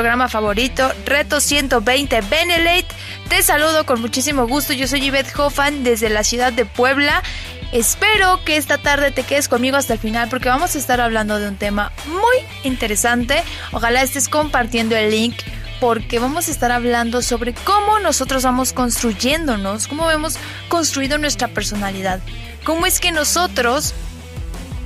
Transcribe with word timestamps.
Programa 0.00 0.30
favorito, 0.30 0.90
Reto 1.04 1.42
120 1.42 2.22
Benelate. 2.22 2.86
Te 3.28 3.42
saludo 3.42 3.84
con 3.84 4.00
muchísimo 4.00 4.48
gusto, 4.48 4.72
yo 4.72 4.88
soy 4.88 5.02
Yvette 5.02 5.38
Hoffman 5.38 5.84
desde 5.84 6.08
la 6.08 6.24
ciudad 6.24 6.54
de 6.54 6.64
Puebla. 6.64 7.22
Espero 7.70 8.42
que 8.42 8.56
esta 8.56 8.78
tarde 8.78 9.10
te 9.10 9.24
quedes 9.24 9.46
conmigo 9.46 9.76
hasta 9.76 9.92
el 9.92 9.98
final 9.98 10.30
porque 10.30 10.48
vamos 10.48 10.74
a 10.74 10.78
estar 10.78 11.02
hablando 11.02 11.38
de 11.38 11.48
un 11.48 11.56
tema 11.56 11.92
muy 12.06 12.46
interesante. 12.64 13.42
Ojalá 13.72 14.00
estés 14.00 14.30
compartiendo 14.30 14.96
el 14.96 15.10
link 15.10 15.36
porque 15.80 16.18
vamos 16.18 16.48
a 16.48 16.50
estar 16.50 16.72
hablando 16.72 17.20
sobre 17.20 17.52
cómo 17.52 17.98
nosotros 17.98 18.42
vamos 18.42 18.72
construyéndonos, 18.72 19.86
cómo 19.86 20.10
hemos 20.10 20.38
construido 20.70 21.18
nuestra 21.18 21.48
personalidad, 21.48 22.20
cómo 22.64 22.86
es 22.86 23.00
que 23.00 23.12
nosotros 23.12 23.92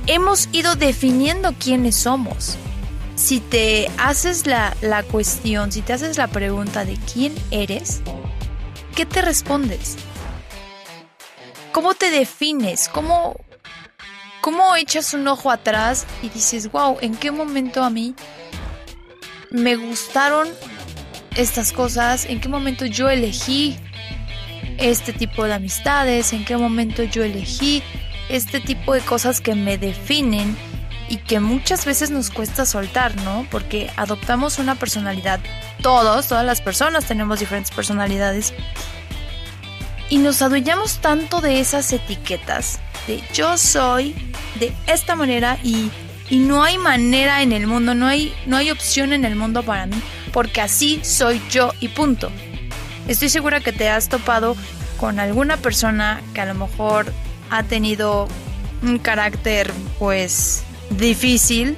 hemos 0.07 0.49
ido 0.51 0.75
definiendo 0.75 1.53
quiénes 1.53 1.95
somos. 1.95 2.57
Si 3.15 3.39
te 3.39 3.89
haces 3.97 4.45
la, 4.45 4.75
cuestión, 5.09 5.71
si 5.71 5.81
te 5.81 5.93
haces 5.93 6.17
la 6.17 6.27
pregunta 6.27 6.83
de 6.83 6.97
quién 7.11 7.33
eres, 7.49 8.01
¿qué 8.93 9.05
te 9.05 9.21
respondes? 9.21 9.95
¿Cómo 11.71 11.93
te 11.93 12.11
defines? 12.11 12.89
¿Cómo, 12.89 13.37
¿Cómo 14.41 14.75
echas 14.75 15.13
un 15.13 15.27
ojo 15.29 15.49
atrás 15.49 16.05
y 16.23 16.29
dices, 16.29 16.69
wow, 16.71 16.97
¿en 16.99 17.15
qué 17.15 17.31
momento 17.31 17.83
a 17.83 17.89
mí 17.89 18.15
me 19.49 19.77
gustaron 19.77 20.49
estas 21.37 21.71
cosas? 21.71 22.25
¿En 22.25 22.41
qué 22.41 22.49
momento 22.49 22.85
yo 22.85 23.09
elegí 23.09 23.77
este 24.77 25.13
tipo 25.13 25.45
de 25.45 25.53
amistades? 25.53 26.33
¿En 26.33 26.43
qué 26.43 26.57
momento 26.57 27.03
yo 27.03 27.23
elegí 27.23 27.81
este 28.27 28.59
tipo 28.59 28.93
de 28.93 28.99
cosas 28.99 29.39
que 29.39 29.55
me 29.55 29.77
definen 29.77 30.57
y 31.07 31.17
que 31.17 31.39
muchas 31.39 31.85
veces 31.85 32.09
nos 32.09 32.29
cuesta 32.29 32.65
soltar, 32.65 33.15
¿no? 33.23 33.45
Porque 33.51 33.91
adoptamos 33.95 34.59
una 34.59 34.75
personalidad. 34.75 35.39
Todos, 35.81 36.27
todas 36.27 36.45
las 36.45 36.61
personas 36.61 37.05
tenemos 37.05 37.39
diferentes 37.39 37.71
personalidades. 37.71 38.53
Y 40.09 40.17
nos 40.17 40.41
adueñamos 40.41 40.99
tanto 40.99 41.41
de 41.41 41.59
esas 41.59 41.91
etiquetas, 41.91 42.79
de 43.07 43.23
yo 43.33 43.57
soy 43.57 44.15
de 44.59 44.73
esta 44.87 45.15
manera 45.15 45.57
y, 45.63 45.89
y 46.29 46.37
no 46.37 46.63
hay 46.63 46.77
manera 46.77 47.41
en 47.41 47.51
el 47.51 47.65
mundo, 47.67 47.95
no 47.95 48.07
hay, 48.07 48.33
no 48.45 48.57
hay 48.57 48.69
opción 48.71 49.13
en 49.13 49.25
el 49.25 49.35
mundo 49.35 49.63
para 49.63 49.87
mí, 49.87 49.99
porque 50.31 50.61
así 50.61 50.99
soy 51.03 51.41
yo 51.49 51.71
y 51.79 51.87
punto. 51.87 52.31
Estoy 53.07 53.29
segura 53.29 53.59
que 53.59 53.71
te 53.71 53.89
has 53.89 54.09
topado 54.09 54.55
con 54.97 55.19
alguna 55.19 55.57
persona 55.57 56.21
que 56.33 56.41
a 56.41 56.45
lo 56.45 56.53
mejor 56.55 57.11
ha 57.49 57.63
tenido 57.63 58.27
un 58.81 58.99
carácter 58.99 59.71
pues 59.99 60.64
difícil. 60.89 61.75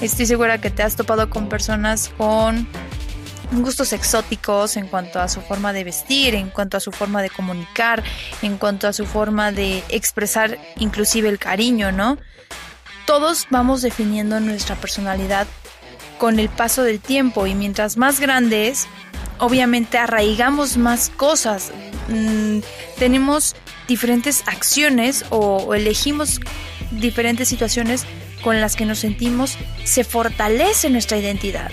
Estoy 0.00 0.26
segura 0.26 0.60
que 0.60 0.70
te 0.70 0.82
has 0.82 0.96
topado 0.96 1.30
con 1.30 1.48
personas 1.48 2.10
con 2.16 2.66
gustos 3.52 3.92
exóticos 3.92 4.76
en 4.76 4.88
cuanto 4.88 5.20
a 5.20 5.28
su 5.28 5.40
forma 5.40 5.72
de 5.72 5.84
vestir, 5.84 6.34
en 6.34 6.48
cuanto 6.48 6.76
a 6.76 6.80
su 6.80 6.90
forma 6.90 7.22
de 7.22 7.30
comunicar, 7.30 8.02
en 8.40 8.56
cuanto 8.56 8.88
a 8.88 8.92
su 8.92 9.06
forma 9.06 9.52
de 9.52 9.82
expresar 9.90 10.58
inclusive 10.76 11.28
el 11.28 11.38
cariño, 11.38 11.92
¿no? 11.92 12.18
Todos 13.06 13.46
vamos 13.50 13.82
definiendo 13.82 14.40
nuestra 14.40 14.74
personalidad 14.76 15.46
con 16.18 16.38
el 16.38 16.48
paso 16.48 16.82
del 16.82 17.00
tiempo 17.00 17.46
y 17.46 17.54
mientras 17.54 17.96
más 17.96 18.20
grandes, 18.20 18.86
obviamente 19.38 19.98
arraigamos 19.98 20.76
más 20.76 21.10
cosas, 21.10 21.72
mm, 22.08 22.60
tenemos 22.98 23.56
diferentes 23.88 24.44
acciones 24.46 25.24
o, 25.30 25.74
elegimos 25.74 26.40
diferentes 27.00 27.48
situaciones 27.48 28.04
con 28.42 28.60
las 28.60 28.76
que 28.76 28.86
nos 28.86 29.00
sentimos, 29.00 29.56
se 29.84 30.04
fortalece 30.04 30.90
nuestra 30.90 31.18
identidad. 31.18 31.70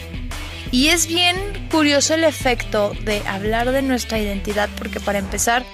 Y 0.72 0.90
es 0.90 1.08
bien 1.08 1.36
curioso 1.72 2.14
el 2.14 2.24
efecto 2.24 2.94
de 3.04 3.22
hablar 3.28 3.72
de 3.72 3.82
nuestra 3.82 4.20
identidad 4.20 4.70
porque 4.78 5.00
para 5.00 5.20
empezar 5.20 5.66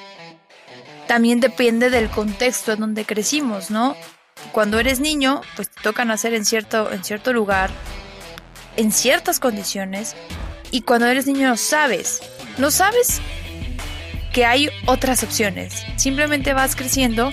también 1.07 1.39
depende 1.39 1.89
del 1.89 2.09
contexto 2.09 2.71
en 2.71 2.79
donde 2.79 3.05
crecimos, 3.05 3.69
¿no? 3.69 3.95
Cuando 4.51 4.79
eres 4.79 4.99
niño, 4.99 5.41
pues 5.55 5.69
te 5.69 5.81
toca 5.81 6.05
nacer 6.05 6.33
en 6.33 6.45
cierto, 6.45 6.91
en 6.91 7.03
cierto 7.03 7.33
lugar, 7.33 7.69
en 8.77 8.91
ciertas 8.91 9.39
condiciones, 9.39 10.15
y 10.71 10.81
cuando 10.81 11.07
eres 11.07 11.27
niño 11.27 11.47
no 11.49 11.57
sabes, 11.57 12.21
no 12.57 12.71
sabes 12.71 13.21
que 14.33 14.45
hay 14.45 14.69
otras 14.85 15.23
opciones. 15.23 15.85
Simplemente 15.95 16.53
vas 16.53 16.75
creciendo 16.75 17.31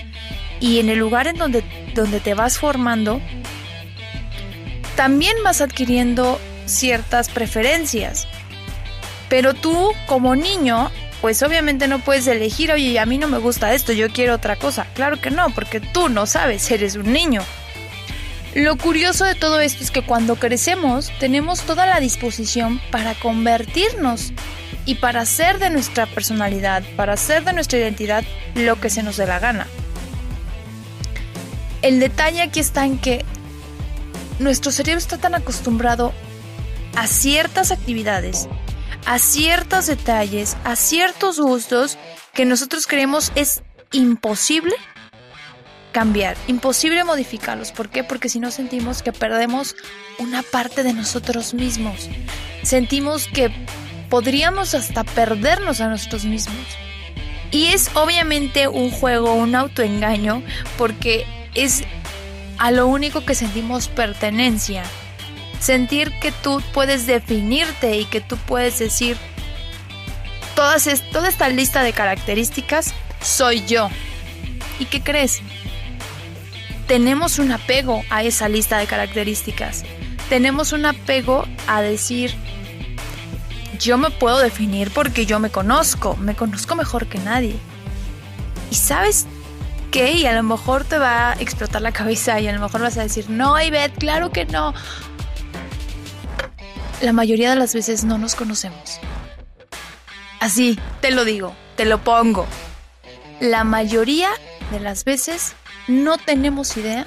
y 0.63 0.79
en 0.79 0.87
el 0.87 0.97
lugar 0.97 1.27
en 1.27 1.35
donde, 1.35 1.61
donde 1.93 2.21
te 2.21 2.35
vas 2.35 2.57
formando, 2.57 3.19
también 4.95 5.35
vas 5.43 5.59
adquiriendo 5.59 6.39
ciertas 6.67 7.27
preferencias. 7.27 8.29
Pero 9.27 9.55
tú 9.55 9.91
como 10.05 10.37
niño, 10.37 10.89
pues 11.19 11.43
obviamente 11.43 11.89
no 11.89 11.99
puedes 11.99 12.27
elegir, 12.27 12.71
oye, 12.71 12.97
a 12.97 13.05
mí 13.05 13.17
no 13.17 13.27
me 13.27 13.39
gusta 13.39 13.73
esto, 13.73 13.91
yo 13.91 14.07
quiero 14.07 14.35
otra 14.35 14.55
cosa. 14.55 14.87
Claro 14.93 15.19
que 15.19 15.31
no, 15.31 15.49
porque 15.49 15.81
tú 15.81 16.07
no 16.07 16.25
sabes, 16.25 16.71
eres 16.71 16.95
un 16.95 17.11
niño. 17.11 17.41
Lo 18.55 18.77
curioso 18.77 19.25
de 19.25 19.35
todo 19.35 19.59
esto 19.59 19.83
es 19.83 19.91
que 19.91 20.05
cuando 20.05 20.37
crecemos 20.37 21.11
tenemos 21.19 21.63
toda 21.63 21.85
la 21.85 21.99
disposición 21.99 22.79
para 22.89 23.15
convertirnos 23.15 24.31
y 24.85 24.95
para 24.95 25.21
hacer 25.21 25.59
de 25.59 25.71
nuestra 25.71 26.05
personalidad, 26.05 26.83
para 26.95 27.13
hacer 27.13 27.43
de 27.43 27.51
nuestra 27.51 27.79
identidad 27.79 28.23
lo 28.55 28.79
que 28.79 28.89
se 28.89 29.03
nos 29.03 29.17
dé 29.17 29.27
la 29.27 29.39
gana. 29.39 29.67
El 31.83 31.99
detalle 31.99 32.41
aquí 32.41 32.61
está 32.61 32.85
en 32.85 32.97
que 32.97 33.25
nuestro 34.39 34.71
cerebro 34.71 34.99
está 34.99 35.17
tan 35.17 35.35
acostumbrado 35.35 36.13
a 36.95 37.07
ciertas 37.07 37.71
actividades, 37.71 38.47
a 39.05 39.19
ciertos 39.19 39.87
detalles, 39.87 40.55
a 40.63 40.77
ciertos 40.77 41.41
gustos 41.41 41.97
que 42.33 42.45
nosotros 42.45 42.87
creemos 42.87 43.33
es 43.35 43.63
imposible 43.91 44.73
cambiar, 45.91 46.37
imposible 46.47 47.03
modificarlos. 47.03 47.73
¿Por 47.73 47.89
qué? 47.89 48.05
Porque 48.05 48.29
si 48.29 48.39
no 48.39 48.49
sentimos 48.49 49.03
que 49.03 49.11
perdemos 49.11 49.75
una 50.19 50.41
parte 50.41 50.83
de 50.83 50.93
nosotros 50.93 51.53
mismos. 51.53 52.09
Sentimos 52.63 53.27
que 53.27 53.51
podríamos 54.09 54.73
hasta 54.73 55.03
perdernos 55.03 55.81
a 55.81 55.89
nosotros 55.89 56.23
mismos. 56.23 56.65
Y 57.51 57.67
es 57.67 57.91
obviamente 57.93 58.69
un 58.69 58.89
juego, 58.89 59.33
un 59.33 59.53
autoengaño, 59.53 60.43
porque 60.77 61.42
es 61.55 61.83
a 62.57 62.71
lo 62.71 62.87
único 62.87 63.25
que 63.25 63.35
sentimos 63.35 63.87
pertenencia. 63.87 64.83
Sentir 65.59 66.11
que 66.19 66.31
tú 66.31 66.61
puedes 66.73 67.05
definirte 67.07 67.97
y 67.97 68.05
que 68.05 68.21
tú 68.21 68.37
puedes 68.37 68.79
decir, 68.79 69.17
todas 70.55 70.87
toda 71.11 71.29
esta 71.29 71.49
lista 71.49 71.83
de 71.83 71.93
características 71.93 72.93
soy 73.21 73.65
yo. 73.65 73.89
¿Y 74.79 74.85
qué 74.85 75.01
crees? 75.01 75.41
Tenemos 76.87 77.39
un 77.39 77.51
apego 77.51 78.03
a 78.09 78.23
esa 78.23 78.49
lista 78.49 78.77
de 78.77 78.87
características. 78.87 79.83
Tenemos 80.29 80.73
un 80.73 80.85
apego 80.85 81.45
a 81.67 81.81
decir, 81.81 82.35
yo 83.79 83.97
me 83.97 84.09
puedo 84.09 84.39
definir 84.39 84.91
porque 84.91 85.25
yo 85.25 85.39
me 85.39 85.49
conozco, 85.49 86.15
me 86.17 86.35
conozco 86.35 86.75
mejor 86.75 87.07
que 87.07 87.19
nadie. 87.19 87.55
Y 88.71 88.75
sabes 88.75 89.27
y 89.95 90.25
a 90.25 90.33
lo 90.33 90.41
mejor 90.41 90.83
te 90.83 90.97
va 90.97 91.31
a 91.31 91.33
explotar 91.33 91.81
la 91.81 91.91
cabeza 91.91 92.39
y 92.39 92.47
a 92.47 92.51
lo 92.51 92.59
mejor 92.59 92.81
vas 92.81 92.97
a 92.97 93.03
decir, 93.03 93.29
no, 93.29 93.61
Ivette, 93.61 93.97
claro 93.97 94.31
que 94.31 94.45
no. 94.45 94.73
La 97.01 97.13
mayoría 97.13 97.51
de 97.51 97.55
las 97.55 97.75
veces 97.75 98.03
no 98.03 98.17
nos 98.17 98.33
conocemos. 98.33 98.99
Así, 100.39 100.79
te 100.99 101.11
lo 101.11 101.25
digo, 101.25 101.55
te 101.75 101.85
lo 101.85 102.03
pongo. 102.03 102.47
La 103.39 103.63
mayoría 103.63 104.29
de 104.71 104.79
las 104.79 105.05
veces 105.05 105.53
no 105.87 106.17
tenemos 106.17 106.75
idea 106.75 107.05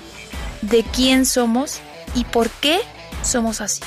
de 0.62 0.84
quién 0.84 1.26
somos 1.26 1.80
y 2.14 2.24
por 2.24 2.48
qué 2.50 2.80
somos 3.22 3.60
así 3.60 3.82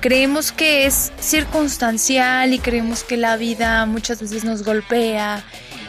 creemos 0.00 0.52
que 0.52 0.86
es 0.86 1.12
circunstancial 1.20 2.54
y 2.54 2.58
creemos 2.58 3.02
que 3.02 3.16
la 3.16 3.36
vida 3.36 3.84
muchas 3.86 4.20
veces 4.20 4.44
nos 4.44 4.62
golpea 4.62 5.42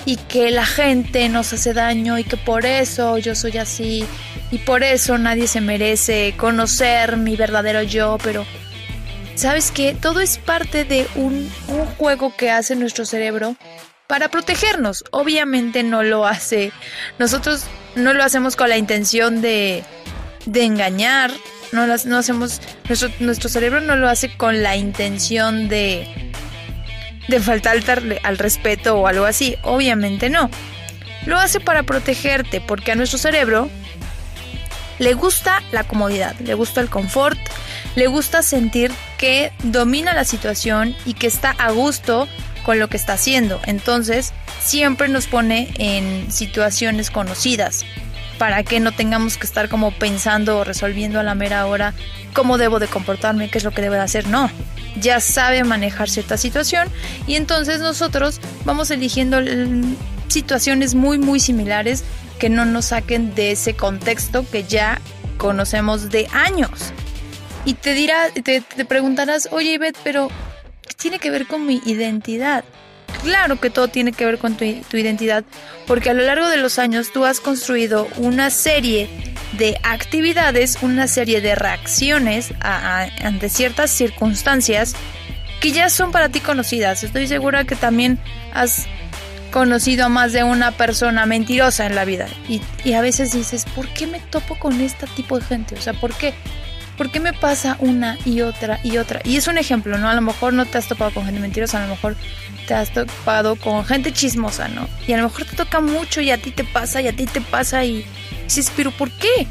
y 0.06 0.18
que 0.18 0.52
la 0.52 0.66
gente 0.66 1.30
nos 1.30 1.54
hace 1.54 1.74
daño 1.74 2.18
y 2.18 2.24
que 2.24 2.38
por 2.38 2.66
eso 2.66 3.18
yo 3.18 3.36
soy 3.36 3.58
así 3.58 4.06
y 4.52 4.60
por 4.60 4.84
eso 4.84 5.18
nadie 5.18 5.48
se 5.48 5.62
merece 5.62 6.34
conocer 6.38 7.18
mi 7.18 7.36
verdadero 7.36 7.84
yo, 7.84 8.18
pero 8.24 8.46
¿sabes 9.36 9.72
qué? 9.72 9.96
Todo 10.00 10.20
es 10.20 10.38
parte 10.38 10.84
de 10.84 11.08
un, 11.16 11.50
juego 11.98 12.36
que 12.36 12.52
hace 12.52 12.76
nuestro 12.76 13.06
cerebro 13.06 13.56
para 14.08 14.30
protegernos. 14.30 15.06
Obviamente 15.12 15.84
no 15.84 16.04
lo 16.04 16.26
hace. 16.26 16.72
Nosotros 17.20 17.64
no 17.96 18.14
lo 18.14 18.24
hacemos 18.24 18.56
con 18.56 18.70
la 18.70 18.78
intención 18.78 19.42
de, 19.42 19.84
de 20.46 20.64
engañar. 20.64 21.32
No, 21.72 21.86
no 21.86 22.18
hacemos. 22.18 22.60
Nuestro, 22.88 23.10
nuestro 23.20 23.50
cerebro 23.50 23.80
no 23.82 23.96
lo 23.96 24.10
hace 24.10 24.36
con 24.36 24.64
la 24.64 24.76
intención 24.76 25.70
de. 25.70 26.29
De 27.30 27.40
faltar 27.40 28.02
al 28.24 28.38
respeto 28.38 28.98
o 28.98 29.08
algo 29.08 29.26
así. 29.26 29.56
Obviamente 29.64 30.30
no. 30.30 30.50
Lo 31.26 31.38
hace 31.38 31.60
para 31.60 31.84
protegerte, 31.84 32.62
porque 32.62 32.92
a 32.92 32.96
nuestro 32.96 33.20
cerebro 33.20 33.70
le 34.98 35.14
gusta 35.14 35.62
la 35.72 35.84
comodidad, 35.84 36.36
le 36.40 36.54
gusta 36.54 36.82
el 36.82 36.90
confort, 36.90 37.40
le 37.96 38.08
gusta 38.08 38.42
sentir 38.42 38.92
que 39.18 39.52
domina 39.64 40.14
la 40.14 40.26
situación 40.26 40.96
y 41.06 41.14
que 41.14 41.28
está 41.28 41.52
a 41.52 41.72
gusto 41.72 42.28
con 42.64 42.80
lo 42.80 42.90
que 42.90 42.98
está 42.98 43.14
haciendo. 43.14 43.60
Entonces, 43.66 44.34
siempre 44.62 45.08
nos 45.08 45.28
pone 45.28 45.74
en 45.78 46.32
situaciones 46.32 47.12
conocidas 47.12 47.86
para 48.40 48.64
que 48.64 48.80
no 48.80 48.92
tengamos 48.92 49.38
que 49.38 49.46
estar 49.46 49.70
como 49.70 49.92
pensando 49.92 50.60
o 50.60 50.64
resolviendo 50.64 51.20
a 51.20 51.24
la 51.24 51.36
mera 51.36 51.68
hora 51.68 51.94
cómo 52.34 52.58
debo 52.58 52.80
de 52.80 52.88
comportarme, 52.88 53.52
qué 53.52 53.60
es 53.60 53.64
lo 53.64 53.72
que 53.72 53.84
debo 53.84 53.94
de 53.94 54.00
hacer. 54.00 54.28
No, 54.28 54.50
ya 55.00 55.20
sabe 55.20 55.64
manejar 55.64 56.10
cierta 56.10 56.38
situación 56.38 56.90
y 57.28 57.36
entonces 57.36 57.82
nosotros 57.82 58.40
vamos 58.66 58.90
eligiendo 58.90 59.40
situaciones 60.30 60.96
muy 60.96 61.20
muy 61.20 61.40
similares 61.40 62.04
que 62.40 62.50
no 62.50 62.66
nos 62.66 62.86
saquen 62.86 63.36
de 63.36 63.52
ese 63.52 63.76
contexto 63.76 64.50
que 64.50 64.64
ya 64.64 65.00
conocemos 65.38 66.10
de 66.10 66.28
años. 66.32 66.94
Y 67.66 67.74
te 67.74 67.94
dirá, 67.94 68.30
te, 68.32 68.62
te 68.62 68.86
preguntarás, 68.86 69.50
oye 69.52 69.74
Ivette, 69.74 70.00
pero 70.04 70.30
tiene 70.96 71.20
que 71.20 71.30
ver 71.30 71.46
con 71.46 71.66
mi 71.66 71.82
identidad. 71.86 72.64
Claro 73.24 73.60
que 73.60 73.70
todo 73.70 73.88
tiene 73.88 74.12
que 74.14 74.26
ver 74.26 74.38
con 74.38 74.56
tu, 74.56 74.66
identidad, 74.66 75.44
porque 75.88 76.10
a 76.10 76.14
lo 76.14 76.24
largo 76.24 76.48
de 76.48 76.58
los 76.58 76.80
años 76.80 77.12
tú 77.12 77.26
has 77.26 77.40
construido 77.40 78.08
una 78.18 78.50
serie 78.50 79.10
de 79.58 79.78
actividades, 79.84 80.78
una 80.82 81.08
serie 81.08 81.42
de 81.42 81.56
reacciones 81.56 82.54
ante 82.62 83.50
ciertas 83.50 83.92
circunstancias 83.92 84.96
que 85.60 85.72
ya 85.72 85.90
son 85.90 86.12
para 86.12 86.30
ti 86.30 86.40
conocidas. 86.40 87.04
Estoy 87.04 87.28
segura 87.28 87.66
que 87.66 87.76
también 87.76 88.20
has 88.54 88.88
conocido 89.52 90.06
a 90.06 90.10
más 90.10 90.32
de 90.32 90.44
una 90.44 90.72
persona 90.72 91.26
mentirosa 91.26 91.86
en 91.88 91.96
la 91.96 92.06
vida 92.06 92.28
y, 92.48 92.62
y 92.86 92.94
a 92.94 93.02
veces 93.02 93.34
dices, 93.34 93.66
¿por 93.76 93.88
qué 93.90 94.08
me 94.08 94.20
topo 94.20 94.58
con 94.58 94.80
este 94.80 95.08
tipo 95.08 95.40
de 95.40 95.46
gente? 95.46 95.76
O 95.76 95.82
sea, 95.82 95.94
¿por 95.94 96.14
qué? 96.14 96.34
¿Por 97.00 97.10
qué 97.10 97.22
me 97.22 97.32
pasa 97.32 97.78
una 97.80 98.18
y 98.26 98.42
otra 98.42 98.82
y 98.84 98.98
otra? 98.98 99.22
Y 99.24 99.38
es 99.38 99.48
un 99.48 99.58
ejemplo, 99.58 99.98
¿no? 99.98 100.10
A 100.10 100.14
lo 100.14 100.20
mejor 100.20 100.52
no 100.52 100.66
te 100.66 100.78
has 100.78 100.90
topado 100.90 101.14
con 101.14 101.24
gente 101.24 101.40
mentirosa, 101.40 101.80
a 101.80 101.88
lo 101.88 101.96
mejor 101.96 102.18
te 102.68 102.74
has 102.74 102.92
topado 102.92 103.56
con 103.56 103.86
gente 103.86 104.12
chismosa, 104.12 104.68
¿no? 104.68 104.86
Y 105.08 105.14
a 105.14 105.18
lo 105.18 105.24
mejor 105.24 105.46
te 105.46 105.56
toca 105.56 105.80
mucho 105.80 106.20
y 106.20 106.30
a 106.30 106.38
ti 106.38 106.52
te 106.52 106.66
pasa 106.66 107.02
y 107.02 107.08
a 107.08 107.16
ti 107.16 107.26
te 107.26 107.40
pasa 107.40 107.86
y 107.86 108.06
dices, 108.44 108.74
pero 108.76 108.92
¿por 108.92 109.12
qué? 109.12 109.48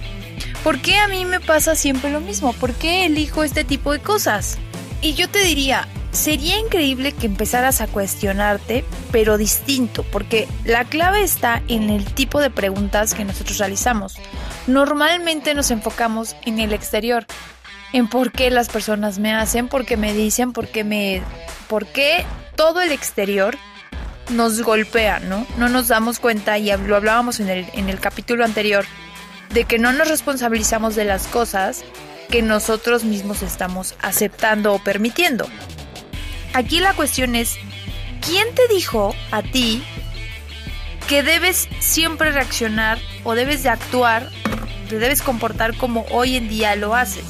¿Por 0.62 0.78
qué 0.80 0.98
a 0.98 1.08
mí 1.08 1.24
me 1.24 1.40
pasa 1.40 1.74
siempre 1.74 2.12
lo 2.12 2.20
mismo? 2.20 2.52
¿Por 2.52 2.74
qué 2.74 3.06
elijo 3.06 3.42
este 3.42 3.64
tipo 3.64 3.92
de 3.92 4.00
cosas? 4.00 4.58
Y 5.00 5.14
yo 5.14 5.26
te 5.30 5.42
diría, 5.42 5.88
sería 6.12 6.58
increíble 6.58 7.12
que 7.12 7.26
empezaras 7.26 7.80
a 7.80 7.86
cuestionarte, 7.86 8.84
pero 9.12 9.38
distinto, 9.38 10.04
porque 10.04 10.48
la 10.64 10.84
clave 10.84 11.22
está 11.22 11.62
en 11.68 11.90
el 11.90 12.04
tipo 12.04 12.40
de 12.40 12.50
preguntas 12.50 13.14
que 13.14 13.24
nosotros 13.24 13.58
realizamos. 13.58 14.16
Normalmente 14.66 15.54
nos 15.54 15.70
enfocamos 15.70 16.36
en 16.44 16.58
el 16.58 16.72
exterior, 16.72 17.26
en 17.92 18.08
por 18.08 18.32
qué 18.32 18.50
las 18.50 18.68
personas 18.68 19.18
me 19.18 19.34
hacen, 19.34 19.68
por 19.68 19.84
qué 19.84 19.96
me 19.96 20.12
dicen, 20.14 20.52
por 20.52 20.68
qué 20.68 20.84
me... 20.84 21.22
por 21.68 21.86
qué 21.86 22.24
todo 22.56 22.80
el 22.80 22.92
exterior 22.92 23.56
nos 24.30 24.60
golpea, 24.62 25.20
¿no? 25.20 25.46
No 25.56 25.68
nos 25.68 25.88
damos 25.88 26.18
cuenta, 26.18 26.58
y 26.58 26.70
lo 26.76 26.96
hablábamos 26.96 27.40
en 27.40 27.48
el, 27.48 27.66
en 27.72 27.88
el 27.88 28.00
capítulo 28.00 28.44
anterior, 28.44 28.84
de 29.50 29.64
que 29.64 29.78
no 29.78 29.92
nos 29.92 30.08
responsabilizamos 30.08 30.94
de 30.94 31.04
las 31.04 31.26
cosas 31.28 31.84
que 32.28 32.42
nosotros 32.42 33.04
mismos 33.04 33.42
estamos 33.42 33.94
aceptando 34.00 34.74
o 34.74 34.78
permitiendo. 34.78 35.48
Aquí 36.54 36.80
la 36.80 36.94
cuestión 36.94 37.34
es, 37.34 37.56
¿quién 38.26 38.54
te 38.54 38.66
dijo 38.68 39.14
a 39.30 39.42
ti 39.42 39.82
que 41.08 41.22
debes 41.22 41.68
siempre 41.78 42.32
reaccionar 42.32 42.98
o 43.24 43.34
debes 43.34 43.62
de 43.62 43.70
actuar, 43.70 44.28
te 44.88 44.98
debes 44.98 45.22
comportar 45.22 45.76
como 45.76 46.04
hoy 46.10 46.36
en 46.36 46.48
día 46.48 46.74
lo 46.76 46.94
haces? 46.94 47.26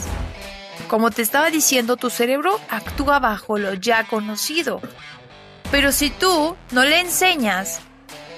Como 0.88 1.10
te 1.10 1.22
estaba 1.22 1.50
diciendo, 1.50 1.96
tu 1.96 2.08
cerebro 2.08 2.58
actúa 2.70 3.18
bajo 3.18 3.58
lo 3.58 3.74
ya 3.74 4.04
conocido. 4.04 4.80
Pero 5.70 5.92
si 5.92 6.08
tú 6.08 6.56
no 6.70 6.84
le 6.84 7.00
enseñas 7.00 7.80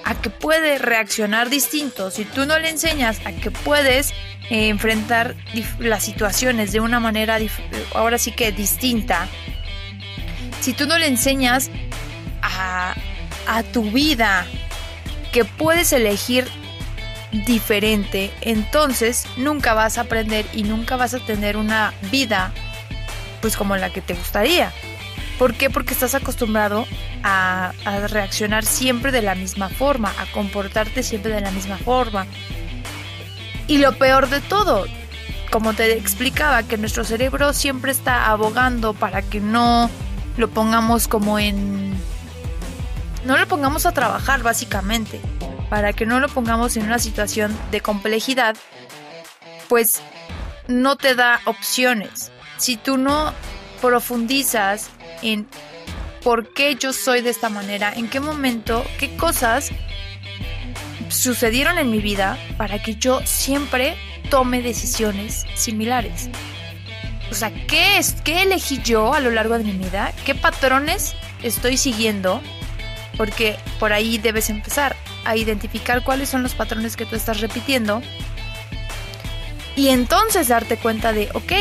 a 0.04 0.20
que 0.20 0.30
puede 0.30 0.78
reaccionar 0.78 1.48
distinto, 1.48 2.10
si 2.10 2.24
tú 2.24 2.46
no 2.46 2.58
le 2.58 2.70
enseñas 2.70 3.20
a 3.24 3.32
que 3.32 3.52
puedes 3.52 4.10
eh, 4.50 4.68
enfrentar 4.68 5.36
las 5.78 6.02
situaciones 6.02 6.72
de 6.72 6.80
una 6.80 6.98
manera 6.98 7.38
ahora 7.94 8.18
sí 8.18 8.32
que 8.32 8.50
distinta, 8.50 9.28
si 10.60 10.72
tú 10.72 10.86
no 10.86 10.98
le 10.98 11.06
enseñas 11.06 11.70
a, 12.42 12.94
tu 13.72 13.90
vida 13.90 14.46
que 15.32 15.44
puedes 15.44 15.92
elegir 15.92 16.46
diferente, 17.32 18.30
entonces 18.42 19.26
nunca 19.36 19.74
vas 19.74 19.98
a 19.98 20.02
aprender 20.02 20.46
y 20.52 20.62
nunca 20.62 20.96
vas 20.96 21.14
a 21.14 21.18
tener 21.18 21.56
una 21.56 21.92
vida 22.12 22.52
pues 23.40 23.56
como 23.56 23.76
la 23.76 23.90
que 23.90 24.00
te 24.00 24.14
gustaría. 24.14 24.72
¿Por 25.38 25.54
qué? 25.54 25.68
Porque 25.68 25.94
estás 25.94 26.14
acostumbrado 26.14 26.86
a, 27.24 27.72
reaccionar 28.08 28.64
siempre 28.64 29.10
de 29.10 29.22
la 29.22 29.34
misma 29.34 29.68
forma, 29.68 30.12
a 30.18 30.26
comportarte 30.26 31.02
siempre 31.02 31.32
de 31.32 31.40
la 31.40 31.50
misma 31.50 31.76
forma. 31.78 32.26
Y 33.66 33.78
lo 33.78 33.96
peor 33.98 34.28
de 34.28 34.40
todo, 34.40 34.84
como 35.50 35.72
te 35.72 35.92
explicaba, 35.96 36.62
que 36.62 36.76
nuestro 36.76 37.04
cerebro 37.04 37.52
siempre 37.52 37.90
está 37.90 38.30
abogando 38.30 38.94
para 38.94 39.22
que 39.22 39.40
no 39.40 39.90
lo 40.36 40.48
pongamos 40.50 41.08
como 41.08 41.38
en... 41.38 41.94
No 43.24 43.36
lo 43.36 43.46
pongamos 43.46 43.84
a 43.86 43.92
trabajar 43.92 44.42
básicamente, 44.42 45.20
para 45.68 45.92
que 45.92 46.06
no 46.06 46.20
lo 46.20 46.28
pongamos 46.28 46.76
en 46.76 46.84
una 46.84 46.98
situación 46.98 47.56
de 47.70 47.80
complejidad, 47.80 48.56
pues 49.68 50.00
no 50.68 50.96
te 50.96 51.14
da 51.14 51.40
opciones. 51.44 52.32
Si 52.56 52.76
tú 52.76 52.96
no 52.96 53.32
profundizas 53.80 54.90
en 55.22 55.46
por 56.22 56.52
qué 56.52 56.76
yo 56.76 56.92
soy 56.92 57.22
de 57.22 57.30
esta 57.30 57.48
manera, 57.48 57.92
en 57.94 58.08
qué 58.08 58.20
momento, 58.20 58.84
qué 58.98 59.16
cosas 59.16 59.70
sucedieron 61.08 61.78
en 61.78 61.90
mi 61.90 62.00
vida 62.00 62.38
para 62.56 62.82
que 62.82 62.96
yo 62.96 63.20
siempre 63.24 63.96
tome 64.30 64.62
decisiones 64.62 65.44
similares. 65.54 66.30
O 67.30 67.34
sea, 67.34 67.52
¿qué, 67.66 67.98
es, 67.98 68.16
¿qué 68.24 68.42
elegí 68.42 68.80
yo 68.82 69.14
a 69.14 69.20
lo 69.20 69.30
largo 69.30 69.56
de 69.56 69.64
mi 69.64 69.72
vida? 69.72 70.12
¿Qué 70.24 70.34
patrones 70.34 71.14
estoy 71.42 71.76
siguiendo? 71.76 72.40
Porque 73.16 73.56
por 73.78 73.92
ahí 73.92 74.18
debes 74.18 74.50
empezar 74.50 74.96
a 75.24 75.36
identificar 75.36 76.02
cuáles 76.02 76.28
son 76.28 76.42
los 76.42 76.54
patrones 76.54 76.96
que 76.96 77.06
tú 77.06 77.16
estás 77.16 77.40
repitiendo. 77.40 78.02
Y 79.76 79.88
entonces 79.88 80.48
darte 80.48 80.76
cuenta 80.76 81.12
de, 81.12 81.28
ok, 81.34 81.52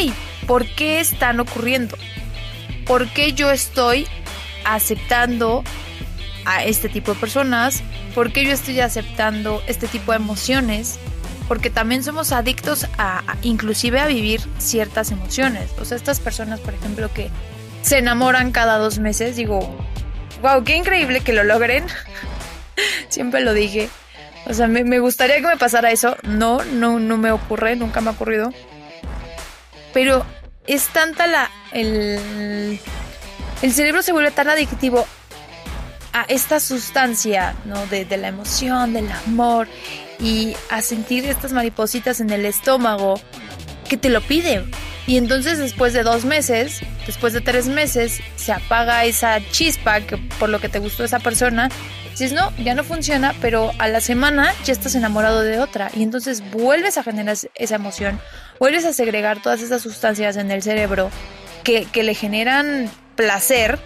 ¿por 0.47 0.65
qué 0.65 0.99
están 0.99 1.39
ocurriendo? 1.39 1.97
¿Por 2.85 3.07
qué 3.09 3.33
yo 3.33 3.51
estoy 3.51 4.07
aceptando 4.65 5.63
a 6.45 6.63
este 6.63 6.89
tipo 6.89 7.13
de 7.13 7.19
personas? 7.19 7.83
¿Por 8.15 8.31
qué 8.31 8.43
yo 8.43 8.51
estoy 8.51 8.79
aceptando 8.79 9.61
este 9.67 9.87
tipo 9.87 10.11
de 10.11 10.17
emociones? 10.17 10.97
Porque 11.49 11.71
también 11.71 12.03
somos 12.03 12.31
adictos 12.31 12.85
a, 12.99 13.23
inclusive 13.41 13.99
a 13.99 14.05
vivir 14.05 14.39
ciertas 14.59 15.11
emociones. 15.11 15.71
O 15.81 15.83
sea, 15.83 15.97
estas 15.97 16.19
personas, 16.19 16.59
por 16.59 16.75
ejemplo, 16.75 17.11
que 17.11 17.31
se 17.81 17.97
enamoran 17.97 18.51
cada 18.51 18.77
dos 18.77 18.99
meses, 18.99 19.35
digo, 19.35 19.59
wow, 20.43 20.63
qué 20.63 20.75
increíble 20.75 21.21
que 21.21 21.33
lo 21.33 21.43
logren. 21.43 21.87
Siempre 23.09 23.41
lo 23.41 23.55
dije. 23.55 23.89
O 24.45 24.53
sea, 24.53 24.67
me, 24.67 24.99
gustaría 24.99 25.37
que 25.37 25.47
me 25.47 25.57
pasara 25.57 25.89
eso. 25.89 26.15
No, 26.21 26.63
no, 26.65 26.99
no 26.99 27.17
me 27.17 27.31
ocurre, 27.31 27.75
nunca 27.75 27.99
me 27.99 28.09
ha 28.09 28.13
ocurrido. 28.13 28.53
Pero 29.91 30.23
es 30.67 30.85
tanta 30.89 31.25
la. 31.25 31.49
El, 31.71 32.79
el 33.63 33.73
cerebro 33.73 34.03
se 34.03 34.11
vuelve 34.11 34.29
tan 34.29 34.49
adictivo 34.49 35.07
a 36.13 36.25
esta 36.27 36.59
sustancia, 36.59 37.55
¿no? 37.65 37.87
De, 37.87 38.05
de 38.05 38.17
la 38.17 38.27
emoción, 38.27 38.93
del 38.93 39.11
amor 39.11 39.67
y 40.19 40.55
a 40.69 40.81
sentir 40.81 41.25
estas 41.25 41.53
maripositas 41.53 42.19
en 42.19 42.29
el 42.29 42.45
estómago 42.45 43.19
que 43.87 43.97
te 43.97 44.09
lo 44.09 44.21
piden. 44.21 44.69
Y 45.07 45.17
entonces 45.17 45.57
después 45.57 45.93
de 45.93 46.03
dos 46.03 46.25
meses, 46.25 46.81
después 47.07 47.33
de 47.33 47.41
tres 47.41 47.67
meses, 47.67 48.21
se 48.35 48.51
apaga 48.51 49.05
esa 49.05 49.39
chispa 49.51 50.01
que 50.01 50.17
por 50.17 50.49
lo 50.49 50.59
que 50.59 50.69
te 50.69 50.79
gustó 50.79 51.03
esa 51.03 51.19
persona, 51.19 51.69
Dices, 52.19 52.33
no, 52.33 52.51
ya 52.57 52.75
no 52.75 52.83
funciona, 52.83 53.33
pero 53.39 53.71
a 53.77 53.87
la 53.87 54.01
semana 54.01 54.53
ya 54.65 54.73
estás 54.73 54.93
enamorado 54.95 55.41
de 55.41 55.59
otra 55.59 55.89
y 55.95 56.03
entonces 56.03 56.43
vuelves 56.51 56.97
a 56.97 57.03
generar 57.03 57.37
esa 57.55 57.75
emoción, 57.75 58.19
vuelves 58.59 58.83
a 58.83 58.91
segregar 58.91 59.41
todas 59.41 59.61
esas 59.61 59.81
sustancias 59.81 60.35
en 60.35 60.51
el 60.51 60.61
cerebro 60.61 61.11
que, 61.63 61.85
que 61.85 62.03
le 62.03 62.13
generan 62.15 62.91
placer 63.15 63.79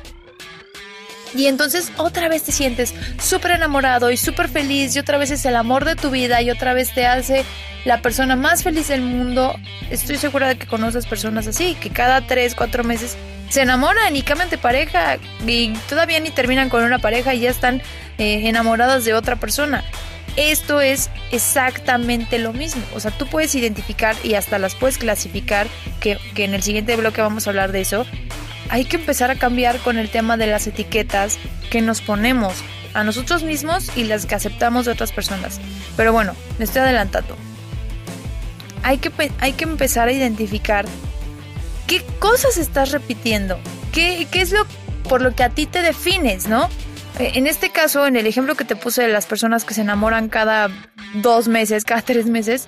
y 1.36 1.48
entonces 1.48 1.92
otra 1.98 2.30
vez 2.30 2.44
te 2.44 2.52
sientes 2.52 2.94
súper 3.22 3.52
enamorado 3.52 4.12
y 4.12 4.18
súper 4.18 4.50
feliz 4.50 4.96
y 4.96 5.00
otra 5.00 5.18
vez 5.18 5.32
es 5.32 5.46
el 5.46 5.56
amor 5.56 5.86
de 5.86 5.96
tu 5.96 6.10
vida 6.10 6.42
y 6.42 6.52
otra 6.52 6.74
vez 6.74 6.94
te 6.94 7.06
hace 7.06 7.44
la 7.86 8.02
persona 8.02 8.36
más 8.36 8.64
feliz 8.64 8.88
del 8.88 9.02
mundo. 9.02 9.56
Estoy 9.90 10.18
segura 10.18 10.48
de 10.48 10.58
que 10.58 10.68
conoces 10.68 11.06
personas 11.06 11.48
así, 11.48 11.76
que 11.76 11.90
cada 11.90 12.26
tres, 12.26 12.56
cuatro 12.56 12.84
meses 12.84 13.18
se 13.50 13.62
enamoran 13.62 14.16
y 14.16 14.22
cambian 14.22 14.50
de 14.50 14.58
pareja 14.58 15.18
y 15.46 15.74
todavía 15.90 16.20
ni 16.20 16.30
terminan 16.30 16.70
con 16.70 16.84
una 16.84 17.00
pareja 17.00 17.34
y 17.34 17.42
ya 17.42 17.50
están 17.50 17.82
eh, 18.18 18.48
enamoradas 18.48 19.06
de 19.06 19.14
otra 19.14 19.36
persona. 19.36 19.84
Esto 20.36 20.82
es 20.82 21.12
exactamente 21.32 22.40
lo 22.40 22.54
mismo. 22.54 22.82
O 22.96 23.00
sea, 23.00 23.12
tú 23.12 23.28
puedes 23.28 23.54
identificar 23.54 24.16
y 24.24 24.34
hasta 24.34 24.58
las 24.58 24.74
puedes 24.74 24.98
clasificar, 24.98 25.68
que, 26.00 26.18
que 26.34 26.46
en 26.46 26.56
el 26.56 26.64
siguiente 26.64 26.96
bloque 26.96 27.22
vamos 27.22 27.46
a 27.46 27.52
hablar 27.52 27.72
de 27.72 27.82
eso, 27.82 28.08
hay 28.70 28.86
que 28.86 28.98
empezar 28.98 29.32
a 29.32 29.36
cambiar 29.36 29.80
con 29.80 29.98
el 29.98 30.10
tema 30.10 30.38
de 30.38 30.48
las 30.48 30.68
etiquetas 30.68 31.38
que 31.70 31.82
nos 31.82 32.02
ponemos 32.02 32.56
a 32.94 33.04
nosotros 33.04 33.44
mismos 33.44 33.96
y 33.96 34.04
las 34.04 34.26
que 34.26 34.36
aceptamos 34.36 34.86
de 34.86 34.92
otras 34.92 35.12
personas. 35.12 35.60
Pero 35.98 36.14
bueno, 36.14 36.36
me 36.58 36.66
estoy 36.66 36.82
adelantando. 36.82 37.36
Hay 38.84 38.98
que, 38.98 39.12
hay 39.40 39.54
que 39.54 39.64
empezar 39.64 40.08
a 40.08 40.12
identificar 40.12 40.86
qué 41.88 42.04
cosas 42.20 42.58
estás 42.58 42.92
repitiendo, 42.92 43.60
qué, 43.92 44.28
qué 44.30 44.42
es 44.42 44.52
lo 44.52 44.66
por 45.04 45.22
lo 45.22 45.36
que 45.36 45.44
a 45.44 45.50
ti 45.50 45.66
te 45.66 45.82
defines, 45.82 46.48
¿no? 46.48 46.70
Eh, 47.20 47.34
en 47.36 47.48
este 47.48 47.70
caso, 47.70 48.08
en 48.08 48.16
el 48.16 48.26
ejemplo 48.26 48.56
que 48.56 48.66
te 48.66 48.76
puse 48.76 49.04
de 49.04 49.08
las 49.10 49.26
personas 49.26 49.66
que 49.66 49.74
se 49.74 49.82
enamoran 49.82 50.30
cada 50.30 50.70
dos 51.16 51.48
meses, 51.48 51.84
cada 51.84 52.02
tres 52.06 52.26
meses, 52.26 52.68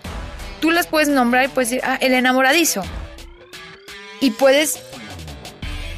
tú 0.59 0.71
las 0.71 0.87
puedes 0.87 1.09
nombrar 1.09 1.45
y 1.45 1.47
puedes 1.47 1.69
decir, 1.69 1.83
ah, 1.85 1.97
el 2.01 2.13
enamoradizo. 2.13 2.83
Y 4.21 4.31
puedes 4.31 4.79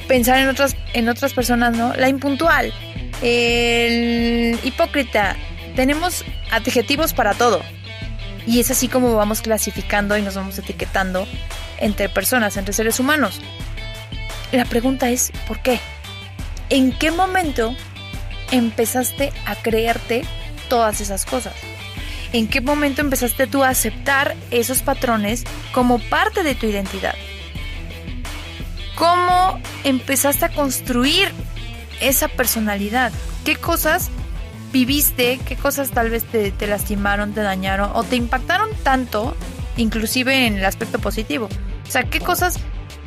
pensar 0.08 0.40
en 0.40 0.50
otras, 0.50 0.76
en 0.94 1.10
otras 1.10 1.34
personas, 1.34 1.76
¿no? 1.76 1.94
La 1.96 2.10
impuntual, 2.10 2.74
el 3.22 4.60
hipócrita. 4.64 5.36
Tenemos 5.76 6.26
adjetivos 6.52 7.14
para 7.14 7.34
todo. 7.34 7.62
Y 8.46 8.60
es 8.60 8.72
así 8.72 8.88
como 8.88 9.14
vamos 9.16 9.42
clasificando 9.42 10.18
y 10.18 10.22
nos 10.22 10.36
vamos 10.36 10.58
etiquetando 10.58 11.28
entre 11.80 12.10
personas, 12.10 12.58
entre 12.58 12.74
seres 12.74 13.00
humanos. 13.00 13.42
La 14.52 14.66
pregunta 14.66 15.10
es, 15.10 15.32
¿por 15.48 15.60
qué? 15.60 15.80
¿En 16.70 16.92
qué 16.98 17.12
momento 17.12 17.76
empezaste 18.52 19.34
a 19.46 19.56
creerte 19.56 20.24
todas 20.70 21.02
esas 21.02 21.26
cosas? 21.26 21.54
¿En 22.34 22.48
qué 22.48 22.62
momento 22.62 23.02
empezaste 23.02 23.48
tú 23.48 23.64
a 23.64 23.70
aceptar 23.70 24.36
esos 24.52 24.82
patrones 24.82 25.44
como 25.74 26.00
parte 26.00 26.44
de 26.44 26.56
tu 26.56 26.66
identidad? 26.66 27.16
¿Cómo 28.98 29.62
empezaste 29.84 30.46
a 30.46 30.50
construir 30.50 31.32
esa 32.02 32.28
personalidad? 32.28 33.12
¿Qué 33.46 33.56
cosas 33.56 34.10
viviste? 34.72 35.40
¿Qué 35.46 35.56
cosas 35.56 35.92
tal 35.92 36.10
vez 36.10 36.24
te, 36.26 36.52
lastimaron, 36.66 37.34
te 37.34 37.42
dañaron 37.42 37.92
o 37.94 38.04
te 38.04 38.16
impactaron 38.16 38.70
tanto, 38.84 39.38
inclusive 39.78 40.48
en 40.48 40.58
el 40.58 40.66
aspecto 40.66 40.98
positivo? 40.98 41.48
O 41.88 41.92
sea, 41.92 42.10
¿qué 42.10 42.20
cosas 42.20 42.56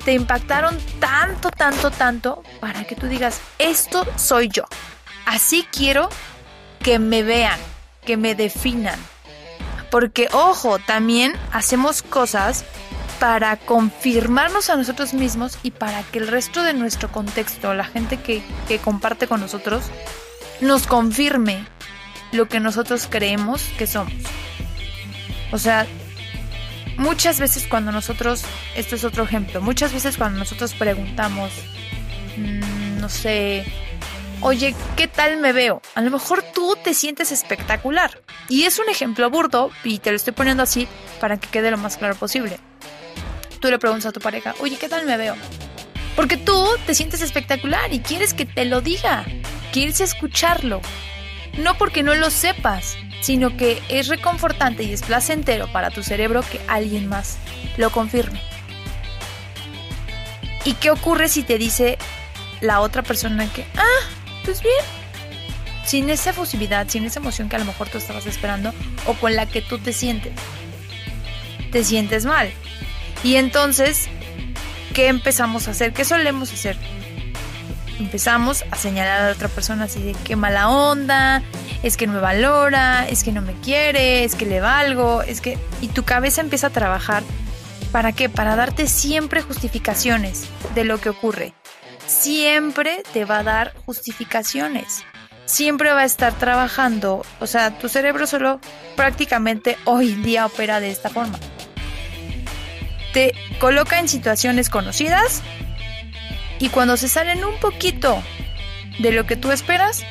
te 0.05 0.13
impactaron 0.13 0.79
tanto, 1.01 1.51
tanto, 1.51 1.91
tanto 1.91 2.45
para 2.61 2.85
que 2.85 2.95
tú 2.95 3.09
digas, 3.09 3.41
esto 3.59 4.07
soy 4.17 4.49
yo? 4.49 4.63
Así 5.27 5.67
quiero 5.73 6.09
que 6.85 7.01
me 7.01 7.25
vean, 7.25 7.59
que 8.07 8.17
me 8.17 8.37
definan. 8.37 8.99
Porque, 9.91 10.29
ojo, 10.31 10.79
también 10.79 11.33
hacemos 11.51 12.03
cosas 12.03 12.65
para 13.21 13.57
confirmarnos 13.59 14.71
a 14.71 14.77
nosotros 14.77 15.13
mismos 15.13 15.59
y 15.63 15.71
para 15.73 16.03
que 16.03 16.19
el 16.19 16.27
resto 16.27 16.63
de 16.63 16.73
nuestro 16.73 17.13
contexto, 17.13 17.75
la 17.75 17.85
gente 17.85 18.17
que, 18.17 18.43
comparte 18.83 19.29
con 19.29 19.41
nosotros, 19.41 19.85
nos 20.63 20.87
confirme 20.87 21.67
lo 22.33 22.49
que 22.49 22.61
nosotros 22.61 23.07
creemos 23.09 23.63
que 23.77 23.87
somos. 23.87 24.15
O 25.53 25.59
sea, 25.59 25.87
muchas 26.97 27.39
veces 27.39 27.67
cuando 27.69 27.93
nosotros, 27.93 28.43
esto 28.75 28.95
es 28.95 29.05
otro 29.05 29.25
ejemplo, 29.25 29.61
muchas 29.61 29.93
veces 29.93 30.17
cuando 30.17 30.39
nosotros 30.39 30.73
preguntamos, 30.73 31.53
mm, 32.39 33.01
no 33.01 33.11
sé, 33.11 33.71
oye, 34.41 34.75
¿qué 34.97 35.09
tal 35.09 35.37
me 35.37 35.53
veo? 35.53 35.83
A 35.95 36.01
lo 36.01 36.11
mejor 36.11 36.43
tú 36.55 36.75
te 36.83 36.95
sientes 36.95 37.33
espectacular. 37.33 38.19
Y 38.49 38.63
es 38.63 38.79
un 38.79 38.89
ejemplo 38.89 39.29
burdo 39.29 39.71
y 39.85 39.99
te 39.99 40.11
lo 40.11 40.17
estoy 40.17 40.33
poniendo 40.33 40.63
así 40.63 40.89
para 41.21 41.37
que 41.37 41.49
quede 41.49 41.71
lo 41.71 41.77
más 41.77 41.99
claro 41.99 42.15
posible 42.15 42.59
tú 43.61 43.71
le 43.71 43.79
preguntas 43.79 44.07
a 44.07 44.13
tu 44.13 44.21
pareja, 44.21 44.55
oye, 44.61 44.77
¿qué 44.77 44.89
tal 44.89 45.07
me 45.07 45.17
veo? 45.17 45.37
Porque 46.17 46.37
tú 46.37 46.67
te 46.87 46.95
sientes 46.95 47.21
espectacular 47.21 47.93
y 47.93 48.01
quieres 48.01 48.35
que 48.35 48.47
te 48.47 48.65
lo 48.65 48.81
diga, 48.81 49.25
quieres 49.73 50.01
escucharlo. 50.01 50.81
No 51.59 51.77
porque 51.77 52.03
no 52.03 52.15
lo 52.15 52.31
sepas, 52.31 52.97
sino 53.21 53.57
que 53.57 53.83
es 53.89 54.09
reconfortante 54.09 54.83
y 54.83 54.93
es 54.93 55.03
placentero 55.03 55.71
para 55.73 55.91
tu 55.91 56.03
cerebro 56.03 56.43
que 56.43 56.61
alguien 56.69 57.09
más 57.09 57.39
lo 57.77 57.91
confirme. 57.91 58.41
¿Y 60.65 60.75
qué 60.75 60.91
ocurre 60.91 61.29
si 61.29 61.43
te 61.43 61.59
dice 61.59 61.99
la 62.61 62.81
otra 62.81 63.03
persona 63.03 63.51
que, 63.53 63.65
ah, 63.77 64.07
pues 64.45 64.63
bien? 64.63 64.85
Sin 65.85 66.11
esa 66.11 66.31
efusividad, 66.31 66.89
sin 66.89 67.05
esa 67.05 67.21
emoción 67.21 67.49
que 67.49 67.57
a 67.57 67.59
lo 67.59 67.65
mejor 67.65 67.89
tú 67.89 67.99
estabas 67.99 68.27
esperando 68.27 68.73
o 69.07 69.15
con 69.15 69.35
la 69.35 69.47
que 69.47 69.63
tú 69.63 69.79
te 69.79 69.93
sientes. 69.93 70.33
Te 71.73 71.83
sientes 71.85 72.27
mal. 72.27 72.53
Y 73.23 73.37
entonces, 73.37 74.09
¿qué 74.95 75.09
empezamos 75.09 75.69
a 75.69 75.73
hacer? 75.73 75.93
¿Qué 75.93 76.05
solemos 76.05 76.53
hacer? 76.53 76.77
Empezamos 77.99 78.65
a 78.71 78.77
señalar 78.77 79.29
a 79.29 79.33
otra 79.33 79.49
persona 79.49 79.85
así 79.85 80.01
de 80.03 80.15
qué 80.25 80.35
mala 80.35 80.71
onda, 80.71 81.43
es 81.83 81.99
que 81.99 82.07
no 82.07 82.15
me 82.15 82.21
valora, 82.21 83.07
es 83.07 83.23
que 83.23 83.31
no 83.31 83.43
me 83.43 83.53
quiere, 83.61 84.25
es 84.25 84.35
que 84.35 84.47
le 84.47 84.61
valgo, 84.61 85.23
es 85.23 85.43
que... 85.43 85.59
Y 85.83 85.89
tu 85.89 86.03
cabeza 86.03 86.41
empieza 86.41 86.69
a 86.69 86.71
trabajar. 86.71 87.23
¿Para 87.93 88.13
qué? 88.13 88.31
Para 88.31 88.57
darte 88.57 88.87
siempre 88.87 89.43
justificaciones 89.43 90.45
de 90.75 90.85
lo 90.85 90.99
que 90.99 91.11
ocurre. 91.11 91.53
Siempre 92.07 93.03
te 93.13 93.27
va 93.27 93.41
a 93.41 93.43
dar 93.43 93.75
justificaciones. 93.85 95.05
Siempre 95.45 95.93
va 95.93 96.01
a 96.01 96.05
estar 96.05 96.33
trabajando. 96.33 97.23
O 97.39 97.47
sea, 97.47 97.77
tu 97.79 97.91
cerebro 97.91 98.27
solo 98.27 98.61
prácticamente 98.97 99.77
hoy 99.85 100.15
día 100.15 100.47
opera 100.47 100.81
de 100.81 100.91
esta 100.91 101.11
forma 101.11 101.39
te 103.13 103.35
coloca 103.59 103.99
en 103.99 104.09
situaciones 104.09 104.71
conocidas 104.71 105.43
y 106.59 106.69
cuando 106.69 106.97
se 106.97 107.09
salen 107.09 107.45
un 107.45 107.59
poquito 107.59 108.23
de 108.99 109.13
lo 109.13 109.27
que 109.27 109.37
tú 109.37 109.51
esperas, 109.51 110.05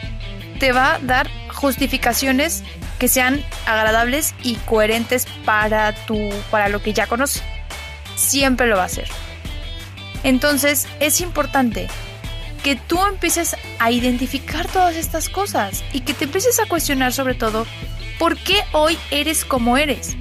te 0.60 0.72
va 0.72 0.96
a 0.96 1.00
dar 1.00 1.29
justificaciones 1.53 2.63
que 2.98 3.08
sean 3.08 3.44
agradables 3.65 4.34
y 4.44 4.56
coherentes 4.56 5.25
para 5.46 5.94
tu 6.06 6.18
para 6.51 6.70
lo 6.70 6.82
que 6.82 6.94
ya 6.94 7.08
conoces. 7.08 7.44
Siempre 8.15 8.68
lo 8.68 8.75
va 8.75 8.84
a 8.84 8.88
hacer. 8.88 9.08
Entonces, 10.24 10.88
es 11.00 11.22
importante 11.22 11.88
que 12.63 12.75
tú 12.75 13.00
empieces 13.06 13.56
a 13.79 13.91
identificar 13.91 14.68
todas 14.68 14.96
estas 14.98 15.29
cosas 15.29 15.84
y 15.94 16.01
que 16.01 16.13
te 16.13 16.25
empieces 16.25 16.60
a 16.60 16.68
cuestionar 16.68 17.13
sobre 17.13 17.36
todo 17.36 17.65
por 18.18 18.38
qué 18.38 18.63
hoy 18.74 18.98
eres 19.12 19.46
como 19.46 19.77
eres. 19.77 20.18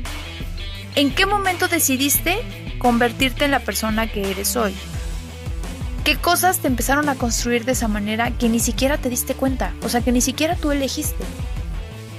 ¿En 0.95 1.11
qué 1.11 1.27
momento 1.27 1.67
decidiste 1.67 2.39
convertirte 2.79 3.45
en 3.45 3.51
la 3.51 3.61
persona 3.61 4.11
que 4.11 4.31
eres 4.31 4.57
hoy. 4.57 4.75
¿Qué 6.05 6.17
cosas 6.17 6.59
te 6.59 6.69
empezaron 6.69 7.09
a 7.09 7.17
construir 7.17 7.65
de 7.65 7.73
esa 7.73 7.89
manera 7.89 8.31
que 8.31 8.49
ni 8.49 8.61
siquiera 8.61 8.97
te 8.97 9.11
diste 9.11 9.35
cuenta? 9.35 9.75
O 9.83 9.89
sea, 9.89 10.01
que 10.01 10.13
ni 10.13 10.21
siquiera 10.21 10.57
tú 10.57 10.73
elegiste. 10.73 11.25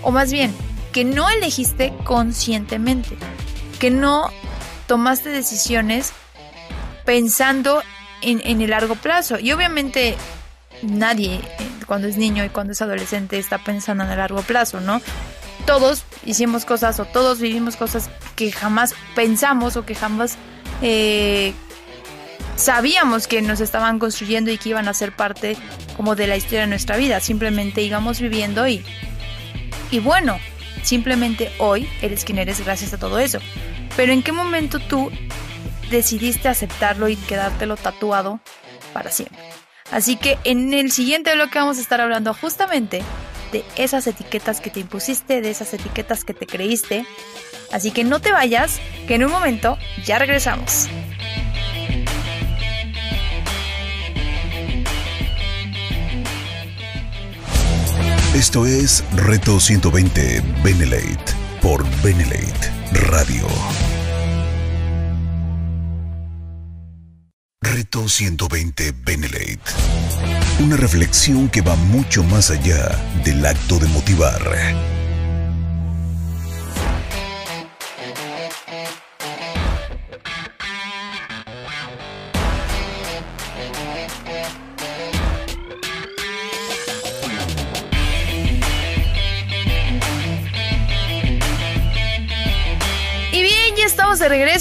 O 0.04 0.12
más 0.12 0.32
bien, 0.32 0.54
que 0.92 1.04
no 1.04 1.30
elegiste 1.30 1.94
conscientemente. 2.04 3.18
Que 3.80 3.90
no 3.90 4.30
tomaste 4.86 5.30
decisiones 5.30 6.14
pensando 7.06 7.82
en, 8.22 8.42
en 8.44 8.62
el 8.62 8.70
largo 8.70 8.96
plazo. 8.96 9.40
Y 9.40 9.52
obviamente 9.54 10.16
nadie 10.84 11.42
cuando 11.90 12.08
es 12.08 12.18
niño 12.18 12.46
y 12.46 12.50
cuando 12.50 12.74
es 12.74 12.82
adolescente 12.84 13.40
está 13.40 13.58
pensando 13.58 14.04
en 14.04 14.12
el 14.12 14.18
largo 14.20 14.44
plazo, 14.44 14.80
¿no? 14.80 15.02
Todos 15.66 16.04
hicimos 16.24 16.64
cosas 16.64 17.00
o 17.00 17.06
todos 17.06 17.40
vivimos 17.40 17.76
cosas 17.76 18.12
que 18.36 18.52
jamás 18.52 18.94
pensamos 19.16 19.76
o 19.76 19.86
que 19.86 19.96
jamás 19.96 20.38
eh, 20.82 21.54
sabíamos 22.56 23.28
que 23.28 23.42
nos 23.42 23.60
estaban 23.62 24.00
construyendo 24.00 24.52
y 24.52 24.58
que 24.58 24.70
iban 24.70 24.88
a 24.88 24.94
ser 24.94 25.16
parte 25.16 25.58
como 25.96 26.16
de 26.16 26.28
la 26.28 26.38
historia 26.38 26.62
de 26.62 26.68
nuestra 26.68 26.98
vida. 26.98 27.20
Simplemente 27.20 27.82
íbamos 27.82 28.20
viviendo 28.20 28.68
y, 28.68 28.84
y 29.92 30.00
bueno, 30.00 30.40
simplemente 30.84 31.52
hoy 31.60 31.90
eres 32.02 32.26
quien 32.26 32.38
eres 32.38 32.64
gracias 32.64 32.94
a 32.94 33.00
todo 33.00 33.20
eso. 33.20 33.40
Pero 33.96 34.14
¿en 34.14 34.24
qué 34.24 34.32
momento 34.32 34.80
tú 34.80 35.12
decidiste 35.90 36.48
aceptarlo 36.48 37.10
y 37.10 37.16
quedártelo 37.16 37.76
tatuado 37.76 38.40
para 38.94 39.12
siempre? 39.12 39.40
Así 39.92 40.18
que 40.18 40.38
en 40.44 40.74
el 40.74 40.92
siguiente 40.92 41.34
bloque 41.34 41.60
vamos 41.60 41.78
a 41.78 41.82
estar 41.82 42.00
hablando 42.00 42.34
justamente 42.34 43.02
de 43.52 43.64
esas 43.76 44.06
etiquetas 44.08 44.62
que 44.62 44.70
te 44.70 44.80
impusiste, 44.80 45.42
de 45.42 45.50
esas 45.50 45.74
etiquetas 45.74 46.24
que 46.24 46.34
te 46.34 46.46
creíste. 46.46 47.06
Así 47.72 47.92
que 47.92 48.04
no 48.04 48.20
te 48.20 48.32
vayas, 48.32 48.80
que 49.08 49.16
en 49.16 49.26
un 49.26 49.32
momento 49.32 49.78
ya 50.06 50.20
regresamos. 50.20 50.90
Esto 58.34 58.66
es 58.66 59.04
Reto 59.16 59.60
120 59.60 60.42
Benelate 60.64 61.34
por 61.62 61.84
Benelate 62.02 62.72
Radio. 62.94 63.48
Reto 67.62 68.08
120 68.08 68.94
Benelate. 69.04 69.60
Una 70.60 70.78
reflexión 70.78 71.50
que 71.50 71.62
va 71.62 71.76
mucho 71.76 72.24
más 72.24 72.52
allá 72.52 72.90
del 73.26 73.46
acto 73.46 73.78
de 73.78 73.88
motivar 73.88 74.99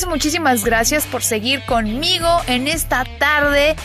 Muchísimas 0.09 0.65
gracias 0.65 1.07
por 1.07 1.23
seguir 1.23 1.65
conmigo 1.65 2.43
en 2.49 2.67
esta 2.67 3.05
tarde 3.05 3.77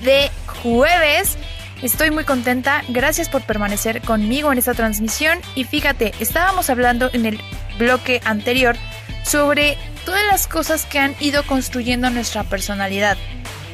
de 0.00 0.30
jueves. 0.46 1.36
Estoy 1.82 2.12
muy 2.12 2.22
contenta. 2.22 2.84
Gracias 2.88 3.28
por 3.28 3.42
permanecer 3.42 4.00
conmigo 4.00 4.52
en 4.52 4.58
esta 4.58 4.74
transmisión. 4.74 5.40
Y 5.56 5.64
fíjate, 5.64 6.12
estábamos 6.20 6.70
hablando 6.70 7.10
en 7.12 7.26
el 7.26 7.40
bloque 7.80 8.20
anterior 8.24 8.76
sobre 9.24 9.76
todas 10.04 10.24
las 10.26 10.46
cosas 10.46 10.86
que 10.86 11.00
han 11.00 11.16
ido 11.18 11.44
construyendo 11.44 12.10
nuestra 12.10 12.44
personalidad. 12.44 13.16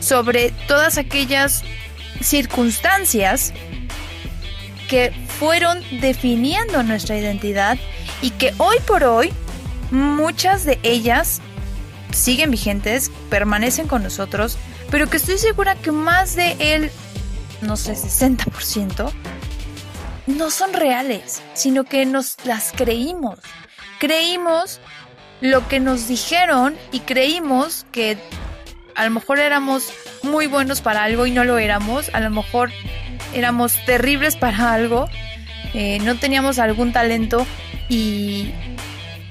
Sobre 0.00 0.52
todas 0.68 0.96
aquellas 0.96 1.62
circunstancias 2.22 3.52
que 4.88 5.12
fueron 5.38 5.82
definiendo 6.00 6.82
nuestra 6.82 7.18
identidad 7.18 7.76
y 8.22 8.30
que 8.30 8.54
hoy 8.56 8.78
por 8.86 9.04
hoy 9.04 9.30
muchas 9.90 10.64
de 10.64 10.78
ellas 10.82 11.42
siguen 12.16 12.50
vigentes, 12.50 13.10
permanecen 13.30 13.86
con 13.86 14.02
nosotros, 14.02 14.58
pero 14.90 15.08
que 15.08 15.18
estoy 15.18 15.38
segura 15.38 15.74
que 15.76 15.92
más 15.92 16.34
de 16.34 16.56
el, 16.58 16.90
no 17.60 17.76
sé, 17.76 17.92
60% 17.92 19.12
no 20.26 20.50
son 20.50 20.72
reales, 20.72 21.42
sino 21.54 21.84
que 21.84 22.04
nos 22.04 22.36
las 22.44 22.72
creímos. 22.72 23.38
Creímos 23.98 24.80
lo 25.40 25.66
que 25.68 25.80
nos 25.80 26.08
dijeron 26.08 26.76
y 26.92 27.00
creímos 27.00 27.86
que 27.92 28.18
a 28.94 29.04
lo 29.04 29.10
mejor 29.10 29.38
éramos 29.38 29.92
muy 30.22 30.46
buenos 30.46 30.80
para 30.80 31.04
algo 31.04 31.26
y 31.26 31.30
no 31.30 31.44
lo 31.44 31.58
éramos, 31.58 32.10
a 32.14 32.20
lo 32.20 32.30
mejor 32.30 32.70
éramos 33.34 33.74
terribles 33.84 34.36
para 34.36 34.72
algo, 34.72 35.08
eh, 35.74 35.98
no 36.00 36.16
teníamos 36.16 36.58
algún 36.58 36.92
talento 36.92 37.46
y 37.88 38.52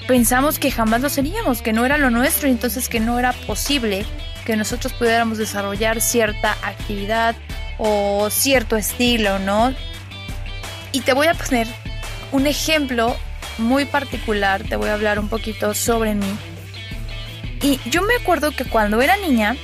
pensamos 0.07 0.59
que 0.59 0.71
jamás 0.71 1.01
lo 1.01 1.09
seríamos, 1.09 1.62
que 1.62 1.74
no 1.74 1.85
era 1.85 1.97
lo 1.97 2.09
nuestro 2.09 2.47
y 2.47 2.51
entonces 2.51 2.89
que 2.89 3.00
no 3.00 3.19
era 3.19 3.33
posible 3.33 4.05
que 4.45 4.55
nosotros 4.55 4.93
pudiéramos 4.93 5.38
desarrollar 5.38 6.00
cierta 6.00 6.55
actividad 6.62 7.35
o 7.77 8.29
cierto 8.29 8.77
estilo, 8.77 9.39
¿no? 9.39 9.74
Y 10.91 11.01
te 11.01 11.13
voy 11.13 11.27
a 11.27 11.33
poner 11.33 11.67
un 12.31 12.47
ejemplo 12.47 13.15
muy 13.57 13.85
particular, 13.85 14.63
te 14.63 14.75
voy 14.75 14.89
a 14.89 14.93
hablar 14.93 15.19
un 15.19 15.29
poquito 15.29 15.74
sobre 15.74 16.13
mí. 16.15 16.38
Y 17.61 17.79
yo 17.89 18.03
me 18.03 18.15
acuerdo 18.15 18.51
que 18.51 18.65
cuando 18.65 19.01
era 19.01 19.18
niña, 19.18 19.55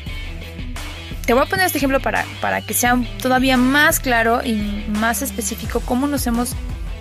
te 1.26 1.34
voy 1.34 1.44
a 1.44 1.46
poner 1.46 1.68
este 1.68 1.78
ejemplo 1.78 2.00
para, 2.00 2.26
para 2.42 2.62
que 2.62 2.74
sea 2.74 3.00
todavía 3.22 3.58
más 3.58 4.00
claro 4.00 4.42
y 4.44 4.54
más 4.98 5.22
específico 5.22 5.82
cómo 5.82 6.08
nos 6.08 6.26
hemos 6.26 6.56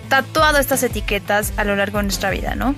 tatuado 0.08 0.58
estas 0.58 0.82
etiquetas 0.82 1.52
a 1.56 1.64
lo 1.64 1.76
largo 1.76 1.98
de 1.98 2.04
nuestra 2.04 2.30
vida, 2.30 2.54
¿no? 2.54 2.74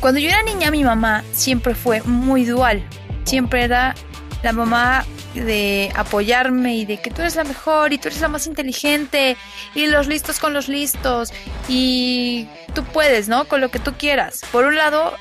Cuando 0.00 0.20
yo 0.20 0.28
era 0.28 0.42
niña, 0.42 0.70
mi 0.70 0.84
mamá 0.84 1.24
siempre 1.32 1.74
fue 1.74 2.02
muy 2.02 2.44
dual. 2.44 2.82
Siempre 3.24 3.64
era 3.64 3.94
la 4.42 4.52
mamá 4.52 5.04
de 5.34 5.92
apoyarme 5.94 6.76
y 6.76 6.86
de 6.86 6.98
que 6.98 7.10
tú 7.10 7.22
eres 7.22 7.36
la 7.36 7.44
mejor 7.44 7.92
y 7.92 7.98
tú 7.98 8.08
eres 8.08 8.20
la 8.20 8.28
más 8.28 8.46
inteligente 8.46 9.36
y 9.74 9.86
los 9.86 10.06
listos 10.06 10.38
con 10.38 10.54
los 10.54 10.68
listos 10.68 11.32
y 11.68 12.48
tú 12.74 12.84
puedes, 12.84 13.28
¿no? 13.28 13.46
Con 13.46 13.60
lo 13.60 13.70
que 13.70 13.78
tú 13.78 13.94
quieras. 13.94 14.42
Por 14.52 14.64
un 14.64 14.76
lado, 14.76 15.14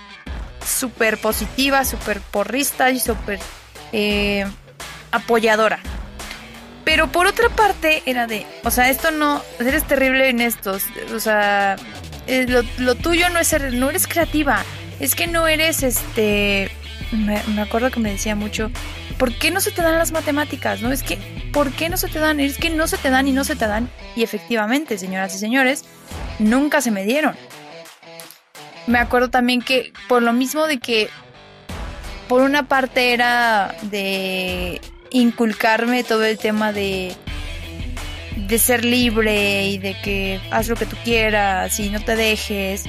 súper 0.66 1.18
positiva, 1.18 1.86
súper 1.86 2.20
porrista 2.22 2.92
y 2.92 3.00
súper 3.00 3.40
eh, 3.92 4.46
apoyadora. 5.12 5.80
Pero 6.84 7.12
por 7.12 7.26
otra 7.26 7.50
parte 7.50 8.04
era 8.06 8.28
de, 8.28 8.46
o 8.64 8.70
sea, 8.70 8.90
esto 8.90 9.10
no, 9.10 9.42
eres 9.60 9.86
terrible 9.86 10.30
en 10.30 10.40
estos, 10.40 10.84
o 11.14 11.20
sea, 11.20 11.78
eh, 12.28 12.64
lo, 12.78 12.96
tuyo 12.96 13.30
no 13.30 13.40
es 13.40 13.48
ser, 13.48 13.74
no 13.74 13.90
eres 13.90 14.08
creativa, 14.08 14.64
es 15.00 15.16
que 15.16 15.28
no 15.28 15.48
eres 15.48 15.84
este, 15.84 16.72
me, 17.12 17.62
acuerdo 17.62 17.92
que 17.92 18.00
me 18.00 18.12
decía 18.12 18.36
mucho, 18.36 18.72
¿por 19.18 19.34
qué 19.34 19.52
no 19.52 19.62
se 19.62 19.72
te 19.72 19.82
dan 19.82 19.98
las 19.98 20.12
matemáticas? 20.12 20.82
No, 20.82 20.92
es 20.92 21.04
que, 21.04 21.18
¿por 21.52 21.72
qué 21.72 21.90
no 21.90 21.98
se 21.98 22.08
te 22.08 22.20
dan? 22.20 22.40
Es 22.40 22.58
que 22.58 22.70
no 22.70 22.88
se 22.88 22.98
te 22.98 23.10
dan 23.10 23.28
y 23.28 23.32
no 23.32 23.44
se 23.44 23.56
te 23.56 23.68
dan. 23.68 23.90
Y 24.16 24.24
efectivamente, 24.24 24.98
señoras 24.98 25.36
y 25.36 25.40
señores, 25.40 25.86
nunca 26.40 26.82
se 26.82 26.92
me 26.92 27.06
dieron. 27.06 27.36
Me 28.88 29.00
acuerdo 29.00 29.30
también 29.30 29.62
que 29.62 29.94
por 30.08 30.22
lo 30.22 30.34
mismo 30.34 30.68
de 30.68 30.80
que 30.80 31.10
por 32.28 32.42
una 32.42 32.68
parte 32.68 33.14
era 33.14 33.76
de 33.84 34.82
inculcarme 35.10 36.04
todo 36.04 36.24
el 36.24 36.38
tema 36.38 36.72
de 36.72 37.16
de 38.36 38.60
ser 38.60 38.84
libre 38.84 39.68
y 39.68 39.78
de 39.78 40.00
que 40.02 40.40
haz 40.52 40.68
lo 40.68 40.76
que 40.76 40.86
tú 40.86 40.96
quieras 41.04 41.80
y 41.80 41.90
no 41.90 42.00
te 42.02 42.16
dejes. 42.16 42.84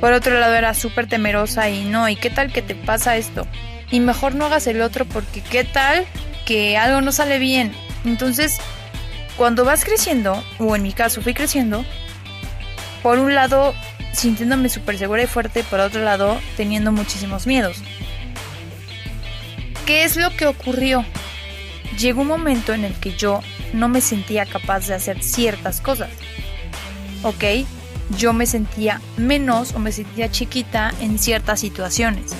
Por 0.00 0.12
otro 0.12 0.38
lado 0.38 0.54
era 0.54 0.74
súper 0.74 1.06
temerosa 1.06 1.70
y 1.70 1.84
no, 1.84 2.08
¿y 2.08 2.16
qué 2.16 2.30
tal 2.30 2.52
que 2.52 2.62
te 2.62 2.74
pasa 2.74 3.16
esto? 3.16 3.46
Y 3.90 4.00
mejor 4.00 4.34
no 4.34 4.46
hagas 4.46 4.66
el 4.66 4.80
otro 4.80 5.04
porque 5.04 5.42
qué 5.42 5.64
tal 5.64 6.06
que 6.46 6.76
algo 6.76 7.00
no 7.00 7.12
sale 7.12 7.38
bien. 7.38 7.72
Entonces, 8.04 8.58
cuando 9.36 9.64
vas 9.64 9.84
creciendo, 9.84 10.42
o 10.58 10.74
en 10.74 10.82
mi 10.82 10.92
caso 10.92 11.22
fui 11.22 11.34
creciendo, 11.34 11.84
por 13.02 13.18
un 13.18 13.34
lado 13.34 13.74
sintiéndome 14.12 14.68
súper 14.68 14.98
segura 14.98 15.22
y 15.22 15.26
fuerte, 15.26 15.64
por 15.64 15.80
otro 15.80 16.02
lado 16.02 16.40
teniendo 16.56 16.92
muchísimos 16.92 17.46
miedos. 17.46 17.78
¿Qué 19.86 20.04
es 20.04 20.16
lo 20.16 20.30
que 20.36 20.46
ocurrió? 20.46 21.04
Llegó 21.98 22.22
un 22.22 22.28
momento 22.28 22.72
en 22.72 22.84
el 22.84 22.94
que 22.94 23.14
yo 23.16 23.40
no 23.72 23.88
me 23.88 24.00
sentía 24.00 24.46
capaz 24.46 24.86
de 24.86 24.94
hacer 24.94 25.22
ciertas 25.22 25.80
cosas. 25.80 26.10
¿Ok? 27.22 27.44
Yo 28.18 28.32
me 28.32 28.46
sentía 28.46 29.00
menos 29.16 29.74
o 29.74 29.78
me 29.78 29.92
sentía 29.92 30.30
chiquita 30.30 30.92
en 31.00 31.18
ciertas 31.18 31.60
situaciones. 31.60 32.32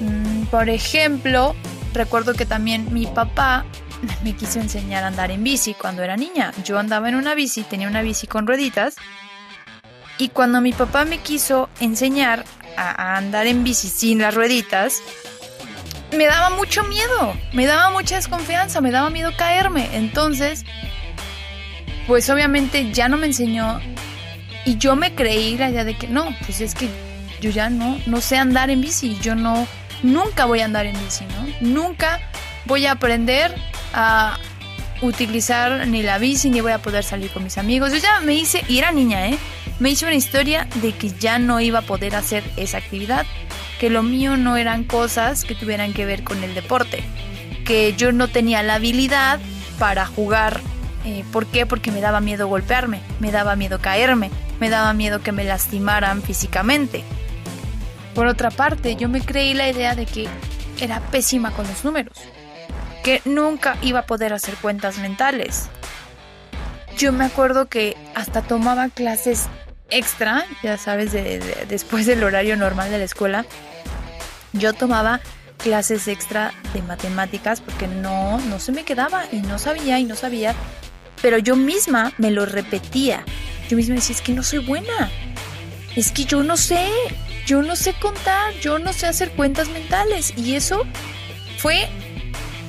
Mm, 0.00 0.44
por 0.44 0.68
ejemplo, 0.68 1.54
recuerdo 1.92 2.34
que 2.34 2.46
también 2.46 2.92
mi 2.92 3.06
papá 3.06 3.64
me 4.24 4.34
quiso 4.34 4.60
enseñar 4.60 5.04
a 5.04 5.08
andar 5.08 5.30
en 5.30 5.42
bici 5.44 5.74
cuando 5.74 6.02
era 6.02 6.16
niña. 6.16 6.52
Yo 6.64 6.78
andaba 6.78 7.08
en 7.08 7.14
una 7.14 7.34
bici, 7.34 7.62
tenía 7.62 7.88
una 7.88 8.02
bici 8.02 8.26
con 8.26 8.46
rueditas. 8.46 8.96
Y 10.18 10.30
cuando 10.30 10.60
mi 10.60 10.72
papá 10.72 11.04
me 11.04 11.18
quiso 11.18 11.68
enseñar 11.80 12.44
a 12.76 13.16
andar 13.16 13.46
en 13.46 13.64
bici 13.64 13.88
sin 13.88 14.18
las 14.18 14.34
rueditas, 14.34 15.02
me 16.12 16.26
daba 16.26 16.50
mucho 16.50 16.84
miedo, 16.84 17.34
me 17.52 17.66
daba 17.66 17.90
mucha 17.90 18.16
desconfianza, 18.16 18.80
me 18.80 18.90
daba 18.90 19.10
miedo 19.10 19.32
caerme. 19.36 19.88
Entonces, 19.92 20.64
pues 22.06 22.28
obviamente 22.30 22.92
ya 22.92 23.08
no 23.08 23.16
me 23.16 23.26
enseñó 23.26 23.80
y 24.64 24.76
yo 24.76 24.96
me 24.96 25.14
creí 25.14 25.56
la 25.56 25.70
idea 25.70 25.84
de 25.84 25.96
que 25.96 26.08
no, 26.08 26.34
pues 26.44 26.60
es 26.60 26.74
que 26.74 26.88
yo 27.40 27.50
ya 27.50 27.70
no, 27.70 27.98
no 28.06 28.20
sé 28.20 28.36
andar 28.36 28.70
en 28.70 28.80
bici, 28.80 29.18
yo 29.20 29.34
no, 29.34 29.66
nunca 30.02 30.44
voy 30.44 30.60
a 30.60 30.64
andar 30.64 30.86
en 30.86 30.98
bici, 30.98 31.24
¿no? 31.24 31.46
Nunca 31.60 32.20
voy 32.64 32.86
a 32.86 32.92
aprender 32.92 33.54
a 33.92 34.38
utilizar 35.02 35.86
ni 35.86 36.02
la 36.02 36.18
bici, 36.18 36.50
ni 36.50 36.60
voy 36.60 36.72
a 36.72 36.78
poder 36.78 37.04
salir 37.04 37.30
con 37.30 37.44
mis 37.44 37.58
amigos. 37.58 37.92
Yo 37.92 37.98
ya 37.98 38.20
me 38.20 38.34
hice, 38.34 38.64
y 38.68 38.78
era 38.78 38.92
niña, 38.92 39.28
¿eh? 39.28 39.38
Me 39.78 39.90
hice 39.90 40.06
una 40.06 40.14
historia 40.14 40.66
de 40.76 40.92
que 40.92 41.10
ya 41.10 41.38
no 41.38 41.60
iba 41.60 41.80
a 41.80 41.82
poder 41.82 42.16
hacer 42.16 42.42
esa 42.56 42.78
actividad 42.78 43.26
que 43.78 43.90
lo 43.90 44.02
mío 44.02 44.36
no 44.36 44.56
eran 44.56 44.84
cosas 44.84 45.44
que 45.44 45.54
tuvieran 45.54 45.92
que 45.92 46.06
ver 46.06 46.24
con 46.24 46.42
el 46.42 46.54
deporte, 46.54 47.04
que 47.64 47.94
yo 47.94 48.12
no 48.12 48.28
tenía 48.28 48.62
la 48.62 48.74
habilidad 48.74 49.40
para 49.78 50.06
jugar. 50.06 50.60
Eh, 51.04 51.24
¿Por 51.32 51.46
qué? 51.46 51.66
Porque 51.66 51.92
me 51.92 52.00
daba 52.00 52.20
miedo 52.20 52.48
golpearme, 52.48 53.00
me 53.20 53.30
daba 53.30 53.54
miedo 53.56 53.78
caerme, 53.80 54.30
me 54.60 54.70
daba 54.70 54.92
miedo 54.92 55.20
que 55.20 55.32
me 55.32 55.44
lastimaran 55.44 56.22
físicamente. 56.22 57.04
Por 58.14 58.26
otra 58.26 58.50
parte, 58.50 58.96
yo 58.96 59.08
me 59.08 59.20
creí 59.20 59.52
la 59.52 59.68
idea 59.68 59.94
de 59.94 60.06
que 60.06 60.26
era 60.80 61.00
pésima 61.00 61.50
con 61.50 61.66
los 61.66 61.84
números, 61.84 62.16
que 63.04 63.20
nunca 63.24 63.76
iba 63.82 64.00
a 64.00 64.06
poder 64.06 64.32
hacer 64.32 64.54
cuentas 64.56 64.98
mentales. 64.98 65.68
yo 66.96 67.12
me 67.12 67.26
acuerdo 67.26 67.66
que 67.66 67.94
hasta 68.14 68.40
tomaba 68.40 68.88
clases 68.88 69.48
extra, 69.90 70.46
ya 70.62 70.76
sabes, 70.76 71.12
después 71.68 72.06
del 72.06 72.24
horario 72.24 72.56
normal 72.56 72.90
de 72.90 72.98
la 72.98 73.04
escuela. 73.04 73.44
Yo 74.52 74.72
tomaba 74.72 75.20
clases 75.56 76.08
extra 76.08 76.52
de 76.72 76.82
matemáticas 76.82 77.60
porque 77.60 77.86
no, 77.86 78.38
no 78.40 78.58
se 78.58 78.72
me 78.72 78.84
quedaba 78.84 79.24
y 79.32 79.36
no 79.36 79.58
sabía 79.58 79.98
y 79.98 80.04
no 80.04 80.14
sabía. 80.14 80.54
Pero 81.22 81.38
yo 81.38 81.56
misma 81.56 82.12
me 82.18 82.30
lo 82.30 82.46
repetía. 82.46 83.24
Yo 83.68 83.76
misma 83.76 83.96
decía, 83.96 84.14
es 84.16 84.22
que 84.22 84.32
no 84.32 84.42
soy 84.42 84.60
buena. 84.60 85.10
Es 85.96 86.12
que 86.12 86.24
yo 86.24 86.42
no 86.42 86.56
sé. 86.56 86.88
Yo 87.46 87.62
no 87.62 87.74
sé 87.74 87.94
contar. 87.94 88.52
Yo 88.60 88.78
no 88.78 88.92
sé 88.92 89.06
hacer 89.06 89.30
cuentas 89.32 89.68
mentales. 89.70 90.34
Y 90.36 90.54
eso 90.54 90.84
fue 91.58 91.88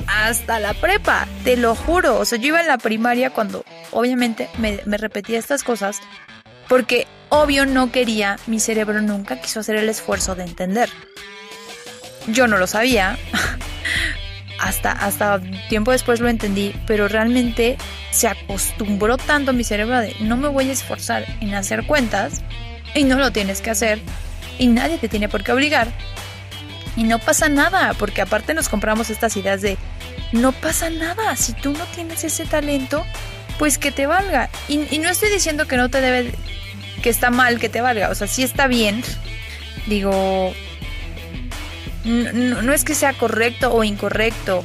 hasta 0.08 0.60
la 0.60 0.74
prepa. 0.74 1.28
Te 1.44 1.58
lo 1.58 1.76
juro. 1.76 2.18
O 2.20 2.26
sea, 2.26 2.40
yo 2.40 2.48
iba 2.48 2.62
en 2.62 2.68
la 2.68 2.78
primaria 2.78 3.30
cuando 3.32 3.64
obviamente 3.92 4.50
me, 4.58 4.80
me 4.86 4.98
repetía 4.98 5.38
estas 5.38 5.64
cosas. 5.64 6.00
Porque 6.68 7.08
obvio 7.30 7.66
no 7.66 7.92
quería, 7.92 8.38
mi 8.48 8.60
cerebro 8.60 9.02
nunca 9.02 9.40
quiso 9.40 9.60
hacer 9.60 9.76
el 9.76 9.90
esfuerzo 9.90 10.36
de 10.36 10.44
entender. 10.44 10.90
Yo 12.28 12.48
no 12.48 12.58
lo 12.58 12.68
sabía. 12.68 13.18
hasta, 14.60 14.92
hasta 14.92 15.40
tiempo 15.70 15.92
después 15.92 16.20
lo 16.20 16.30
entendí, 16.30 16.74
pero 16.86 17.08
realmente 17.08 17.78
se 18.12 18.28
acostumbró 18.28 19.18
tanto 19.18 19.54
mi 19.54 19.64
cerebro 19.64 20.00
de 20.00 20.16
no 20.20 20.38
me 20.38 20.48
voy 20.48 20.70
a 20.70 20.74
esforzar 20.74 21.26
en 21.42 21.54
hacer 21.54 21.86
cuentas 21.86 22.42
y 22.96 23.04
no 23.04 23.18
lo 23.18 23.32
tienes 23.32 23.62
que 23.62 23.70
hacer 23.70 24.02
y 24.58 24.68
nadie 24.68 24.98
te 24.98 25.10
tiene 25.10 25.30
por 25.30 25.44
qué 25.44 25.52
obligar. 25.52 25.88
Y 26.96 27.04
no 27.04 27.20
pasa 27.20 27.48
nada, 27.48 27.94
porque 27.94 28.22
aparte 28.22 28.56
nos 28.56 28.70
compramos 28.70 29.12
estas 29.12 29.38
ideas 29.38 29.62
de 29.62 29.78
no 30.32 30.52
pasa 30.52 30.90
nada, 30.90 31.36
si 31.36 31.54
tú 31.54 31.72
no 31.72 31.86
tienes 31.96 32.24
ese 32.24 32.46
talento, 32.46 33.06
pues 33.60 33.78
que 33.78 33.92
te 33.92 34.08
valga. 34.08 34.50
Y, 34.68 34.94
y 34.94 35.00
no 35.00 35.10
estoy 35.10 35.30
diciendo 35.30 35.68
que 35.68 35.78
no 35.78 35.90
te 35.90 36.02
debe, 36.02 36.34
que 37.02 37.10
está 37.10 37.30
mal 37.30 37.60
que 37.60 37.70
te 37.70 37.82
valga, 37.82 38.10
o 38.10 38.16
sea, 38.16 38.28
sí 38.28 38.44
está 38.44 38.68
bien. 38.68 39.04
Digo, 39.88 40.54
no, 42.04 42.74
es 42.74 42.84
que 42.84 42.96
sea 42.96 43.14
correcto 43.14 43.74
o 43.74 43.84
incorrecto. 43.84 44.64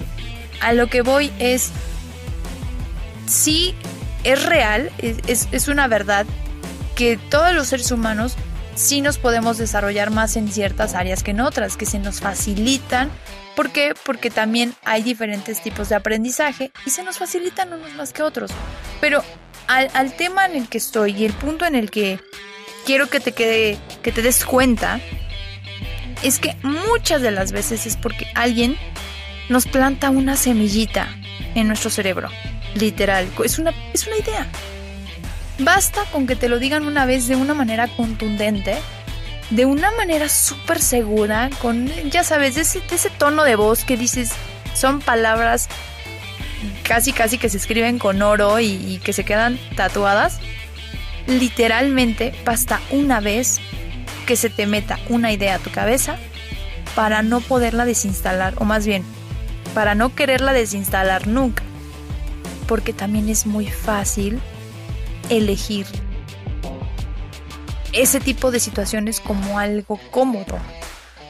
A 0.61 0.73
lo 0.73 0.89
que 0.89 1.03
voy 1.03 1.33
es, 1.39 1.71
sí 3.27 3.75
es 4.25 4.45
real, 4.45 4.91
es, 4.99 5.49
es 5.51 5.69
una 5.69 5.89
verdad 5.89 6.27
que 6.95 7.17
todos 7.17 7.53
los 7.53 7.69
seres 7.69 7.91
humanos 7.91 8.37
sí 8.75 9.01
nos 9.01 9.19
podemos 9.19 9.59
desarrollar 9.59 10.11
más 10.11 10.37
en 10.37 10.51
ciertas 10.51 10.95
áreas 10.95 11.23
que 11.23 11.33
en 11.33 11.41
otras, 11.41 11.77
que 11.77 11.87
se 11.87 11.99
nos 11.99 12.21
facilitan. 12.21 13.11
¿Por 13.57 13.71
qué? 13.71 13.95
Porque 14.05 14.31
también 14.31 14.75
hay 14.85 15.03
diferentes 15.03 15.63
tipos 15.63 15.89
de 15.89 15.97
aprendizaje 15.97 16.73
y 16.87 16.91
se 16.91 17.03
nos 17.03 17.19
facilitan 17.19 17.73
unos 17.73 17.95
más 17.95 18.13
que 18.13 18.23
otros. 18.23 18.51
Pero 19.01 19.23
al, 19.67 19.91
al 19.95 20.17
tema 20.17 20.47
en 20.47 20.57
el 20.57 20.69
que 20.69 20.79
estoy 20.79 21.13
y 21.13 21.25
el 21.25 21.33
punto 21.33 21.67
en 21.67 21.75
el 21.75 21.91
que 21.91 22.19
quiero 22.87 23.09
que 23.09 23.21
te 23.21 23.33
quede, 23.33 23.79
que 24.03 24.13
te 24.13 24.23
des 24.23 24.45
cuenta, 24.45 25.01
es 26.23 26.39
que 26.39 26.57
muchas 26.63 27.21
de 27.21 27.31
las 27.31 27.53
veces 27.53 27.87
es 27.87 27.97
porque 27.97 28.27
alguien 28.35 28.77
nos 29.49 29.67
planta 29.67 30.11
una 30.11 30.37
semillita 30.37 31.09
en 31.55 31.69
nuestro 31.69 31.91
cerebro. 31.91 32.29
Literal, 32.75 33.29
es 33.45 33.59
una, 33.59 33.73
es 33.93 34.07
una 34.07 34.17
idea. 34.17 34.47
Basta 35.59 36.05
con 36.11 36.27
que 36.27 36.37
te 36.37 36.49
lo 36.49 36.59
digan 36.59 36.87
una 36.87 37.05
vez 37.05 37.29
de 37.29 37.37
una 37.37 37.55
manera 37.55 37.89
contundente, 37.89 38.77
de 39.51 39.67
una 39.67 39.91
manera 39.93 40.29
súper 40.29 40.81
segura, 40.81 41.51
con, 41.61 41.89
ya 42.11 42.25
sabes, 42.25 42.55
de 42.55 42.63
ese, 42.63 43.11
tono 43.11 43.45
de 43.45 43.57
voz 43.57 43.85
que 43.85 43.97
dices, 43.97 44.33
son 44.75 45.01
palabras 45.01 45.69
casi 46.85 47.13
casi 47.13 47.39
que 47.39 47.49
se 47.49 47.57
escriben 47.57 47.99
con 47.99 48.23
oro 48.23 48.61
y, 48.61 48.67
y 48.67 48.99
que 48.99 49.13
se 49.13 49.25
quedan 49.25 49.59
tatuadas. 49.77 50.39
Literalmente 51.27 52.35
basta 52.45 52.81
una 52.91 53.21
vez 53.21 53.61
que 54.27 54.37
se 54.37 54.51
te 54.51 54.67
meta 54.67 54.99
una 55.09 55.33
idea 55.33 55.57
a 55.57 55.59
tu 55.59 55.71
cabeza 55.71 56.17
para 56.95 57.23
no 57.23 57.41
poderla 57.41 57.85
desinstalar, 57.85 58.55
o 58.59 58.65
más 58.65 58.87
bien, 58.87 59.05
para 59.75 59.95
no 59.95 60.15
quererla 60.15 60.53
desinstalar 60.53 61.27
nunca. 61.27 61.63
Porque 62.67 62.93
también 62.93 63.29
es 63.29 63.47
muy 63.47 63.67
fácil 63.67 64.41
elegir 65.29 65.87
ese 67.93 68.21
tipo 68.21 68.51
de 68.51 68.61
situaciones 68.61 69.21
como 69.21 69.59
algo 69.59 69.99
cómodo. 70.11 70.59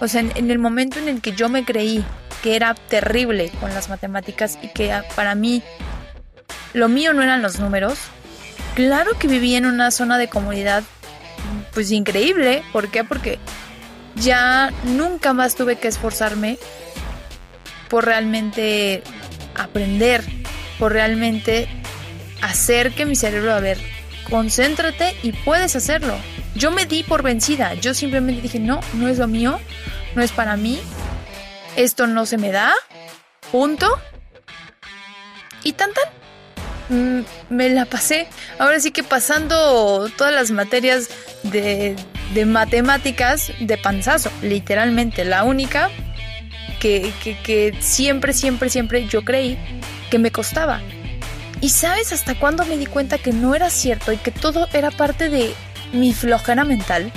O 0.00 0.08
sea, 0.08 0.20
en, 0.20 0.50
el 0.50 0.58
momento 0.58 0.98
en 0.98 1.08
el 1.08 1.20
que 1.20 1.32
yo 1.32 1.48
me 1.48 1.64
creí 1.64 2.04
que 2.42 2.56
era 2.56 2.74
terrible 2.74 3.50
con 3.60 3.72
las 3.72 3.88
matemáticas 3.88 4.58
y 4.62 4.68
que 4.68 4.92
para 5.14 5.34
mí 5.34 5.62
lo 6.72 6.88
mío 6.88 7.12
no 7.12 7.22
eran 7.22 7.42
los 7.42 7.60
números, 7.60 7.98
claro 8.74 9.16
que 9.18 9.28
vivía 9.28 9.58
en 9.58 9.66
una 9.66 9.90
zona 9.90 10.18
de 10.18 10.28
comodidad 10.28 10.82
pues 11.72 11.90
increíble. 11.90 12.62
¿Por 12.72 12.90
qué? 12.90 13.04
Porque 13.04 13.38
ya 14.16 14.72
nunca 14.84 15.32
más 15.32 15.54
tuve 15.54 15.76
que 15.76 15.88
esforzarme 15.88 16.58
por 17.88 18.04
realmente 18.04 19.02
aprender, 19.54 20.24
por 20.78 20.92
realmente 20.92 21.68
hacer 22.40 22.92
que 22.92 23.06
mi 23.06 23.16
cerebro, 23.16 23.52
a 23.52 23.60
ver, 23.60 23.78
concéntrate 24.28 25.14
y 25.22 25.32
puedes 25.32 25.76
hacerlo. 25.76 26.14
Yo 26.54 26.70
me 26.70 26.86
di 26.86 27.02
por 27.02 27.22
vencida, 27.22 27.74
yo 27.74 27.94
simplemente 27.94 28.42
dije, 28.42 28.58
no, 28.58 28.80
no 28.94 29.08
es 29.08 29.18
lo 29.18 29.26
mío, 29.26 29.58
no 30.14 30.22
es 30.22 30.32
para 30.32 30.56
mí, 30.56 30.80
esto 31.76 32.06
no 32.06 32.26
se 32.26 32.36
me 32.36 32.52
da, 32.52 32.74
punto. 33.50 33.88
Y 35.62 35.72
tan 35.72 35.90
tan. 35.92 36.22
Mm, 36.88 37.24
me 37.48 37.70
la 37.70 37.86
pasé. 37.86 38.26
Ahora 38.58 38.80
sí 38.80 38.90
que 38.90 39.02
pasando 39.02 40.08
todas 40.16 40.34
las 40.34 40.50
materias 40.50 41.08
de, 41.42 41.96
matemáticas 42.46 43.52
de 43.60 43.78
panzazo, 43.78 44.30
literalmente. 44.42 45.24
La 45.24 45.44
única 45.44 45.90
que, 46.80 47.12
que, 47.22 47.74
siempre, 47.80 48.32
siempre, 48.32 48.68
siempre 48.68 49.06
yo 49.06 49.24
creí 49.24 49.58
que 50.10 50.18
me 50.18 50.30
costaba. 50.30 50.80
¿Y 51.60 51.70
sabes 51.70 52.12
hasta 52.12 52.34
cuándo 52.34 52.66
me 52.66 52.76
di 52.76 52.86
cuenta 52.86 53.18
que 53.18 53.32
no 53.32 53.54
era 53.54 53.70
cierto 53.70 54.12
y 54.12 54.16
que 54.16 54.32
todo 54.32 54.68
era 54.72 54.90
parte 54.90 55.30
de 55.30 55.54
mi 55.92 56.12
flojera 56.12 56.64
mental? 56.64 57.12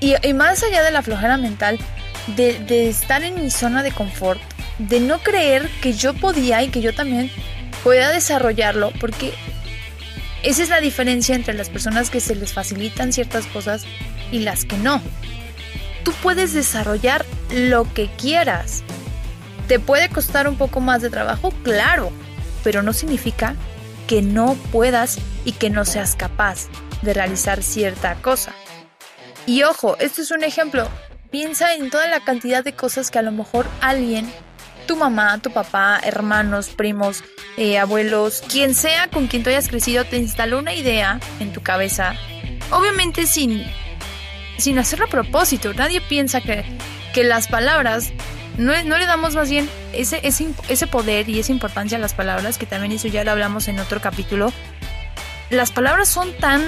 Y, 0.00 0.14
más 0.32 0.62
allá 0.62 0.82
de 0.82 0.92
la 0.92 1.02
flojera 1.02 1.36
mental, 1.36 1.78
de, 2.36 2.58
de, 2.60 2.88
estar 2.88 3.24
en 3.24 3.42
mi 3.42 3.50
zona 3.50 3.82
de 3.82 3.90
confort, 3.90 4.40
de 4.78 5.00
no 5.00 5.18
creer 5.18 5.68
que 5.82 5.92
yo 5.92 6.14
podía 6.14 6.62
y 6.62 6.68
que 6.68 6.80
yo 6.80 6.94
también 6.94 7.30
pueda 7.82 8.10
desarrollarlo, 8.10 8.92
porque 9.00 9.32
esa 10.42 10.62
es 10.62 10.68
la 10.68 10.80
diferencia 10.80 11.34
entre 11.34 11.54
las 11.54 11.68
personas 11.68 12.10
que 12.10 12.20
se 12.20 12.36
les 12.36 12.52
facilitan 12.52 13.12
ciertas 13.12 13.46
cosas 13.46 13.84
y 14.30 14.40
las 14.40 14.64
que 14.64 14.78
no. 14.78 15.02
Tú 16.04 16.12
puedes 16.22 16.52
desarrollar 16.52 17.26
lo 17.50 17.92
que 17.92 18.08
quieras. 18.16 18.84
¿Te 19.66 19.80
puede 19.80 20.08
costar 20.08 20.48
un 20.48 20.56
poco 20.56 20.80
más 20.80 21.02
de 21.02 21.10
trabajo? 21.10 21.52
Claro, 21.64 22.12
pero 22.62 22.82
no 22.82 22.92
significa 22.92 23.56
que 24.06 24.22
no 24.22 24.54
puedas 24.70 25.18
y 25.44 25.52
que 25.52 25.70
no 25.70 25.84
seas 25.84 26.14
capaz 26.14 26.68
de 27.02 27.14
realizar 27.14 27.62
cierta 27.62 28.14
cosa. 28.16 28.52
Y 29.46 29.62
ojo, 29.62 29.96
esto 29.98 30.22
es 30.22 30.30
un 30.30 30.44
ejemplo. 30.44 30.88
Piensa 31.30 31.74
en 31.74 31.90
toda 31.90 32.06
la 32.08 32.20
cantidad 32.20 32.64
de 32.64 32.74
cosas 32.74 33.10
que 33.10 33.18
a 33.18 33.22
lo 33.22 33.32
mejor 33.32 33.66
alguien 33.80 34.30
tu 34.88 34.96
mamá, 34.96 35.38
tu 35.38 35.52
papá, 35.52 36.00
hermanos, 36.02 36.70
primos, 36.70 37.22
eh, 37.58 37.78
abuelos, 37.78 38.42
quien 38.50 38.74
sea 38.74 39.08
con 39.08 39.26
quien 39.26 39.42
tú 39.42 39.50
hayas 39.50 39.68
crecido, 39.68 40.04
te 40.04 40.16
instaló 40.16 40.58
una 40.58 40.74
idea 40.74 41.20
en 41.38 41.52
tu 41.52 41.62
cabeza. 41.62 42.14
Obviamente 42.70 43.26
sin, 43.26 43.64
sin 44.56 44.78
hacerlo 44.78 45.04
a 45.04 45.08
propósito. 45.08 45.74
Nadie 45.74 46.00
piensa 46.00 46.40
que, 46.40 46.64
que 47.12 47.22
las 47.22 47.48
palabras, 47.48 48.12
no, 48.56 48.72
no 48.84 48.98
le 48.98 49.04
damos 49.04 49.34
más 49.34 49.50
bien 49.50 49.68
ese, 49.92 50.20
ese, 50.22 50.48
ese 50.68 50.86
poder 50.86 51.28
y 51.28 51.38
esa 51.38 51.52
importancia 51.52 51.98
a 51.98 52.00
las 52.00 52.14
palabras, 52.14 52.56
que 52.56 52.64
también 52.64 52.92
eso 52.92 53.08
ya 53.08 53.24
lo 53.24 53.30
hablamos 53.30 53.68
en 53.68 53.78
otro 53.80 54.00
capítulo. 54.00 54.52
Las 55.50 55.70
palabras 55.70 56.08
son 56.08 56.32
tan 56.38 56.62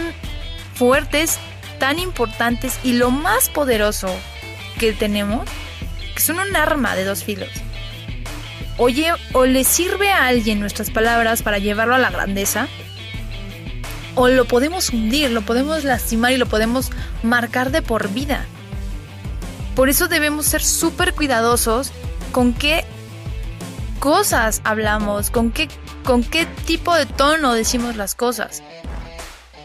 fuertes, 0.75 1.39
tan 1.79 1.99
importantes 1.99 2.79
y 2.83 2.95
lo 2.95 3.11
más 3.11 3.49
poderoso 3.49 4.09
que 4.79 4.93
tenemos, 4.93 5.49
que 6.15 6.21
son 6.21 6.39
un 6.39 6.57
arma 6.57 6.97
de 6.97 7.05
dos 7.05 7.23
filos. 7.25 7.51
Oye, 8.79 9.13
o 9.35 9.45
le 9.45 9.65
sirve 9.65 10.11
a 10.11 10.27
alguien 10.27 10.59
nuestras 10.59 10.91
palabras 10.91 11.43
para 11.43 11.59
llevarlo 11.59 11.95
a 11.95 11.99
la 11.99 12.11
grandeza, 12.11 12.67
o 14.15 14.29
lo 14.29 14.47
podemos 14.47 14.91
hundir, 14.91 15.31
lo 15.31 15.43
podemos 15.43 15.85
lastimar 15.85 16.33
y 16.33 16.39
lo 16.39 16.47
podemos 16.47 16.91
marcar 17.23 17.71
de 17.71 17.83
por 17.83 18.09
vida. 18.09 18.47
Por 19.77 19.91
eso 19.91 20.09
debemos 20.09 20.47
ser 20.47 20.63
súper 20.63 21.15
cuidadosos 21.15 21.93
con 22.33 22.55
qué 22.55 22.85
cosas 23.99 24.63
hablamos, 24.65 25.31
con 25.31 25.51
qué, 25.53 25.69
con 26.05 26.23
qué 26.23 26.47
tipo 26.67 26.95
de 26.95 27.07
tono 27.07 27.53
decimos 27.53 27.97
las 27.97 28.15
cosas, 28.15 28.63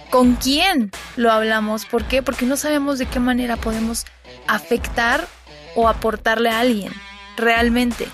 con 0.10 0.36
quién 0.36 0.91
lo 1.15 1.32
hablamos, 1.32 1.86
¿por 1.86 2.06
qué? 2.06 2.21
Porque 2.21 2.45
no 2.45 2.58
sabemos 2.58 3.00
de 3.00 3.06
qué 3.06 3.19
manera 3.19 3.58
podemos 3.58 4.06
afectar 4.48 5.28
o 5.76 5.88
aportarle 5.89 6.50
a 6.50 6.60
alguien 6.60 6.93
realmente. 7.38 8.08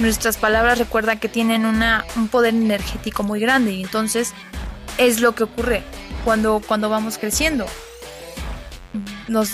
nuestras 0.00 0.36
palabras 0.36 0.78
recuerda 0.78 1.20
que 1.20 1.28
tienen 1.28 1.64
un 1.64 2.28
poder 2.28 2.54
energético 2.54 3.22
muy 3.22 3.38
grande 3.38 3.72
y 3.72 3.82
entonces 3.82 4.32
es 4.98 5.20
lo 5.20 5.34
que 5.36 5.44
ocurre 5.44 5.82
cuando, 6.24 6.60
cuando 6.66 6.88
vamos 6.88 7.18
creciendo. 7.18 7.66
Nos, 9.28 9.50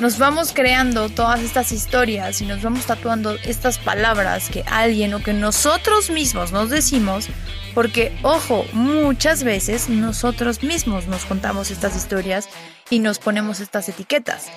nos 0.00 0.18
vamos 0.18 0.52
creando 0.52 1.08
todas 1.08 1.40
estas 1.40 1.70
historias 1.72 2.40
y 2.40 2.46
nos 2.46 2.62
vamos 2.62 2.86
tatuando 2.86 3.36
estas 3.44 3.78
palabras 3.78 4.50
que 4.50 4.64
alguien 4.66 5.14
o 5.14 5.22
que 5.22 5.32
nosotros 5.32 6.10
mismos 6.10 6.52
nos 6.52 6.70
decimos, 6.70 7.28
porque, 7.74 8.16
ojo, 8.22 8.64
muchas 8.72 9.44
veces 9.44 9.88
nosotros 9.88 10.62
mismos 10.62 11.06
nos 11.06 11.24
contamos 11.24 11.70
estas 11.70 11.96
historias 11.96 12.48
y 12.90 12.98
nos 12.98 13.18
ponemos 13.18 13.60
estas 13.60 13.88
etiquetas. 13.88 14.48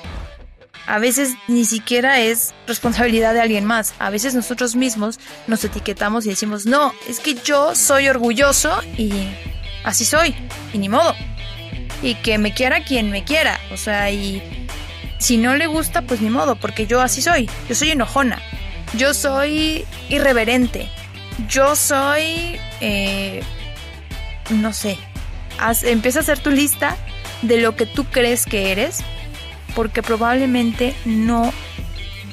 A 0.88 1.00
veces 1.00 1.34
ni 1.48 1.66
siquiera 1.66 2.20
es 2.20 2.54
responsabilidad 2.66 3.34
de 3.34 3.42
alguien 3.42 3.66
más. 3.66 3.94
A 4.00 4.10
veces 4.10 4.34
nosotros 4.34 4.76
mismos 4.76 5.20
nos 5.46 5.64
etiquetamos 5.64 6.26
y 6.26 6.30
decimos, 6.30 6.66
no, 6.66 6.94
es 7.10 7.20
que 7.20 7.36
yo 7.36 7.76
soy 7.76 8.08
orgulloso 8.08 8.82
y 8.98 9.12
así 9.84 10.06
soy, 10.06 10.34
y 10.74 10.78
ni 10.78 10.88
modo. 10.88 11.14
Y 12.02 12.16
que 12.16 12.38
me 12.38 12.54
quiera 12.54 12.86
quien 12.86 13.12
me 13.12 13.26
quiera. 13.26 13.60
O 13.74 13.78
sea, 13.78 14.10
y 14.12 14.42
si 15.18 15.38
no 15.38 15.56
le 15.56 15.68
gusta, 15.68 16.02
pues 16.02 16.22
ni 16.22 16.30
modo, 16.30 16.56
porque 16.56 16.88
yo 16.88 17.02
así 17.02 17.22
soy. 17.22 17.50
Yo 17.68 17.76
soy 17.76 17.92
enojona. 17.92 18.40
Yo 18.96 19.14
soy 19.14 19.86
irreverente. 20.10 20.90
Yo 21.48 21.76
soy... 21.76 22.60
Eh, 22.82 23.42
no 24.50 24.74
sé. 24.74 24.98
empieza 25.84 26.20
a 26.20 26.22
hacer 26.22 26.40
tu 26.40 26.52
lista 26.52 26.96
de 27.42 27.60
lo 27.60 27.76
que 27.76 27.86
tú 27.86 28.06
crees 28.06 28.46
que 28.46 28.72
eres 28.72 29.04
porque 29.76 30.02
probablemente 30.02 30.96
no, 31.06 31.54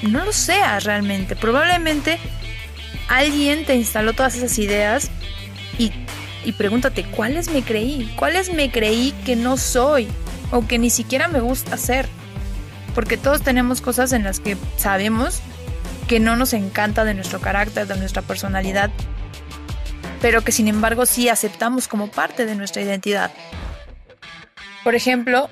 no 0.03 0.25
lo 0.25 0.33
seas 0.33 0.85
realmente. 0.85 1.37
Probablemente 1.37 2.19
alguien 3.09 3.65
te 3.65 3.75
instaló 3.75 4.13
todas 4.13 4.37
esas 4.37 4.59
ideas 4.59 5.11
y, 5.79 5.93
y 6.45 6.53
pregúntate, 6.53 7.05
¿cuáles 7.05 7.51
me 7.51 7.63
creí? 7.63 8.11
¿Cuáles 8.17 8.53
me 8.53 8.71
creí 8.71 9.13
que 9.27 9.37
no 9.37 9.57
soy? 9.57 10.09
O 10.53 10.67
que 10.67 10.79
ni 10.79 10.89
siquiera 10.89 11.29
me 11.29 11.41
gusta 11.41 11.75
hacer. 11.75 12.09
Porque 12.95 13.17
todos 13.17 13.43
tenemos 13.43 13.81
cosas 13.81 14.13
en 14.13 14.25
las 14.25 14.41
que 14.41 14.57
sabemos 14.77 15.41
que 16.09 16.21
no 16.21 16.37
nos 16.37 16.53
encanta 16.53 17.05
de 17.05 17.15
nuestro 17.15 17.41
carácter, 17.41 17.87
de 17.87 17.97
nuestra 17.97 18.23
personalidad, 18.23 18.91
pero 20.21 20.43
que 20.43 20.53
sin 20.53 20.69
embargo 20.69 21.07
sí 21.07 21.29
aceptamos 21.29 21.89
como 21.89 22.11
parte 22.11 22.47
de 22.47 22.55
nuestra 22.55 22.83
identidad. 22.83 23.31
Por 24.85 24.95
ejemplo, 24.95 25.49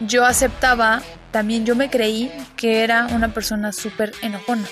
yo 0.00 0.24
aceptaba 0.24 1.02
también 1.32 1.64
yo 1.64 1.74
me 1.74 1.90
creí 1.90 2.30
que 2.56 2.84
era 2.84 3.06
una 3.06 3.32
persona 3.32 3.72
súper 3.72 4.12
enojona. 4.20 4.66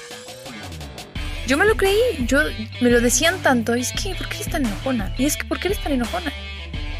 Yo 1.46 1.56
me 1.56 1.64
lo 1.64 1.74
creí, 1.76 1.98
yo 2.26 2.42
me 2.80 2.90
lo 2.90 3.00
decían 3.00 3.38
tanto, 3.38 3.74
y 3.74 3.80
es 3.80 3.92
que, 3.92 4.14
¿por 4.14 4.28
qué 4.28 4.36
eres 4.36 4.50
tan 4.50 4.66
enojona? 4.66 5.12
Y 5.18 5.24
es 5.24 5.36
que, 5.36 5.44
¿por 5.44 5.58
qué 5.58 5.68
eres 5.68 5.82
tan 5.82 5.92
enojona? 5.92 6.32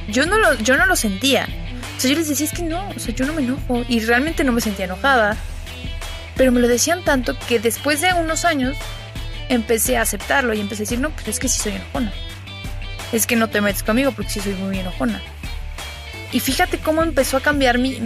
Yo 0.09 0.27
no 0.27 0.39
lo, 0.39 0.55
yo 0.55 0.77
no 0.77 0.87
lo 0.87 0.97
sentía. 0.97 1.47
O 2.03 2.09
yo 2.09 2.15
les 2.15 2.29
decía, 2.29 2.47
es 2.47 2.53
que 2.53 2.63
no, 2.63 2.89
o 2.89 2.99
sea, 2.99 3.15
yo 3.15 3.27
no 3.27 3.35
me 3.35 3.43
enojo. 3.43 3.85
Y 3.89 4.01
realmente 4.01 4.43
no 4.43 4.53
me 4.53 4.63
sentía 4.63 4.87
enojada. 4.87 5.37
Pero 6.35 6.51
me 6.51 6.61
lo 6.61 6.69
decían 6.69 7.05
tanto 7.05 7.37
que 7.47 7.59
después 7.59 8.01
de 8.01 8.15
unos 8.15 8.47
años 8.47 8.77
empecé 9.51 9.99
a 9.99 10.03
aceptarlo 10.03 10.55
y 10.55 10.61
empecé 10.61 10.83
a 10.83 10.85
decir, 10.85 11.01
no, 11.01 11.11
pero 11.11 11.31
es 11.31 11.39
que 11.39 11.49
sí 11.49 11.61
soy 11.61 11.73
enojona. 11.73 12.13
Es 13.13 13.27
que 13.27 13.37
no 13.37 13.51
te 13.51 13.61
metes 13.61 13.83
conmigo 13.83 14.13
porque 14.13 14.31
sí 14.31 14.41
soy 14.41 14.55
muy 14.55 14.79
enojona. 14.79 15.21
Y 16.33 16.41
fíjate 16.41 16.79
cómo 16.79 17.03
empezó 17.03 17.37
a 17.37 17.41
cambiar 17.41 17.77
mi, 17.77 18.01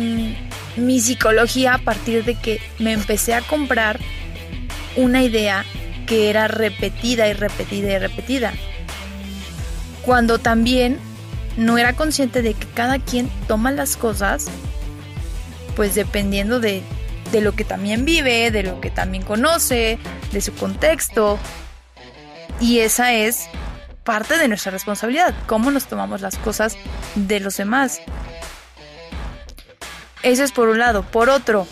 mi 0.77 1.01
psicología 1.01 1.75
a 1.75 1.79
partir 1.79 2.25
de 2.25 2.35
que 2.35 2.61
me 2.79 2.93
empecé 2.93 3.35
a 3.35 3.43
comprar 3.43 4.01
una 4.97 5.23
idea 5.23 5.65
que 6.07 6.31
era 6.31 6.49
repetida 6.49 7.29
y 7.29 7.33
repetida 7.35 7.93
y 7.93 7.99
repetida. 7.99 8.53
Cuando 10.03 10.39
también 10.39 10.99
no 11.57 11.79
era 11.79 11.95
consciente 11.95 12.43
de 12.43 12.55
que 12.55 12.67
cada 12.69 12.99
quien 12.99 13.31
toma 13.47 13.71
las 13.71 13.97
cosas, 13.97 14.47
pues 15.77 15.95
dependiendo 15.95 16.61
de, 16.61 16.83
de 17.33 17.41
lo 17.41 17.53
que 17.53 17.65
también 17.65 18.05
vive, 18.05 18.51
de 18.51 18.63
lo 18.63 18.81
que 18.81 18.91
también 18.91 19.23
conoce, 19.25 19.99
de 20.33 20.41
su 20.41 20.55
contexto. 20.55 21.39
Y 22.61 22.81
esa 22.81 23.13
es 23.13 23.47
parte 24.05 24.39
de 24.39 24.49
nuestra 24.49 24.71
responsabilidad, 24.71 25.35
cómo 25.47 25.71
nos 25.71 25.87
tomamos 25.87 26.21
las 26.21 26.37
cosas 26.37 26.77
de 27.15 27.41
los 27.41 27.57
demás. 27.57 28.01
Eso 30.23 30.45
es 30.45 30.53
por 30.53 30.69
un 30.69 30.79
lado. 30.79 31.03
Por 31.03 31.29
otro, 31.29 31.67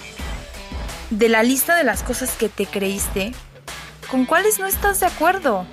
de 1.10 1.28
la 1.28 1.42
lista 1.42 1.76
de 1.76 1.84
las 1.84 2.02
cosas 2.02 2.32
que 2.32 2.48
te 2.48 2.66
creíste, 2.66 3.32
¿con 4.10 4.26
cuáles 4.26 4.58
no 4.58 4.66
estás 4.66 5.00
de 5.00 5.06
acuerdo? 5.06 5.66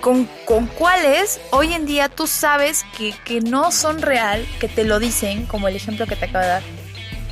¿Con, 0.00 0.28
con 0.46 0.66
cuáles 0.66 1.40
hoy 1.50 1.74
en 1.74 1.84
día 1.86 2.08
tú 2.08 2.26
sabes 2.26 2.84
que, 2.96 3.14
que 3.24 3.40
no 3.40 3.70
son 3.70 4.00
real, 4.00 4.46
que 4.58 4.68
te 4.68 4.84
lo 4.84 4.98
dicen, 4.98 5.46
como 5.46 5.68
el 5.68 5.76
ejemplo 5.76 6.06
que 6.06 6.16
te 6.16 6.26
acabo 6.26 6.42
de 6.42 6.50
dar? 6.50 6.62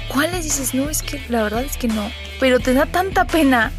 ¿Cuáles 0.08 0.44
dices, 0.44 0.74
no, 0.74 0.88
es 0.90 1.02
que 1.02 1.22
la 1.28 1.42
verdad 1.42 1.62
es 1.62 1.76
que 1.76 1.88
no? 1.88 2.10
Pero 2.40 2.60
te 2.60 2.74
da 2.74 2.86
tanta 2.86 3.26
pena, 3.26 3.72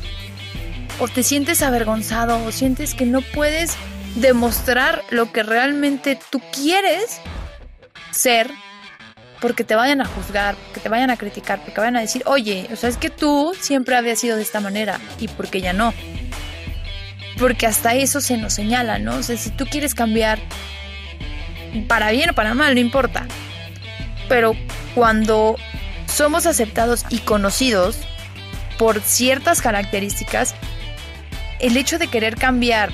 o 0.99 1.07
te 1.07 1.23
sientes 1.23 1.61
avergonzado, 1.61 2.43
o 2.45 2.51
sientes 2.51 2.93
que 2.93 3.05
no 3.05 3.21
puedes 3.21 3.75
demostrar 4.15 5.03
lo 5.09 5.31
que 5.31 5.43
realmente 5.43 6.19
tú 6.29 6.41
quieres 6.51 7.21
ser 8.11 8.49
porque 9.39 9.63
te 9.63 9.75
vayan 9.75 10.01
a 10.01 10.05
juzgar, 10.05 10.55
porque 10.65 10.81
te 10.81 10.89
vayan 10.89 11.09
a 11.09 11.17
criticar, 11.17 11.61
porque 11.63 11.79
vayan 11.79 11.95
a 11.95 12.01
decir, 12.01 12.23
oye, 12.25 12.67
o 12.71 12.75
sea, 12.75 12.89
es 12.89 12.97
que 12.97 13.09
tú 13.09 13.53
siempre 13.59 13.95
habías 13.95 14.19
sido 14.19 14.35
de 14.35 14.41
esta 14.41 14.59
manera 14.59 14.99
y 15.19 15.27
porque 15.29 15.61
ya 15.61 15.73
no. 15.73 15.93
Porque 17.39 17.65
hasta 17.65 17.95
eso 17.95 18.21
se 18.21 18.37
nos 18.37 18.53
señala, 18.53 18.99
¿no? 18.99 19.15
O 19.15 19.23
sea, 19.23 19.37
si 19.37 19.49
tú 19.49 19.65
quieres 19.65 19.95
cambiar 19.95 20.39
para 21.87 22.11
bien 22.11 22.31
o 22.31 22.33
para 22.33 22.53
mal, 22.53 22.73
no 22.73 22.81
importa. 22.81 23.25
Pero 24.27 24.55
cuando 24.93 25.55
somos 26.07 26.45
aceptados 26.45 27.05
y 27.09 27.19
conocidos 27.19 27.97
por 28.77 29.01
ciertas 29.01 29.61
características, 29.61 30.55
el 31.59 31.77
hecho 31.77 31.97
de 31.97 32.07
querer 32.07 32.35
cambiar 32.35 32.91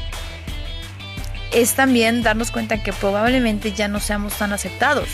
es 1.52 1.74
también 1.74 2.22
darnos 2.22 2.52
cuenta 2.52 2.84
que 2.84 2.94
probablemente 2.94 3.72
ya 3.72 3.88
no 3.88 4.00
seamos 4.00 4.34
tan 4.34 4.54
aceptados 4.54 5.08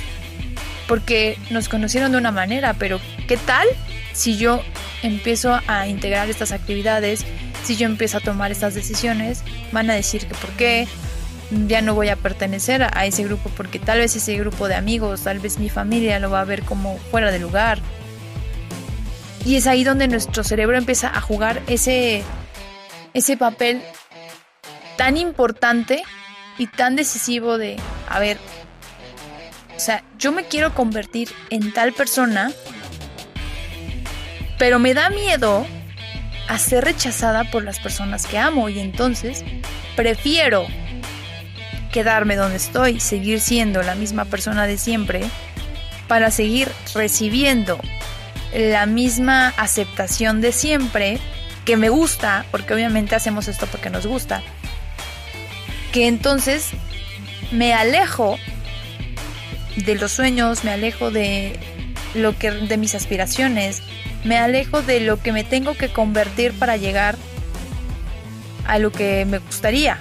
porque 0.91 1.37
nos 1.51 1.69
conocieron 1.69 2.11
de 2.11 2.17
una 2.17 2.33
manera, 2.33 2.73
pero 2.73 2.99
¿qué 3.25 3.37
tal 3.37 3.65
si 4.11 4.37
yo 4.37 4.61
empiezo 5.03 5.57
a 5.67 5.87
integrar 5.87 6.29
estas 6.29 6.51
actividades, 6.51 7.23
si 7.63 7.75
yo 7.75 7.85
empiezo 7.85 8.17
a 8.17 8.21
tomar 8.21 8.51
estas 8.51 8.73
decisiones, 8.73 9.43
van 9.71 9.89
a 9.89 9.93
decir 9.93 10.27
que 10.27 10.35
por 10.35 10.49
qué 10.51 10.87
ya 11.67 11.81
no 11.81 11.93
voy 11.93 12.09
a 12.09 12.15
pertenecer 12.15 12.83
a 12.83 13.05
ese 13.05 13.23
grupo 13.23 13.49
porque 13.55 13.77
tal 13.77 13.99
vez 13.99 14.15
ese 14.15 14.37
grupo 14.37 14.67
de 14.67 14.75
amigos, 14.75 15.21
tal 15.21 15.39
vez 15.39 15.59
mi 15.59 15.69
familia 15.69 16.19
lo 16.19 16.31
va 16.31 16.41
a 16.41 16.45
ver 16.45 16.63
como 16.63 16.97
fuera 16.97 17.31
de 17.31 17.39
lugar. 17.39 17.79
Y 19.45 19.55
es 19.55 19.67
ahí 19.67 19.83
donde 19.83 20.07
nuestro 20.07 20.43
cerebro 20.43 20.77
empieza 20.77 21.09
a 21.15 21.19
jugar 21.19 21.61
ese, 21.67 22.23
ese 23.13 23.37
papel 23.37 23.81
tan 24.97 25.17
importante 25.17 26.03
y 26.57 26.67
tan 26.67 26.95
decisivo 26.95 27.57
de, 27.57 27.77
a 28.07 28.19
ver, 28.19 28.37
o 29.75 29.79
sea, 29.79 30.03
yo 30.19 30.31
me 30.31 30.45
quiero 30.45 30.75
convertir 30.75 31.29
en 31.49 31.73
tal 31.73 31.91
persona, 31.91 32.51
pero 34.59 34.77
me 34.77 34.93
da 34.93 35.09
miedo 35.09 35.65
a 36.47 36.57
ser 36.57 36.83
rechazada 36.83 37.49
por 37.51 37.63
las 37.63 37.79
personas 37.79 38.25
que 38.25 38.37
amo 38.37 38.69
y 38.69 38.79
entonces 38.79 39.43
prefiero 39.95 40.67
quedarme 41.91 42.35
donde 42.35 42.57
estoy, 42.57 42.99
seguir 42.99 43.39
siendo 43.39 43.83
la 43.83 43.95
misma 43.95 44.25
persona 44.25 44.65
de 44.65 44.77
siempre, 44.77 45.21
para 46.07 46.31
seguir 46.31 46.69
recibiendo 46.93 47.79
la 48.53 48.85
misma 48.85 49.49
aceptación 49.57 50.41
de 50.41 50.51
siempre, 50.51 51.19
que 51.65 51.77
me 51.77 51.89
gusta, 51.89 52.45
porque 52.51 52.73
obviamente 52.73 53.15
hacemos 53.15 53.47
esto 53.47 53.67
porque 53.67 53.89
nos 53.89 54.07
gusta, 54.07 54.41
que 55.91 56.07
entonces 56.07 56.69
me 57.51 57.73
alejo 57.73 58.37
de 59.75 59.95
los 59.95 60.11
sueños, 60.11 60.63
me 60.63 60.71
alejo 60.71 61.11
de 61.11 61.59
lo 62.13 62.37
que 62.37 62.51
de 62.51 62.77
mis 62.77 62.95
aspiraciones, 62.95 63.81
me 64.23 64.37
alejo 64.37 64.81
de 64.81 64.99
lo 64.99 65.21
que 65.21 65.31
me 65.31 65.43
tengo 65.43 65.73
que 65.75 65.91
convertir 65.91 66.53
para 66.57 66.77
llegar 66.77 67.15
a 68.67 68.79
lo 68.79 68.91
que 68.91 69.25
me 69.25 69.39
gustaría. 69.39 69.97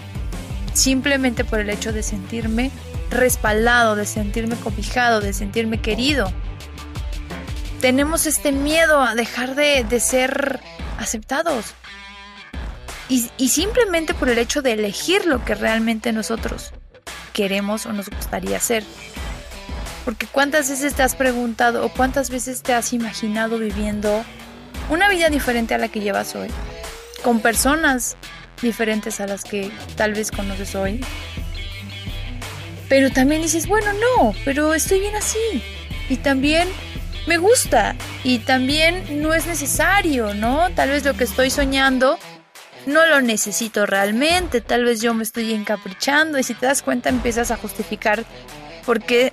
Simplemente 0.72 1.44
por 1.44 1.60
el 1.60 1.70
hecho 1.70 1.92
de 1.92 2.02
sentirme 2.02 2.70
respaldado, 3.10 3.96
de 3.96 4.06
sentirme 4.06 4.56
cobijado, 4.56 5.20
de 5.20 5.32
sentirme 5.32 5.80
querido. 5.80 6.32
Tenemos 7.80 8.26
este 8.26 8.52
miedo 8.52 9.02
a 9.02 9.14
dejar 9.14 9.54
de, 9.54 10.00
ser 10.00 10.60
aceptados. 10.98 11.74
Y, 13.08 13.28
y 13.38 13.48
simplemente 13.48 14.14
por 14.14 14.28
el 14.28 14.38
hecho 14.38 14.62
de 14.62 14.72
elegir 14.72 15.26
lo 15.26 15.44
que 15.44 15.54
realmente 15.54 16.12
nosotros 16.12 16.72
queremos 17.32 17.86
o 17.86 17.92
nos 17.92 18.08
gustaría 18.08 18.58
hacer. 18.58 18.84
Porque 20.10 20.26
cuántas 20.26 20.68
veces 20.68 20.94
te 20.94 21.04
has 21.04 21.14
preguntado 21.14 21.86
o 21.86 21.88
cuántas 21.88 22.30
veces 22.30 22.64
te 22.64 22.74
has 22.74 22.92
imaginado 22.92 23.58
viviendo 23.58 24.24
una 24.88 25.08
vida 25.08 25.28
diferente 25.28 25.72
a 25.72 25.78
la 25.78 25.86
que 25.86 26.00
llevas 26.00 26.34
hoy. 26.34 26.48
Con 27.22 27.38
personas 27.38 28.16
diferentes 28.60 29.20
a 29.20 29.28
las 29.28 29.44
que 29.44 29.70
tal 29.94 30.14
vez 30.14 30.32
conoces 30.32 30.74
hoy. 30.74 31.04
Pero 32.88 33.12
también 33.12 33.40
dices, 33.40 33.68
bueno, 33.68 33.92
no, 33.92 34.34
pero 34.44 34.74
estoy 34.74 34.98
bien 34.98 35.14
así. 35.14 35.62
Y 36.08 36.16
también 36.16 36.66
me 37.28 37.38
gusta. 37.38 37.94
Y 38.24 38.38
también 38.40 39.22
no 39.22 39.32
es 39.32 39.46
necesario, 39.46 40.34
¿no? 40.34 40.70
Tal 40.74 40.88
vez 40.88 41.04
lo 41.04 41.14
que 41.14 41.22
estoy 41.22 41.50
soñando 41.50 42.18
no 42.84 43.06
lo 43.06 43.20
necesito 43.20 43.86
realmente. 43.86 44.60
Tal 44.60 44.84
vez 44.84 45.00
yo 45.00 45.14
me 45.14 45.22
estoy 45.22 45.54
encaprichando. 45.54 46.36
Y 46.36 46.42
si 46.42 46.54
te 46.54 46.66
das 46.66 46.82
cuenta 46.82 47.10
empiezas 47.10 47.52
a 47.52 47.56
justificar 47.56 48.24
por 48.84 49.00
qué 49.00 49.32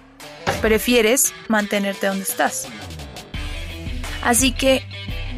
prefieres 0.61 1.33
mantenerte 1.47 2.07
donde 2.07 2.23
estás. 2.23 2.67
Así 4.23 4.51
que 4.51 4.83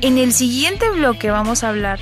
en 0.01 0.17
el 0.17 0.33
siguiente 0.33 0.89
bloque 0.89 1.29
vamos 1.29 1.63
a 1.63 1.69
hablar 1.69 1.99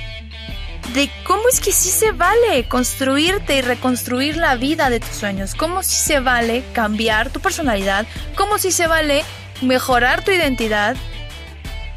de 0.94 1.10
cómo 1.24 1.48
es 1.48 1.60
que 1.60 1.72
sí 1.72 1.90
se 1.90 2.12
vale 2.12 2.66
construirte 2.68 3.56
y 3.56 3.60
reconstruir 3.60 4.36
la 4.36 4.56
vida 4.56 4.88
de 4.88 5.00
tus 5.00 5.10
sueños, 5.10 5.54
cómo 5.54 5.82
sí 5.82 5.96
se 5.96 6.20
vale 6.20 6.64
cambiar 6.72 7.30
tu 7.30 7.40
personalidad, 7.40 8.06
cómo 8.36 8.58
sí 8.58 8.72
se 8.72 8.86
vale 8.86 9.22
mejorar 9.60 10.24
tu 10.24 10.30
identidad, 10.30 10.96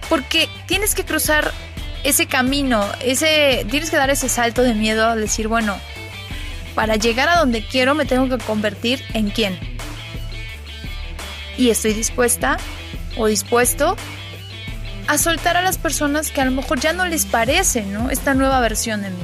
porque 0.10 0.50
tienes 0.68 0.94
que 0.94 1.06
cruzar 1.06 1.52
ese 2.04 2.26
camino, 2.26 2.86
ese 3.02 3.66
tienes 3.70 3.90
que 3.90 3.98
dar 3.98 4.10
ese 4.10 4.28
salto 4.28 4.62
de 4.64 4.74
miedo 4.74 5.08
a 5.08 5.16
decir, 5.16 5.48
bueno, 5.48 5.78
para 6.76 6.96
llegar 6.96 7.30
a 7.30 7.38
donde 7.38 7.66
quiero 7.66 7.96
me 7.96 8.06
tengo 8.06 8.28
que 8.28 8.44
convertir 8.44 9.02
en 9.14 9.30
quién. 9.30 9.71
Y 11.58 11.70
estoy 11.70 11.94
dispuesta 11.94 12.58
o 13.18 13.28
dispuesto 13.28 13.96
a 15.08 15.18
soltar 15.18 15.58
a 15.58 15.62
las 15.62 15.78
personas 15.78 16.32
que 16.32 16.42
a 16.42 16.46
lo 16.46 16.52
mejor 16.52 16.80
ya 16.80 16.94
no 16.94 17.06
les 17.06 17.26
parece, 17.26 17.84
¿no? 17.84 18.10
Esta 18.10 18.34
nueva 18.34 18.60
versión 18.62 19.02
de 19.02 19.10
mí. 19.10 19.24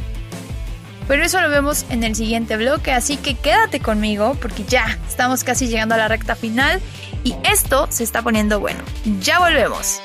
Pero 1.07 1.23
eso 1.23 1.39
lo 1.39 1.49
vemos 1.49 1.85
en 1.89 2.03
el 2.03 2.15
siguiente 2.15 2.57
bloque, 2.57 2.91
así 2.91 3.15
que 3.15 3.35
quédate 3.35 3.79
conmigo 3.79 4.35
porque 4.41 4.65
ya 4.65 4.97
estamos 5.07 5.43
casi 5.45 5.67
llegando 5.67 5.95
a 5.95 5.97
la 5.97 6.09
recta 6.09 6.35
final 6.35 6.81
y 7.23 7.33
esto 7.49 7.87
se 7.89 8.03
está 8.03 8.21
poniendo 8.21 8.59
bueno. 8.59 8.79
Ya 9.21 9.39
volvemos. 9.39 10.01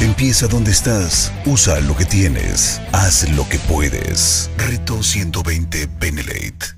Empieza 0.00 0.46
donde 0.46 0.70
estás, 0.70 1.32
usa 1.44 1.80
lo 1.80 1.96
que 1.96 2.04
tienes, 2.04 2.80
haz 2.92 3.28
lo 3.30 3.48
que 3.48 3.58
puedes. 3.58 4.50
Reto 4.56 5.02
120 5.02 5.88
Benelate. 5.98 6.77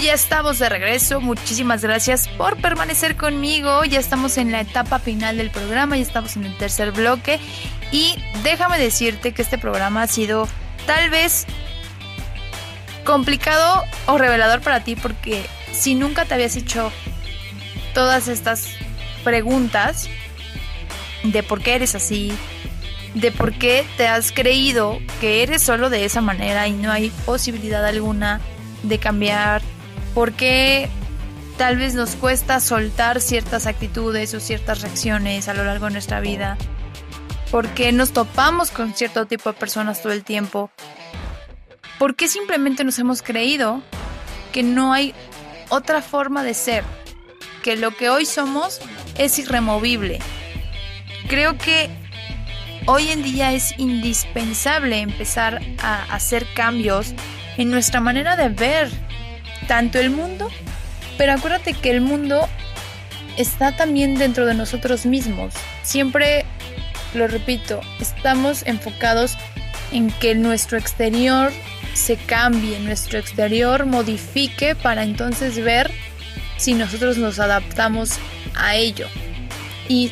ya 0.00 0.14
estamos 0.14 0.58
de 0.58 0.68
regreso. 0.68 1.20
Muchísimas 1.20 1.82
gracias 1.82 2.28
por 2.28 2.56
permanecer 2.56 3.16
conmigo. 3.16 3.84
Ya 3.84 3.98
estamos 3.98 4.38
en 4.38 4.52
la 4.52 4.60
etapa 4.60 4.98
final 4.98 5.36
del 5.36 5.50
programa, 5.50 5.96
ya 5.96 6.02
estamos 6.02 6.36
en 6.36 6.44
el 6.44 6.56
tercer 6.56 6.92
bloque. 6.92 7.38
Y 7.92 8.14
déjame 8.42 8.78
decirte 8.78 9.32
que 9.32 9.42
este 9.42 9.58
programa 9.58 10.02
ha 10.02 10.06
sido 10.06 10.48
tal 10.86 11.10
vez 11.10 11.46
complicado 13.04 13.84
o 14.06 14.18
revelador 14.18 14.60
para 14.60 14.84
ti 14.84 14.96
porque 14.96 15.44
si 15.72 15.94
nunca 15.94 16.24
te 16.24 16.34
habías 16.34 16.56
hecho 16.56 16.92
todas 17.94 18.28
estas 18.28 18.68
preguntas 19.24 20.08
de 21.24 21.42
por 21.42 21.62
qué 21.62 21.74
eres 21.74 21.94
así, 21.94 22.32
de 23.14 23.32
por 23.32 23.52
qué 23.52 23.84
te 23.96 24.06
has 24.06 24.32
creído 24.32 24.98
que 25.20 25.42
eres 25.42 25.62
solo 25.62 25.90
de 25.90 26.04
esa 26.04 26.20
manera 26.20 26.68
y 26.68 26.72
no 26.72 26.92
hay 26.92 27.10
posibilidad 27.26 27.84
alguna 27.84 28.40
de 28.82 28.98
cambiar, 28.98 29.62
por 30.14 30.32
qué 30.32 30.88
tal 31.56 31.76
vez 31.76 31.94
nos 31.94 32.16
cuesta 32.16 32.60
soltar 32.60 33.20
ciertas 33.20 33.66
actitudes 33.66 34.32
o 34.34 34.40
ciertas 34.40 34.80
reacciones 34.80 35.48
a 35.48 35.54
lo 35.54 35.64
largo 35.64 35.86
de 35.86 35.92
nuestra 35.92 36.20
vida, 36.20 36.56
por 37.50 37.68
qué 37.68 37.92
nos 37.92 38.12
topamos 38.12 38.70
con 38.70 38.94
cierto 38.94 39.26
tipo 39.26 39.52
de 39.52 39.58
personas 39.58 40.02
todo 40.02 40.12
el 40.12 40.24
tiempo, 40.24 40.70
por 41.98 42.16
qué 42.16 42.28
simplemente 42.28 42.84
nos 42.84 42.98
hemos 42.98 43.22
creído 43.22 43.82
que 44.52 44.62
no 44.62 44.92
hay 44.92 45.14
otra 45.68 46.02
forma 46.02 46.42
de 46.42 46.54
ser, 46.54 46.84
que 47.62 47.76
lo 47.76 47.90
que 47.92 48.10
hoy 48.10 48.26
somos 48.26 48.80
es 49.18 49.38
irremovible. 49.38 50.18
Creo 51.28 51.58
que 51.58 51.90
hoy 52.86 53.08
en 53.08 53.22
día 53.22 53.52
es 53.52 53.78
indispensable 53.78 54.98
empezar 54.98 55.60
a 55.82 56.02
hacer 56.14 56.46
cambios 56.54 57.14
en 57.56 57.70
nuestra 57.70 58.00
manera 58.00 58.36
de 58.36 58.48
ver 58.48 59.09
tanto 59.70 60.00
el 60.00 60.10
mundo, 60.10 60.50
pero 61.16 61.32
acuérdate 61.32 61.74
que 61.74 61.92
el 61.92 62.00
mundo 62.00 62.48
está 63.36 63.76
también 63.76 64.16
dentro 64.16 64.44
de 64.44 64.54
nosotros 64.54 65.06
mismos. 65.06 65.54
Siempre, 65.84 66.44
lo 67.14 67.28
repito, 67.28 67.80
estamos 68.00 68.66
enfocados 68.66 69.36
en 69.92 70.10
que 70.10 70.34
nuestro 70.34 70.76
exterior 70.76 71.52
se 71.94 72.16
cambie, 72.16 72.80
nuestro 72.80 73.20
exterior 73.20 73.86
modifique 73.86 74.74
para 74.74 75.04
entonces 75.04 75.62
ver 75.62 75.88
si 76.56 76.74
nosotros 76.74 77.16
nos 77.16 77.38
adaptamos 77.38 78.14
a 78.56 78.74
ello. 78.74 79.06
Y 79.86 80.10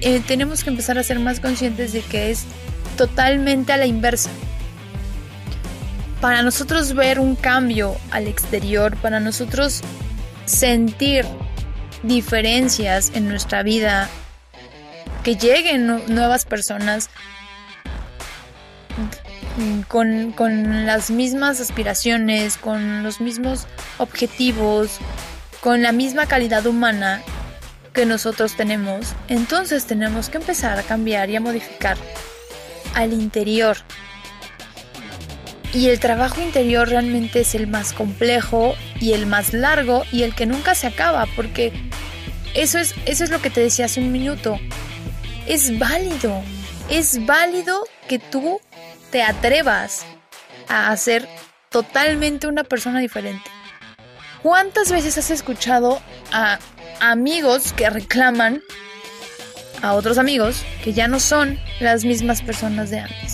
eh, 0.00 0.22
tenemos 0.24 0.62
que 0.62 0.70
empezar 0.70 0.96
a 0.96 1.02
ser 1.02 1.18
más 1.18 1.40
conscientes 1.40 1.92
de 1.92 2.02
que 2.02 2.30
es 2.30 2.44
totalmente 2.96 3.72
a 3.72 3.78
la 3.78 3.86
inversa 3.86 4.30
para 6.26 6.42
nosotros 6.42 6.92
ver 6.92 7.20
un 7.20 7.36
cambio 7.36 7.96
al 8.10 8.26
exterior, 8.26 8.96
para 8.96 9.20
nosotros 9.20 9.82
sentir 10.44 11.24
diferencias 12.02 13.12
en 13.14 13.28
nuestra 13.28 13.62
vida, 13.62 14.08
que 15.22 15.36
lleguen 15.36 15.86
nuevas 16.12 16.44
personas 16.44 17.10
con, 19.86 20.32
con, 20.32 20.84
las 20.84 21.12
mismas 21.12 21.60
aspiraciones, 21.60 22.56
con 22.56 23.04
los 23.04 23.20
mismos 23.20 23.68
objetivos, 23.98 24.98
con 25.60 25.80
la 25.80 25.92
misma 25.92 26.26
calidad 26.26 26.66
humana 26.66 27.22
que 27.92 28.04
nosotros 28.04 28.56
tenemos, 28.56 29.14
entonces 29.28 29.86
tenemos 29.86 30.28
que 30.28 30.38
empezar 30.38 30.76
a 30.76 30.82
cambiar 30.82 31.30
y 31.30 31.36
a 31.36 31.40
modificar 31.40 31.96
al 32.96 33.12
interior 33.12 33.76
y 35.76 35.90
el 35.90 36.00
trabajo 36.00 36.40
interior 36.40 36.88
realmente 36.88 37.40
es 37.40 37.54
el 37.54 37.66
más 37.66 37.92
complejo 37.92 38.74
y 38.98 39.12
el 39.12 39.26
más 39.26 39.52
largo 39.52 40.04
y 40.10 40.22
el 40.22 40.34
que 40.34 40.46
nunca 40.46 40.74
se 40.74 40.86
acaba, 40.86 41.26
porque 41.36 41.70
eso 42.54 42.78
es, 42.78 42.94
eso 43.04 43.24
es 43.24 43.30
lo 43.30 43.42
que 43.42 43.50
te 43.50 43.60
decía 43.60 43.84
hace 43.84 44.00
un 44.00 44.10
minuto. 44.10 44.58
Es 45.46 45.78
válido, 45.78 46.42
es 46.88 47.26
válido 47.26 47.84
que 48.08 48.18
tú 48.18 48.58
te 49.10 49.22
atrevas 49.22 50.06
a 50.66 50.90
hacer 50.90 51.28
totalmente 51.68 52.46
una 52.46 52.64
persona 52.64 52.98
diferente. 52.98 53.44
¿Cuántas 54.42 54.90
veces 54.90 55.18
has 55.18 55.30
escuchado 55.30 56.00
a 56.32 56.58
amigos 57.00 57.74
que 57.74 57.90
reclaman 57.90 58.62
a 59.82 59.92
otros 59.92 60.16
amigos 60.16 60.64
que 60.82 60.94
ya 60.94 61.06
no 61.06 61.20
son 61.20 61.60
las 61.80 62.06
mismas 62.06 62.40
personas 62.40 62.88
de 62.88 63.00
antes? 63.00 63.25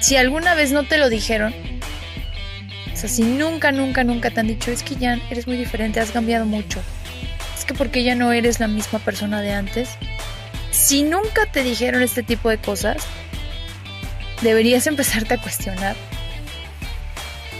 Si 0.00 0.16
alguna 0.16 0.54
vez 0.54 0.72
no 0.72 0.84
te 0.84 0.98
lo 0.98 1.08
dijeron, 1.08 1.54
o 2.92 2.96
sea, 2.96 3.08
si 3.08 3.22
nunca, 3.22 3.72
nunca, 3.72 4.04
nunca 4.04 4.30
te 4.30 4.40
han 4.40 4.46
dicho, 4.46 4.70
es 4.70 4.82
que 4.82 4.96
ya 4.96 5.18
eres 5.30 5.46
muy 5.46 5.56
diferente, 5.56 6.00
has 6.00 6.10
cambiado 6.10 6.46
mucho, 6.46 6.80
es 7.56 7.64
que 7.64 7.74
porque 7.74 8.04
ya 8.04 8.14
no 8.14 8.32
eres 8.32 8.60
la 8.60 8.68
misma 8.68 8.98
persona 8.98 9.40
de 9.40 9.52
antes, 9.52 9.90
si 10.70 11.02
nunca 11.02 11.46
te 11.50 11.62
dijeron 11.62 12.02
este 12.02 12.22
tipo 12.22 12.48
de 12.48 12.58
cosas, 12.58 13.06
deberías 14.42 14.86
empezarte 14.86 15.34
a 15.34 15.38
cuestionar 15.38 15.96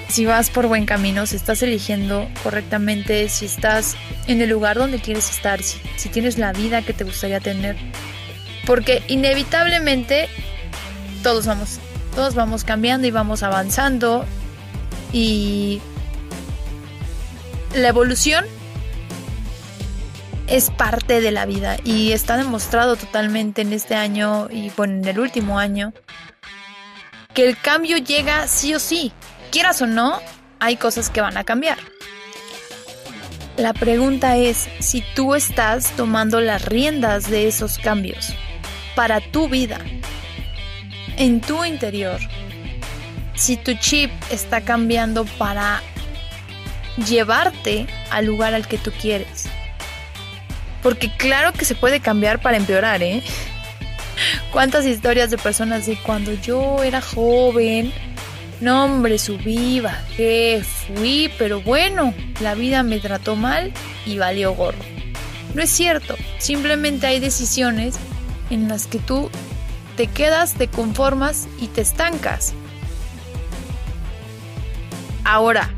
si 0.08 0.24
vas 0.24 0.50
por 0.50 0.66
buen 0.66 0.86
camino, 0.86 1.26
si 1.26 1.36
estás 1.36 1.62
eligiendo 1.62 2.28
correctamente, 2.42 3.28
si 3.28 3.46
estás 3.46 3.96
en 4.26 4.40
el 4.40 4.50
lugar 4.50 4.76
donde 4.78 4.98
quieres 4.98 5.30
estar, 5.30 5.62
si, 5.62 5.78
si 5.96 6.08
tienes 6.08 6.38
la 6.38 6.52
vida 6.52 6.82
que 6.82 6.92
te 6.92 7.04
gustaría 7.04 7.40
tener. 7.40 7.76
Porque 8.64 9.02
inevitablemente 9.08 10.28
todos 11.22 11.46
vamos 11.46 11.80
todos 12.16 12.34
vamos 12.34 12.64
cambiando 12.64 13.06
y 13.06 13.10
vamos 13.10 13.42
avanzando 13.42 14.24
y 15.12 15.82
la 17.74 17.88
evolución 17.88 18.46
es 20.46 20.70
parte 20.70 21.20
de 21.20 21.30
la 21.30 21.44
vida 21.44 21.76
y 21.84 22.12
está 22.12 22.38
demostrado 22.38 22.96
totalmente 22.96 23.60
en 23.60 23.74
este 23.74 23.96
año 23.96 24.48
y 24.50 24.70
bueno, 24.78 24.94
en 24.94 25.04
el 25.04 25.18
último 25.20 25.58
año 25.58 25.92
que 27.34 27.46
el 27.46 27.58
cambio 27.58 27.98
llega 27.98 28.48
sí 28.48 28.74
o 28.74 28.78
sí. 28.78 29.12
Quieras 29.52 29.82
o 29.82 29.86
no, 29.86 30.18
hay 30.58 30.76
cosas 30.76 31.10
que 31.10 31.20
van 31.20 31.36
a 31.36 31.44
cambiar. 31.44 31.76
La 33.58 33.74
pregunta 33.74 34.38
es 34.38 34.70
si 34.80 35.04
tú 35.14 35.34
estás 35.34 35.90
tomando 35.96 36.40
las 36.40 36.64
riendas 36.64 37.28
de 37.28 37.46
esos 37.46 37.76
cambios 37.76 38.32
para 38.94 39.20
tu 39.20 39.50
vida, 39.50 39.78
en 41.16 41.40
tu 41.40 41.64
interior. 41.64 42.20
Si 43.34 43.56
tu 43.56 43.74
chip 43.74 44.10
está 44.30 44.62
cambiando 44.62 45.24
para 45.38 45.82
llevarte 47.08 47.86
al 48.10 48.26
lugar 48.26 48.54
al 48.54 48.66
que 48.66 48.78
tú 48.78 48.90
quieres. 48.92 49.48
Porque 50.82 51.14
claro 51.16 51.52
que 51.52 51.64
se 51.64 51.74
puede 51.74 52.00
cambiar 52.00 52.40
para 52.40 52.56
empeorar, 52.56 53.02
¿eh? 53.02 53.22
¿Cuántas 54.52 54.86
historias 54.86 55.30
de 55.30 55.38
personas 55.38 55.86
de 55.86 55.96
cuando 55.96 56.32
yo 56.34 56.82
era 56.82 57.00
joven? 57.00 57.92
No, 58.60 58.84
hombre, 58.84 59.18
subí, 59.18 59.80
bajé, 59.80 60.62
fui, 60.64 61.30
pero 61.36 61.60
bueno, 61.60 62.14
la 62.40 62.54
vida 62.54 62.82
me 62.82 63.00
trató 63.00 63.36
mal 63.36 63.72
y 64.06 64.16
valió 64.16 64.54
gorro. 64.54 64.78
No 65.54 65.62
es 65.62 65.70
cierto, 65.70 66.16
simplemente 66.38 67.06
hay 67.06 67.20
decisiones 67.20 67.96
en 68.48 68.68
las 68.68 68.86
que 68.86 68.98
tú 68.98 69.30
te 69.96 70.06
quedas, 70.06 70.54
te 70.54 70.68
conformas 70.68 71.48
y 71.58 71.68
te 71.68 71.80
estancas. 71.80 72.52
Ahora, 75.24 75.70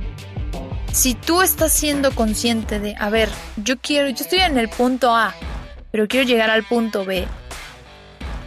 si 0.92 1.14
tú 1.14 1.42
estás 1.42 1.72
siendo 1.72 2.14
consciente 2.14 2.80
de, 2.80 2.94
a 2.98 3.08
ver, 3.08 3.30
yo 3.56 3.78
quiero, 3.78 4.08
yo 4.08 4.24
estoy 4.24 4.40
en 4.40 4.58
el 4.58 4.68
punto 4.68 5.14
A, 5.14 5.34
pero 5.90 6.08
quiero 6.08 6.26
llegar 6.26 6.50
al 6.50 6.64
punto 6.64 7.04
B, 7.04 7.26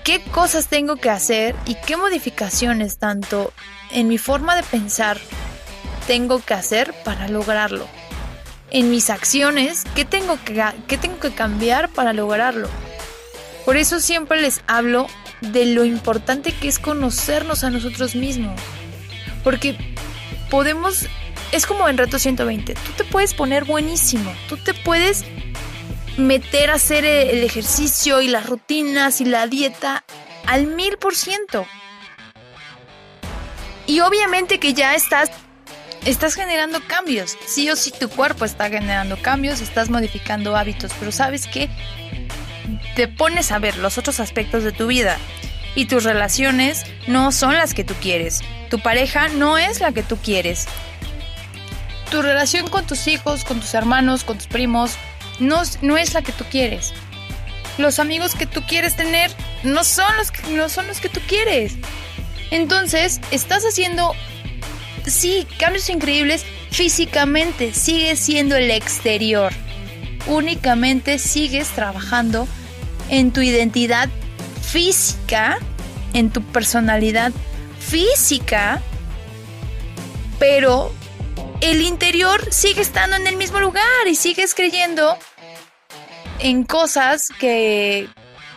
¿qué 0.03 0.21
cosas 0.31 0.67
tengo 0.67 0.97
que 0.97 1.09
hacer 1.09 1.55
y 1.65 1.75
qué 1.75 1.97
modificaciones 1.97 2.97
tanto 2.97 3.53
en 3.91 4.07
mi 4.07 4.17
forma 4.17 4.55
de 4.55 4.63
pensar 4.63 5.17
tengo 6.07 6.43
que 6.43 6.53
hacer 6.53 6.93
para 7.05 7.27
lograrlo. 7.27 7.87
En 8.69 8.89
mis 8.89 9.09
acciones, 9.09 9.83
¿qué 9.95 10.05
tengo 10.05 10.37
que, 10.43 10.63
qué 10.87 10.97
tengo 10.97 11.19
que 11.19 11.31
cambiar 11.31 11.89
para 11.89 12.13
lograrlo? 12.13 12.67
Por 13.65 13.77
eso 13.77 13.99
siempre 13.99 14.41
les 14.41 14.61
hablo 14.67 15.07
de 15.41 15.65
lo 15.65 15.85
importante 15.85 16.53
que 16.53 16.67
es 16.67 16.79
conocernos 16.79 17.63
a 17.63 17.69
nosotros 17.69 18.15
mismos. 18.15 18.59
Porque 19.43 19.75
podemos, 20.49 21.07
es 21.51 21.65
como 21.65 21.89
en 21.89 21.97
Reto 21.97 22.19
120, 22.19 22.73
tú 22.73 22.91
te 22.97 23.03
puedes 23.03 23.33
poner 23.33 23.65
buenísimo, 23.65 24.33
tú 24.47 24.57
te 24.57 24.73
puedes 24.73 25.25
meter 26.17 26.69
a 26.69 26.75
hacer 26.75 27.05
el 27.05 27.43
ejercicio 27.43 28.21
y 28.21 28.27
las 28.27 28.45
rutinas 28.45 29.21
y 29.21 29.25
la 29.25 29.47
dieta 29.47 30.03
al 30.45 30.67
mil 30.67 30.97
por 30.97 31.15
ciento. 31.15 31.65
Y 33.87 33.99
obviamente 34.01 34.59
que 34.59 34.73
ya 34.73 34.95
estás 34.95 35.31
estás 36.05 36.35
generando 36.35 36.79
cambios. 36.87 37.37
Sí 37.45 37.69
o 37.69 37.75
sí 37.75 37.91
tu 37.91 38.09
cuerpo 38.09 38.45
está 38.45 38.69
generando 38.69 39.17
cambios, 39.21 39.61
estás 39.61 39.89
modificando 39.89 40.55
hábitos, 40.55 40.91
pero 40.99 41.11
sabes 41.11 41.47
que 41.47 41.69
te 42.95 43.07
pones 43.07 43.51
a 43.51 43.59
ver 43.59 43.77
los 43.77 43.97
otros 43.97 44.19
aspectos 44.19 44.63
de 44.63 44.71
tu 44.71 44.87
vida 44.87 45.17
y 45.75 45.85
tus 45.85 46.03
relaciones 46.03 46.83
no 47.07 47.31
son 47.31 47.55
las 47.55 47.73
que 47.73 47.83
tú 47.83 47.93
quieres. 48.01 48.41
Tu 48.69 48.79
pareja 48.79 49.29
no 49.29 49.57
es 49.57 49.79
la 49.79 49.91
que 49.91 50.03
tú 50.03 50.17
quieres. 50.17 50.67
Tu 52.09 52.21
relación 52.21 52.67
con 52.67 52.85
tus 52.85 53.07
hijos, 53.07 53.45
con 53.45 53.59
tus 53.59 53.73
hermanos, 53.73 54.23
con 54.23 54.37
tus 54.37 54.47
primos, 54.47 54.95
no, 55.39 55.61
no 55.81 55.97
es 55.97 56.13
la 56.13 56.21
que 56.21 56.33
tú 56.33 56.43
quieres. 56.49 56.93
Los 57.77 57.99
amigos 57.99 58.35
que 58.35 58.45
tú 58.45 58.61
quieres 58.67 58.95
tener 58.95 59.31
no 59.63 59.83
son 59.83 60.15
los 60.17 60.31
que, 60.31 60.51
no 60.51 60.67
son 60.67 60.87
los 60.87 60.99
que 60.99 61.09
tú 61.09 61.21
quieres. 61.27 61.75
Entonces, 62.51 63.21
estás 63.31 63.63
haciendo, 63.63 64.13
sí, 65.05 65.47
cambios 65.57 65.89
increíbles 65.89 66.45
físicamente, 66.69 67.73
sigue 67.73 68.17
siendo 68.17 68.57
el 68.57 68.69
exterior. 68.71 69.53
Únicamente 70.27 71.17
sigues 71.17 71.69
trabajando 71.69 72.47
en 73.11 73.31
tu 73.31 73.41
identidad 73.41 74.09
física, 74.63 75.59
en 76.13 76.31
tu 76.31 76.41
personalidad 76.41 77.31
física, 77.79 78.81
pero 80.39 80.91
el 81.61 81.83
interior 81.83 82.51
sigue 82.51 82.81
estando 82.81 83.15
en 83.15 83.27
el 83.27 83.37
mismo 83.37 83.59
lugar 83.59 84.07
y 84.07 84.15
sigues 84.15 84.55
creyendo 84.55 85.15
en 86.39 86.63
cosas 86.63 87.27
que, 87.39 88.09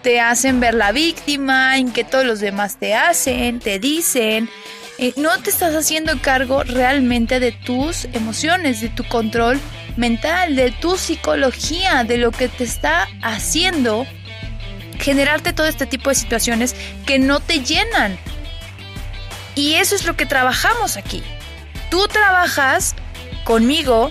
te 0.05 0.21
hacen 0.21 0.61
ver 0.61 0.75
la 0.75 0.93
víctima, 0.93 1.79
en 1.79 1.91
que 1.91 2.05
todos 2.05 2.27
los 2.27 2.39
demás 2.39 2.79
te 2.79 2.95
hacen, 2.95 3.59
te 3.59 3.79
dicen. 3.79 4.51
Eh, 4.99 5.15
no 5.17 5.37
te 5.43 5.49
estás 5.49 5.75
haciendo 5.75 6.21
cargo 6.21 6.63
realmente 6.63 7.41
de 7.41 7.53
tus 7.53 8.05
emociones, 8.13 8.83
de 8.83 8.91
tu 8.91 9.03
control 9.09 9.59
mental, 9.97 10.57
de 10.57 10.73
tu 10.73 10.99
psicología, 10.99 12.05
de 12.05 12.19
lo 12.19 12.33
que 12.33 12.49
te 12.49 12.65
está 12.65 13.09
haciendo 13.23 14.07
generarte 15.05 15.53
todo 15.53 15.67
este 15.67 15.87
tipo 15.87 16.11
de 16.11 16.17
situaciones 16.17 16.75
que 17.07 17.19
no 17.19 17.41
te 17.41 17.61
llenan. 17.61 18.19
Y 19.55 19.75
eso 19.75 19.95
es 19.95 20.05
lo 20.05 20.17
que 20.17 20.27
trabajamos 20.27 20.97
aquí. 20.97 21.23
Tú 21.91 22.09
trabajas 22.09 22.97
conmigo 23.45 24.11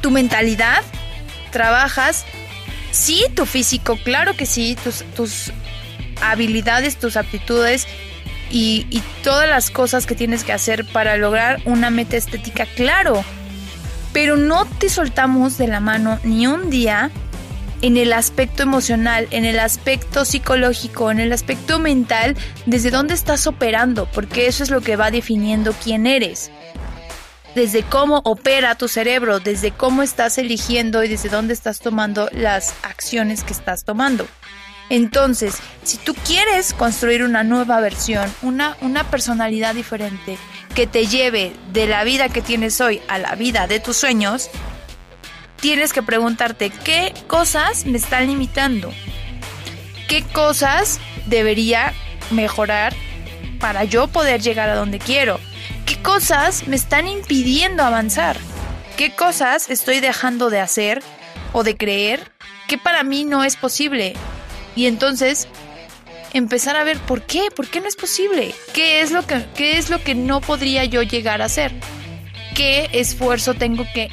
tu 0.00 0.10
mentalidad, 0.10 0.82
trabajas 1.50 2.24
Sí, 2.94 3.24
tu 3.34 3.44
físico, 3.44 3.98
claro 4.04 4.36
que 4.36 4.46
sí, 4.46 4.76
tus, 5.16 5.52
habilidades, 6.22 6.96
tus 6.96 7.16
aptitudes 7.16 7.88
y, 8.52 8.86
y 8.88 9.02
todas 9.24 9.48
las 9.48 9.72
cosas 9.72 10.06
que 10.06 10.14
tienes 10.14 10.44
que 10.44 10.52
hacer 10.52 10.86
para 10.86 11.16
lograr 11.16 11.60
una 11.64 11.90
meta 11.90 12.16
estética, 12.16 12.66
claro. 12.66 13.24
Pero 14.12 14.36
no 14.36 14.64
te 14.66 14.88
soltamos 14.88 15.58
de 15.58 15.66
la 15.66 15.80
mano 15.80 16.20
ni 16.22 16.46
un 16.46 16.70
día 16.70 17.10
en 17.84 17.98
el 17.98 18.14
aspecto 18.14 18.62
emocional, 18.62 19.28
en 19.30 19.44
el 19.44 19.58
aspecto 19.58 20.24
psicológico, 20.24 21.10
en 21.10 21.20
el 21.20 21.34
aspecto 21.34 21.78
mental, 21.78 22.34
desde 22.64 22.90
dónde 22.90 23.12
estás 23.12 23.46
operando, 23.46 24.08
porque 24.10 24.46
eso 24.46 24.62
es 24.62 24.70
lo 24.70 24.80
que 24.80 24.96
va 24.96 25.10
definiendo 25.10 25.74
quién 25.74 26.06
eres 26.06 26.50
desde 27.54 27.82
cómo 27.82 28.22
opera 28.24 28.74
tu 28.74 28.88
cerebro, 28.88 29.38
desde 29.38 29.70
cómo 29.70 30.02
estás 30.02 30.38
eligiendo 30.38 31.04
y 31.04 31.08
desde 31.08 31.28
dónde 31.28 31.52
estás 31.52 31.78
tomando 31.78 32.28
las 32.32 32.74
acciones 32.82 33.44
que 33.44 33.52
estás 33.52 33.84
tomando. 33.84 34.26
Entonces, 34.88 35.58
si 35.84 35.98
tú 35.98 36.14
quieres 36.14 36.72
construir 36.72 37.22
una 37.22 37.44
nueva 37.44 37.80
versión, 37.80 38.32
una, 38.42 38.76
una 38.80 39.04
personalidad 39.04 39.74
diferente 39.74 40.36
que 40.74 40.86
te 40.86 41.06
lleve 41.06 41.52
de 41.72 41.86
la 41.86 42.02
vida 42.02 42.28
que 42.28 42.42
tienes 42.42 42.80
hoy 42.80 43.00
a 43.08 43.18
la 43.18 43.36
vida 43.36 43.68
de 43.68 43.78
tus 43.78 43.98
sueños, 43.98 44.50
tienes 45.64 45.94
que 45.94 46.02
preguntarte 46.02 46.68
qué 46.68 47.14
cosas 47.26 47.86
me 47.86 47.96
están 47.96 48.26
limitando, 48.26 48.92
qué 50.08 50.22
cosas 50.22 51.00
debería 51.24 51.94
mejorar 52.30 52.94
para 53.60 53.84
yo 53.84 54.08
poder 54.08 54.42
llegar 54.42 54.68
a 54.68 54.74
donde 54.74 54.98
quiero 54.98 55.40
¿Qué 55.86 55.96
cosas 56.02 56.68
me 56.68 56.76
están 56.76 57.08
impidiendo 57.08 57.82
avanzar? 57.82 58.36
¿Qué 58.98 59.14
cosas 59.14 59.70
estoy 59.70 60.00
dejando 60.00 60.50
de 60.50 60.60
hacer 60.60 61.02
o 61.54 61.64
de 61.64 61.78
creer 61.78 62.30
que 62.68 62.76
para 62.76 63.02
mí 63.02 63.24
no 63.24 63.42
es 63.42 63.56
posible? 63.56 64.12
Y 64.76 64.84
entonces 64.84 65.48
empezar 66.34 66.76
a 66.76 66.84
ver 66.84 66.98
por 66.98 67.22
qué, 67.22 67.48
por 67.56 67.68
qué 67.68 67.80
no 67.80 67.88
es 67.88 67.96
posible, 67.96 68.54
qué 68.74 69.00
es 69.00 69.12
lo 69.12 69.26
que, 69.26 69.46
qué 69.54 69.78
es 69.78 69.88
lo 69.88 70.04
que 70.04 70.14
no 70.14 70.42
podría 70.42 70.84
yo 70.84 71.00
llegar 71.00 71.40
a 71.40 71.46
hacer, 71.46 71.72
qué 72.54 72.90
esfuerzo 72.92 73.54
tengo 73.54 73.86
que, 73.94 74.10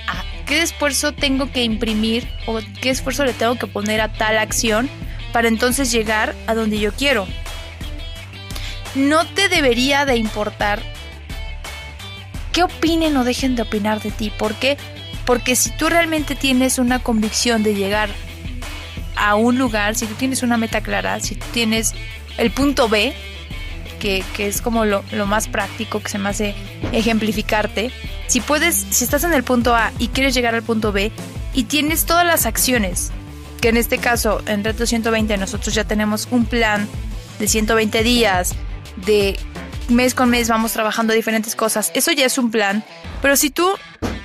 qué 0.51 0.61
esfuerzo 0.61 1.13
tengo 1.13 1.49
que 1.49 1.63
imprimir 1.63 2.27
o 2.45 2.59
qué 2.81 2.89
esfuerzo 2.89 3.23
le 3.23 3.31
tengo 3.31 3.55
que 3.55 3.67
poner 3.67 4.01
a 4.01 4.11
tal 4.11 4.37
acción 4.37 4.89
para 5.31 5.47
entonces 5.47 5.93
llegar 5.93 6.35
a 6.45 6.53
donde 6.53 6.77
yo 6.77 6.91
quiero. 6.91 7.25
No 8.93 9.25
te 9.25 9.47
debería 9.47 10.03
de 10.03 10.17
importar 10.17 10.81
qué 12.51 12.63
opinen 12.63 13.15
o 13.15 13.23
dejen 13.23 13.55
de 13.55 13.61
opinar 13.61 14.01
de 14.01 14.11
ti. 14.11 14.29
¿Por 14.37 14.53
qué? 14.55 14.75
Porque 15.25 15.55
si 15.55 15.69
tú 15.69 15.87
realmente 15.87 16.35
tienes 16.35 16.79
una 16.79 16.99
convicción 16.99 17.63
de 17.63 17.73
llegar 17.73 18.09
a 19.15 19.35
un 19.35 19.57
lugar, 19.57 19.95
si 19.95 20.05
tú 20.05 20.15
tienes 20.15 20.43
una 20.43 20.57
meta 20.57 20.81
clara, 20.81 21.21
si 21.21 21.35
tú 21.35 21.45
tienes 21.53 21.93
el 22.37 22.51
punto 22.51 22.89
B, 22.89 23.13
que, 24.01 24.23
es 24.47 24.61
como 24.61 24.85
lo, 24.85 25.03
más 25.27 25.47
práctico 25.47 26.01
que 26.01 26.09
se 26.09 26.17
me 26.17 26.29
hace 26.29 26.55
ejemplificarte, 26.91 27.91
si 28.27 28.41
puedes, 28.41 28.75
si 28.75 29.03
estás 29.03 29.23
en 29.23 29.33
el 29.33 29.43
punto 29.43 29.75
A 29.75 29.91
y 29.99 30.07
quieres 30.07 30.33
llegar 30.33 30.55
al 30.55 30.63
punto 30.63 30.91
B 30.91 31.11
y 31.53 31.63
tienes 31.65 32.05
todas 32.05 32.25
las 32.25 32.45
acciones, 32.45 33.11
que 33.61 33.69
en 33.69 33.77
este 33.77 33.99
caso 33.99 34.41
en 34.47 34.63
Reto 34.63 34.87
120 34.87 35.37
nosotros 35.37 35.75
ya 35.75 35.83
tenemos 35.83 36.27
un 36.31 36.45
plan 36.45 36.87
de 37.37 37.47
120 37.47 38.01
días, 38.03 38.55
de 39.05 39.37
mes 39.89 40.15
con 40.15 40.29
mes 40.29 40.49
vamos 40.49 40.73
trabajando 40.73 41.13
diferentes 41.13 41.55
cosas. 41.55 41.91
Eso 41.93 42.11
ya 42.11 42.25
es 42.25 42.37
un 42.37 42.49
plan. 42.49 42.83
Pero 43.21 43.35
si 43.35 43.51
tú 43.51 43.69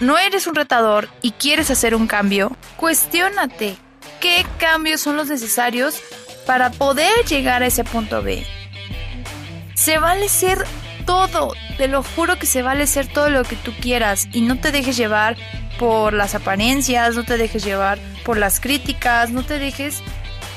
no 0.01 0.17
eres 0.17 0.47
un 0.47 0.55
retador 0.55 1.09
y 1.21 1.33
quieres 1.33 1.71
hacer 1.71 1.95
un 1.95 2.07
cambio, 2.07 2.57
cuestiónate 2.77 3.77
qué 4.21 4.47
cambios 4.59 5.01
son 5.03 5.17
los 5.17 5.29
necesarios 5.29 6.01
para 6.47 6.71
poder 6.71 7.13
llegar 7.29 7.63
a 7.63 7.67
ese 7.67 7.85
punto 7.85 8.23
B. 8.23 8.47
Se 9.77 9.99
vale 9.99 10.29
ser 10.29 10.65
todo, 11.05 11.53
te 11.77 11.87
lo 11.87 12.03
juro 12.03 12.39
que 12.39 12.47
se 12.47 12.63
vale 12.63 12.87
ser 12.87 13.07
todo 13.07 13.29
lo 13.31 13.45
que 13.45 13.57
tú 13.57 13.73
quieras 13.81 14.27
y 14.33 14.41
no 14.41 14.59
te 14.59 14.73
dejes 14.73 14.97
llevar 14.97 15.37
por 15.79 16.15
las 16.15 16.35
apariencias, 16.35 17.15
no 17.15 17.25
te 17.25 17.37
dejes 17.37 17.63
llevar 17.63 17.99
por 18.25 18.39
las 18.39 18.59
críticas, 18.59 19.31
no 19.31 19.45
te 19.45 19.59
dejes, 19.59 20.03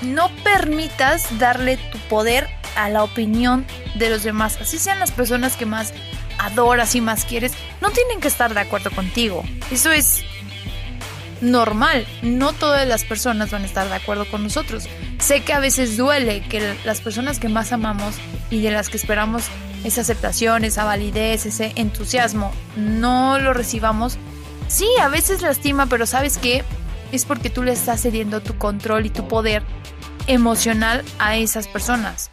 no 0.02 0.32
permitas 0.44 1.38
darle 1.38 1.78
tu 1.92 1.98
poder 2.10 2.48
a 2.76 2.88
la 2.90 3.04
opinión 3.04 3.66
de 3.96 4.10
los 4.10 4.24
demás, 4.24 4.58
así 4.62 4.80
sean 4.80 5.00
las 5.00 5.12
personas 5.12 5.58
que 5.58 5.66
más 5.66 5.94
adoras 6.40 6.96
y 6.96 7.02
más 7.02 7.26
quieres, 7.26 7.52
no 7.82 7.92
tienen 7.92 8.22
que 8.22 8.30
estar 8.30 8.54
de 8.54 8.62
acuerdo 8.62 8.90
contigo. 8.90 9.44
Eso 9.70 9.92
es 9.92 10.24
normal. 11.42 12.08
No 12.22 12.54
todas 12.54 12.88
las 12.88 13.04
personas 13.04 13.52
van 13.52 13.64
a 13.64 13.66
estar 13.66 13.88
de 13.88 13.96
acuerdo 13.96 14.26
con 14.30 14.44
nosotros. 14.44 14.88
Sé 15.30 15.42
que 15.42 15.54
a 15.54 15.60
veces 15.60 15.96
duele 15.96 16.42
que 16.42 16.76
las 16.86 17.02
personas 17.02 17.38
que 17.38 17.50
más 17.50 17.72
amamos 17.72 18.16
y 18.50 18.64
de 18.64 18.72
las 18.72 18.90
que 18.90 18.98
esperamos 18.98 19.44
esa 19.84 20.02
aceptación, 20.02 20.64
esa 20.64 20.86
validez, 20.86 21.46
ese 21.46 21.72
entusiasmo, 21.76 22.52
no 22.76 23.38
lo 23.38 23.54
recibamos. 23.54 24.18
Sí, 24.70 24.88
a 25.00 25.08
veces 25.08 25.44
lastima, 25.44 25.86
pero 25.86 26.08
¿sabes 26.08 26.40
qué? 26.40 26.64
Es 27.12 27.26
porque 27.26 27.52
tú 27.52 27.62
le 27.62 27.74
estás 27.74 28.02
cediendo 28.02 28.42
tu 28.42 28.58
control 28.58 29.06
y 29.06 29.12
tu 29.12 29.28
poder 29.28 29.62
emocional 30.26 31.06
a 31.20 31.36
esas 31.36 31.68
personas. 31.68 32.32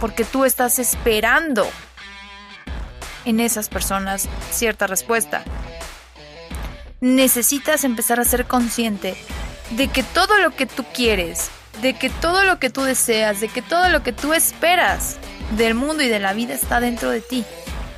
Porque 0.00 0.24
tú 0.24 0.44
estás 0.44 0.80
esperando 0.80 1.68
en 3.26 3.38
esas 3.38 3.68
personas 3.68 4.28
cierta 4.50 4.88
respuesta. 4.88 5.44
Necesitas 7.00 7.84
empezar 7.84 8.18
a 8.18 8.24
ser 8.24 8.46
consciente 8.46 9.16
de 9.70 9.86
que 9.86 10.02
todo 10.02 10.36
lo 10.38 10.50
que 10.50 10.66
tú 10.66 10.84
quieres, 10.92 11.52
de 11.82 11.94
que 11.94 12.10
todo 12.10 12.44
lo 12.44 12.58
que 12.58 12.70
tú 12.70 12.82
deseas, 12.82 13.40
de 13.40 13.48
que 13.48 13.62
todo 13.62 13.88
lo 13.88 14.02
que 14.02 14.12
tú 14.12 14.34
esperas 14.34 15.16
del 15.56 15.74
mundo 15.74 16.02
y 16.02 16.08
de 16.08 16.18
la 16.18 16.32
vida 16.32 16.54
está 16.54 16.80
dentro 16.80 17.10
de 17.10 17.20
ti. 17.20 17.44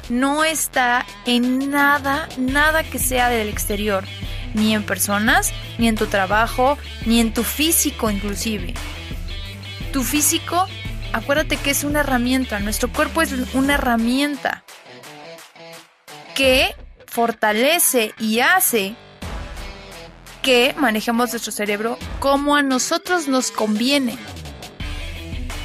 No 0.09 0.45
está 0.45 1.07
en 1.27 1.71
nada, 1.71 2.29
nada 2.37 2.83
que 2.83 2.99
sea 2.99 3.29
del 3.29 3.49
exterior, 3.49 4.05
ni 4.55 4.75
en 4.75 4.83
personas, 4.83 5.53
ni 5.79 5.89
en 5.89 5.95
tu 5.95 6.07
trabajo, 6.07 6.79
ni 7.07 7.21
en 7.21 7.33
tu 7.33 7.45
físico 7.45 8.11
inclusive. 8.11 8.75
Tu 9.93 10.03
físico, 10.03 10.67
acuérdate 11.13 11.57
que 11.57 11.71
es 11.71 11.85
una 11.85 12.01
herramienta, 12.01 12.59
nuestro 12.61 12.93
cuerpo 12.93 13.23
es 13.23 13.33
una 13.55 13.75
herramienta 13.75 14.65
que 16.35 16.75
fortalece 17.07 18.15
y 18.19 18.41
hace 18.41 18.95
que 20.43 20.75
manejemos 20.79 21.31
nuestro 21.31 21.53
cerebro 21.53 21.99
como 22.19 22.57
a 22.57 22.63
nosotros 22.63 23.29
nos 23.29 23.51
conviene. 23.51 24.17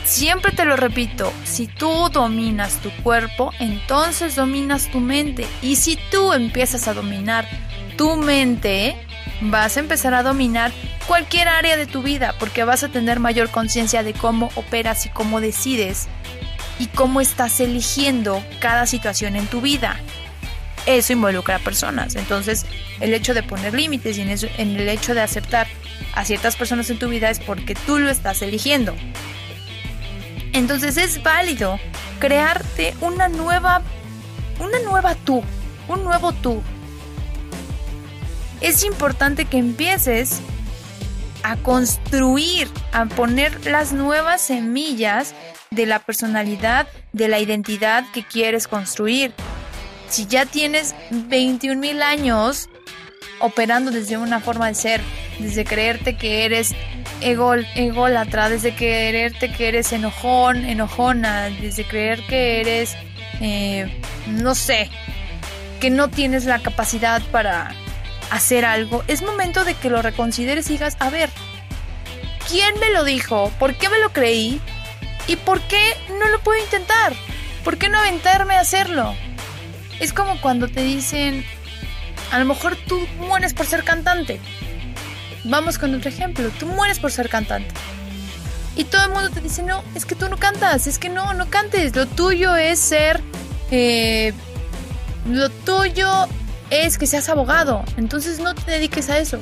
Siempre 0.04 0.52
te 0.52 0.66
lo 0.66 0.76
repito, 0.76 1.34
si 1.46 1.68
tú 1.68 2.10
dominas 2.12 2.80
tu 2.82 2.92
cuerpo, 3.02 3.52
entonces 3.60 4.36
dominas 4.36 4.90
tu 4.92 5.00
mente. 5.00 5.48
Y 5.62 5.78
si 5.78 5.98
tú 6.12 6.32
empiezas 6.32 6.88
a 6.88 6.94
dominar 6.94 7.48
tu 7.98 8.16
mente, 8.16 8.96
vas 9.42 9.78
a 9.78 9.80
empezar 9.80 10.14
a 10.14 10.22
dominar 10.22 10.72
cualquier 11.08 11.48
área 11.48 11.76
de 11.76 11.88
tu 11.88 12.04
vida, 12.04 12.36
porque 12.40 12.64
vas 12.64 12.84
a 12.84 12.90
tener 12.90 13.20
mayor 13.20 13.50
conciencia 13.50 14.04
de 14.04 14.14
cómo 14.14 14.52
operas 14.56 15.06
y 15.08 15.10
cómo 15.10 15.42
decides 15.42 16.08
y 16.78 16.88
cómo 16.88 17.20
estás 17.20 17.60
eligiendo 17.60 18.44
cada 18.60 18.86
situación 18.86 19.36
en 19.36 19.48
tu 19.48 19.62
vida 19.62 20.00
eso 20.86 21.14
involucra 21.14 21.58
a 21.58 21.60
personas. 21.60 22.16
Entonces, 22.16 22.66
el 23.00 23.14
hecho 23.14 23.34
de 23.34 23.44
poner 23.44 23.74
límites 23.74 24.18
y 24.18 24.22
en, 24.22 24.30
en 24.30 24.80
el 24.80 24.90
hecho 24.90 25.14
de 25.14 25.22
aceptar 25.22 25.68
a 26.14 26.26
ciertas 26.26 26.56
personas 26.56 26.90
en 26.90 27.00
tu 27.00 27.10
vida 27.10 27.30
es 27.30 27.40
porque 27.40 27.76
tú 27.76 28.00
lo 28.00 28.10
estás 28.10 28.42
eligiendo. 28.42 28.96
Entonces 30.54 30.96
es 30.98 31.22
válido 31.22 31.80
crearte 32.20 32.96
una 33.02 33.28
nueva, 33.28 33.82
una 34.60 34.80
nueva 34.80 35.16
tú, 35.16 35.44
un 35.88 36.04
nuevo 36.04 36.32
tú. 36.32 36.62
Es 38.62 38.84
importante 38.86 39.46
que 39.46 39.58
empieces 39.58 40.40
a 41.44 41.58
construir, 41.58 42.70
a 42.94 43.06
poner 43.06 43.66
las 43.66 43.92
nuevas 43.92 44.42
semillas 44.42 45.36
de 45.72 45.86
la 45.86 46.00
personalidad, 46.00 46.88
de 47.12 47.28
la 47.28 47.40
identidad 47.40 48.06
que 48.14 48.24
quieres 48.24 48.68
construir 48.68 49.34
si 50.10 50.26
ya 50.28 50.46
tienes 50.46 50.96
21 51.12 51.80
mil 51.80 52.02
años 52.02 52.70
operando 53.40 53.92
desde 53.92 54.18
una 54.18 54.40
forma 54.40 54.68
de 54.68 54.76
ser, 54.76 55.02
desde 55.40 55.66
creerte 55.66 56.16
que 56.18 56.46
eres 56.46 56.74
egol, 57.22 57.66
ególatra, 57.76 58.50
desde 58.50 58.76
creerte 58.76 59.52
que 59.52 59.68
eres 59.68 59.92
enojón, 59.94 60.66
enojona, 60.66 61.50
desde 61.50 61.86
creer 61.86 62.22
que 62.28 62.62
eres, 62.62 62.96
eh, 63.42 64.02
no 64.28 64.56
sé, 64.56 64.90
que 65.80 65.90
no 65.90 66.10
tienes 66.10 66.46
la 66.46 66.60
capacidad 66.60 67.22
para 67.32 67.74
hacer 68.32 68.66
algo, 68.66 69.04
es 69.08 69.22
momento 69.22 69.64
de 69.64 69.76
que 69.76 69.90
lo 69.90 70.02
reconsideres 70.02 70.70
y 70.70 70.74
digas, 70.74 70.98
a 71.00 71.10
ver, 71.10 71.30
¿quién 72.50 72.74
me 72.80 72.90
lo 72.90 73.04
dijo? 73.04 73.52
¿Por 73.60 73.76
qué 73.76 73.90
me 73.90 74.00
lo 74.00 74.12
creí? 74.12 74.62
¿Y 75.28 75.36
por 75.38 75.62
qué 75.62 75.94
no 76.20 76.30
lo 76.30 76.40
puedo 76.40 76.62
intentar? 76.64 77.14
¿Por 77.64 77.78
qué 77.78 77.90
no 77.90 77.98
aventarme 77.98 78.56
a 78.56 78.62
hacerlo? 78.62 79.16
Es 80.00 80.14
como 80.14 80.40
cuando 80.42 80.68
te 80.68 80.82
dicen, 80.82 81.46
a 82.32 82.40
lo 82.40 82.46
mejor 82.46 82.76
tú 82.88 83.00
mueres 83.18 83.54
por 83.54 83.66
ser 83.66 83.84
cantante. 83.84 84.40
Vamos 85.46 85.78
con 85.78 85.94
otro 85.94 86.10
ejemplo, 86.10 86.50
tú 86.60 86.66
mueres 86.68 87.00
por 87.00 87.12
ser 87.12 87.30
cantante. 87.30 87.74
Y 88.76 88.84
todo 88.84 89.04
el 89.06 89.12
mundo 89.12 89.30
te 89.30 89.42
dice, 89.42 89.64
no, 89.64 89.84
es 89.96 90.06
que 90.06 90.16
tú 90.16 90.28
no 90.28 90.38
cantas, 90.38 90.88
es 90.88 91.00
que 91.00 91.10
no, 91.10 91.34
no 91.34 91.50
cantes. 91.50 91.96
Lo 91.96 92.06
tuyo 92.06 92.56
es 92.56 92.80
ser... 92.80 93.22
Eh, 93.72 94.34
lo 95.30 95.50
tuyo 95.50 96.28
es 96.70 96.98
que 96.98 97.08
seas 97.08 97.30
abogado. 97.30 97.84
Entonces 97.98 98.40
no 98.40 98.54
te 98.54 98.72
dediques 98.72 99.10
a 99.10 99.18
eso. 99.18 99.40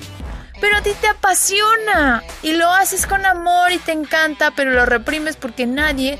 Pero 0.62 0.78
a 0.78 0.82
ti 0.82 0.92
te 1.02 1.08
apasiona 1.08 2.24
y 2.42 2.54
lo 2.54 2.72
haces 2.72 3.06
con 3.06 3.26
amor 3.26 3.72
y 3.72 3.80
te 3.80 3.92
encanta, 3.92 4.52
pero 4.56 4.72
lo 4.72 4.86
reprimes 4.86 5.36
porque 5.36 5.66
nadie 5.66 6.20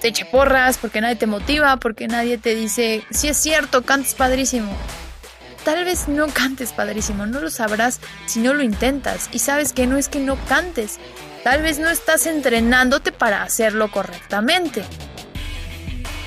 te 0.00 0.08
eche 0.08 0.24
porras, 0.24 0.78
porque 0.78 1.00
nadie 1.00 1.16
te 1.16 1.26
motiva, 1.26 1.76
porque 1.78 2.08
nadie 2.08 2.38
te 2.38 2.54
dice, 2.54 3.02
si 3.10 3.28
es 3.28 3.36
cierto, 3.36 3.82
cantes 3.82 4.14
padrísimo. 4.14 4.76
Tal 5.64 5.84
vez 5.84 6.08
no 6.08 6.28
cantes 6.28 6.72
padrísimo, 6.72 7.26
no 7.26 7.40
lo 7.40 7.50
sabrás 7.50 8.00
si 8.26 8.40
no 8.40 8.54
lo 8.54 8.62
intentas. 8.62 9.28
Y 9.32 9.40
sabes 9.40 9.72
que 9.72 9.86
no 9.86 9.96
es 9.96 10.08
que 10.08 10.20
no 10.20 10.36
cantes, 10.46 10.98
tal 11.42 11.62
vez 11.62 11.78
no 11.78 11.88
estás 11.90 12.26
entrenándote 12.26 13.10
para 13.12 13.42
hacerlo 13.42 13.90
correctamente. 13.90 14.84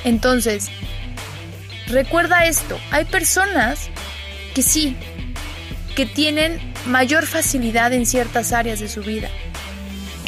Entonces, 0.03 0.69
recuerda 1.87 2.45
esto, 2.45 2.77
hay 2.91 3.05
personas 3.05 3.89
que 4.53 4.63
sí, 4.63 4.97
que 5.95 6.05
tienen 6.05 6.73
mayor 6.85 7.25
facilidad 7.25 7.93
en 7.93 8.05
ciertas 8.05 8.51
áreas 8.51 8.79
de 8.79 8.89
su 8.89 9.01
vida 9.01 9.29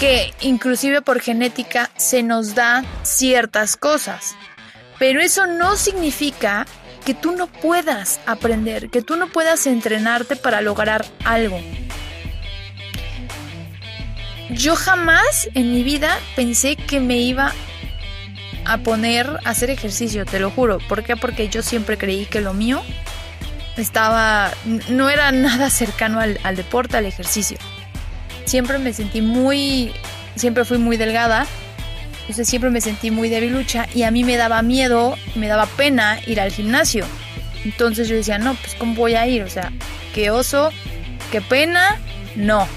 que 0.01 0.33
inclusive 0.41 1.03
por 1.03 1.19
genética 1.19 1.91
se 1.95 2.23
nos 2.23 2.55
da 2.55 2.83
ciertas 3.03 3.77
cosas. 3.77 4.35
Pero 4.97 5.21
eso 5.21 5.45
no 5.45 5.75
significa 5.77 6.65
que 7.05 7.13
tú 7.13 7.33
no 7.33 7.45
puedas 7.45 8.19
aprender, 8.25 8.89
que 8.89 9.03
tú 9.03 9.15
no 9.15 9.27
puedas 9.27 9.67
entrenarte 9.67 10.35
para 10.35 10.61
lograr 10.61 11.05
algo. 11.23 11.59
Yo 14.49 14.75
jamás 14.75 15.47
en 15.53 15.71
mi 15.71 15.83
vida 15.83 16.17
pensé 16.35 16.77
que 16.77 16.99
me 16.99 17.17
iba 17.17 17.53
a 18.65 18.79
poner 18.79 19.29
a 19.45 19.51
hacer 19.51 19.69
ejercicio, 19.69 20.25
te 20.25 20.39
lo 20.39 20.49
juro. 20.49 20.79
¿Por 20.89 21.03
qué? 21.03 21.15
Porque 21.15 21.47
yo 21.47 21.61
siempre 21.61 21.99
creí 21.99 22.25
que 22.25 22.41
lo 22.41 22.55
mío 22.55 22.81
estaba, 23.77 24.49
no 24.89 25.11
era 25.11 25.31
nada 25.31 25.69
cercano 25.69 26.19
al, 26.19 26.39
al 26.41 26.55
deporte, 26.55 26.97
al 26.97 27.05
ejercicio 27.05 27.59
siempre 28.51 28.79
me 28.79 28.91
sentí 28.91 29.21
muy, 29.21 29.93
siempre 30.35 30.65
fui 30.65 30.77
muy 30.77 30.97
delgada, 30.97 31.47
entonces 32.19 32.49
siempre 32.49 32.69
me 32.69 32.81
sentí 32.81 33.09
muy 33.09 33.29
debilucha 33.29 33.87
y 33.95 34.03
a 34.03 34.11
mí 34.11 34.25
me 34.25 34.35
daba 34.35 34.61
miedo, 34.61 35.15
me 35.35 35.47
daba 35.47 35.67
pena 35.67 36.19
ir 36.27 36.41
al 36.41 36.51
gimnasio. 36.51 37.05
Entonces 37.63 38.09
yo 38.09 38.15
decía, 38.17 38.39
no, 38.39 38.55
pues 38.55 38.75
¿cómo 38.75 38.95
voy 38.95 39.15
a 39.15 39.25
ir? 39.25 39.43
O 39.43 39.49
sea, 39.49 39.71
qué 40.13 40.31
oso, 40.31 40.71
qué 41.31 41.39
pena, 41.39 41.97
no. 42.35 42.67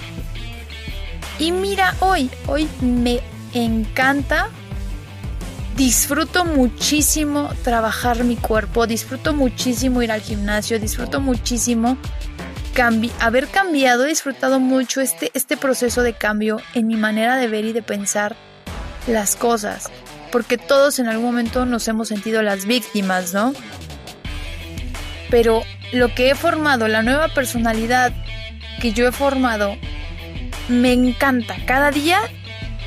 Y 1.40 1.50
mira, 1.50 1.96
hoy, 1.98 2.30
hoy 2.46 2.68
me 2.80 3.18
encanta, 3.52 4.50
disfruto 5.76 6.44
muchísimo 6.44 7.50
trabajar 7.64 8.22
mi 8.22 8.36
cuerpo, 8.36 8.86
disfruto 8.86 9.34
muchísimo 9.34 10.02
ir 10.02 10.12
al 10.12 10.20
gimnasio, 10.20 10.78
disfruto 10.78 11.20
muchísimo 11.20 11.98
haber 12.82 13.48
cambiado, 13.48 14.04
he 14.04 14.08
disfrutado 14.08 14.60
mucho 14.60 15.00
este, 15.00 15.30
este 15.34 15.56
proceso 15.56 16.02
de 16.02 16.12
cambio 16.12 16.60
en 16.74 16.86
mi 16.86 16.96
manera 16.96 17.36
de 17.36 17.48
ver 17.48 17.64
y 17.64 17.72
de 17.72 17.82
pensar 17.82 18.36
las 19.06 19.36
cosas, 19.36 19.90
porque 20.32 20.58
todos 20.58 20.98
en 20.98 21.08
algún 21.08 21.26
momento 21.26 21.66
nos 21.66 21.86
hemos 21.88 22.08
sentido 22.08 22.42
las 22.42 22.66
víctimas, 22.66 23.32
¿no? 23.34 23.52
Pero 25.30 25.62
lo 25.92 26.14
que 26.14 26.30
he 26.30 26.34
formado, 26.34 26.88
la 26.88 27.02
nueva 27.02 27.28
personalidad 27.28 28.12
que 28.80 28.92
yo 28.92 29.06
he 29.06 29.12
formado, 29.12 29.76
me 30.68 30.92
encanta. 30.92 31.56
Cada 31.66 31.90
día 31.90 32.18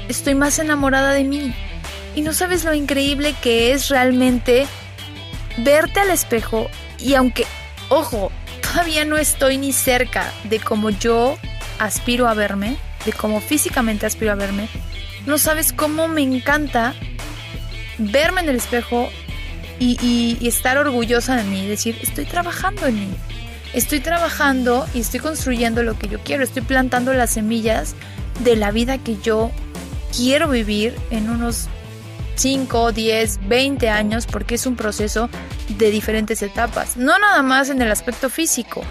estoy 0.07 0.35
más 0.35 0.59
enamorada 0.59 1.11
de 1.11 1.23
mí. 1.23 1.53
Y 2.15 2.21
no 2.21 2.33
sabes 2.33 2.63
lo 2.63 2.73
increíble 2.73 3.35
que 3.41 3.73
es 3.73 3.89
realmente 3.89 4.65
verte 5.57 5.99
al 5.99 6.09
espejo 6.09 6.67
y 6.99 7.13
aunque, 7.13 7.45
ojo, 7.89 8.31
todavía 8.77 9.05
no 9.05 9.17
estoy 9.17 9.57
ni 9.57 9.73
cerca 9.73 10.31
de 10.43 10.59
cómo 10.59 10.91
yo 10.91 11.39
aspiro 11.79 12.27
a 12.27 12.35
verme, 12.35 12.77
de 13.07 13.11
cómo 13.11 13.41
físicamente 13.41 14.05
aspiro 14.05 14.31
a 14.31 14.35
verme, 14.35 14.69
no 15.25 15.39
sabes 15.39 15.73
cómo 15.73 16.07
me 16.07 16.21
encanta 16.21 16.93
verme 17.97 18.41
en 18.41 18.49
el 18.49 18.55
espejo 18.57 19.09
y, 19.79 20.37
estar 20.47 20.77
orgullosa 20.77 21.35
de 21.35 21.43
mí, 21.45 21.65
decir, 21.65 21.97
estoy 22.03 22.25
trabajando 22.25 22.85
en 22.85 22.99
mí, 22.99 23.07
estoy 23.73 23.99
trabajando 23.99 24.85
y 24.93 24.99
estoy 24.99 25.21
construyendo 25.21 25.81
lo 25.81 25.97
que 25.97 26.07
yo 26.07 26.19
quiero, 26.19 26.43
estoy 26.43 26.61
plantando 26.61 27.13
las 27.13 27.31
semillas 27.31 27.95
de 28.43 28.57
la 28.57 28.69
vida 28.69 28.99
que 28.99 29.17
yo 29.17 29.49
quiero 30.15 30.49
vivir 30.49 30.93
en 31.09 31.31
unos 31.31 31.67
5, 32.37 32.91
10, 32.91 33.47
20 33.47 33.89
años, 33.89 34.27
porque 34.27 34.55
es 34.55 34.65
un 34.65 34.75
proceso 34.75 35.29
de 35.69 35.89
diferentes 35.89 36.41
etapas, 36.43 36.95
no 36.95 37.17
nada 37.17 37.41
más 37.41 37.69
en 37.69 37.81
el 37.81 37.91
aspecto 37.91 38.29
físico. 38.29 38.83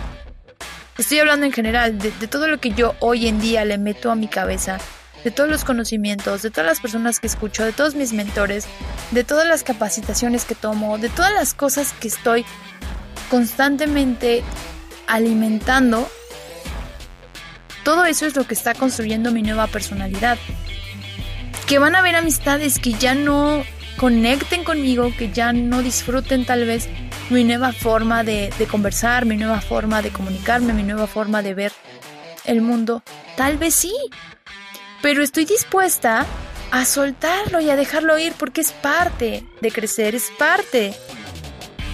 Estoy 0.98 1.20
hablando 1.20 1.46
en 1.46 1.52
general 1.52 1.98
de, 1.98 2.10
todo 2.26 2.48
lo 2.48 2.58
que 2.58 2.70
yo 2.70 2.94
hoy 3.00 3.28
en 3.28 3.40
día 3.40 3.64
le 3.64 3.78
meto 3.78 4.10
a 4.10 4.16
mi 4.16 4.28
cabeza 4.28 4.78
de 5.22 5.30
todos 5.30 5.48
los 5.48 5.64
conocimientos, 5.64 6.42
de 6.42 6.50
todas 6.50 6.66
las 6.66 6.80
personas 6.80 7.20
que 7.20 7.26
escucho, 7.26 7.64
de 7.64 7.72
todos 7.72 7.94
mis 7.94 8.12
mentores, 8.12 8.66
de 9.10 9.22
todas 9.22 9.46
las 9.46 9.62
capacitaciones 9.62 10.44
que 10.44 10.54
tomo, 10.54 10.98
de 10.98 11.08
todas 11.08 11.32
las 11.32 11.54
cosas 11.54 11.92
que 11.92 12.08
estoy 12.08 12.44
constantemente 13.30 14.42
alimentando, 15.06 16.08
todo 17.84 18.04
eso 18.04 18.26
es 18.26 18.34
lo 18.34 18.44
que 18.44 18.54
está 18.54 18.74
construyendo 18.74 19.30
mi 19.30 19.42
nueva 19.42 19.66
personalidad. 19.68 20.38
Que 21.66 21.78
van 21.78 21.94
a 21.94 21.98
haber 21.98 22.14
amistades 22.14 22.78
que 22.78 22.92
ya 22.92 23.14
no 23.14 23.64
conecten 23.96 24.62
conmigo, 24.62 25.12
que 25.16 25.32
ya 25.32 25.52
no 25.52 25.82
disfruten 25.82 26.44
tal 26.44 26.64
vez 26.64 26.88
mi 27.30 27.44
nueva 27.44 27.72
forma 27.72 28.22
de, 28.22 28.52
de 28.58 28.66
conversar, 28.66 29.24
mi 29.26 29.36
nueva 29.36 29.60
forma 29.60 30.02
de 30.02 30.10
comunicarme, 30.10 30.72
mi 30.72 30.82
nueva 30.82 31.06
forma 31.06 31.42
de 31.42 31.54
ver 31.54 31.72
el 32.44 32.60
mundo. 32.60 33.02
Tal 33.36 33.58
vez 33.58 33.74
sí, 33.74 33.94
pero 35.02 35.22
estoy 35.22 35.44
dispuesta 35.44 36.24
a 36.70 36.84
soltarlo 36.84 37.60
y 37.60 37.70
a 37.70 37.76
dejarlo 37.76 38.18
ir 38.18 38.32
porque 38.38 38.60
es 38.60 38.72
parte 38.72 39.44
de 39.60 39.70
crecer, 39.70 40.14
es 40.14 40.30
parte 40.38 40.94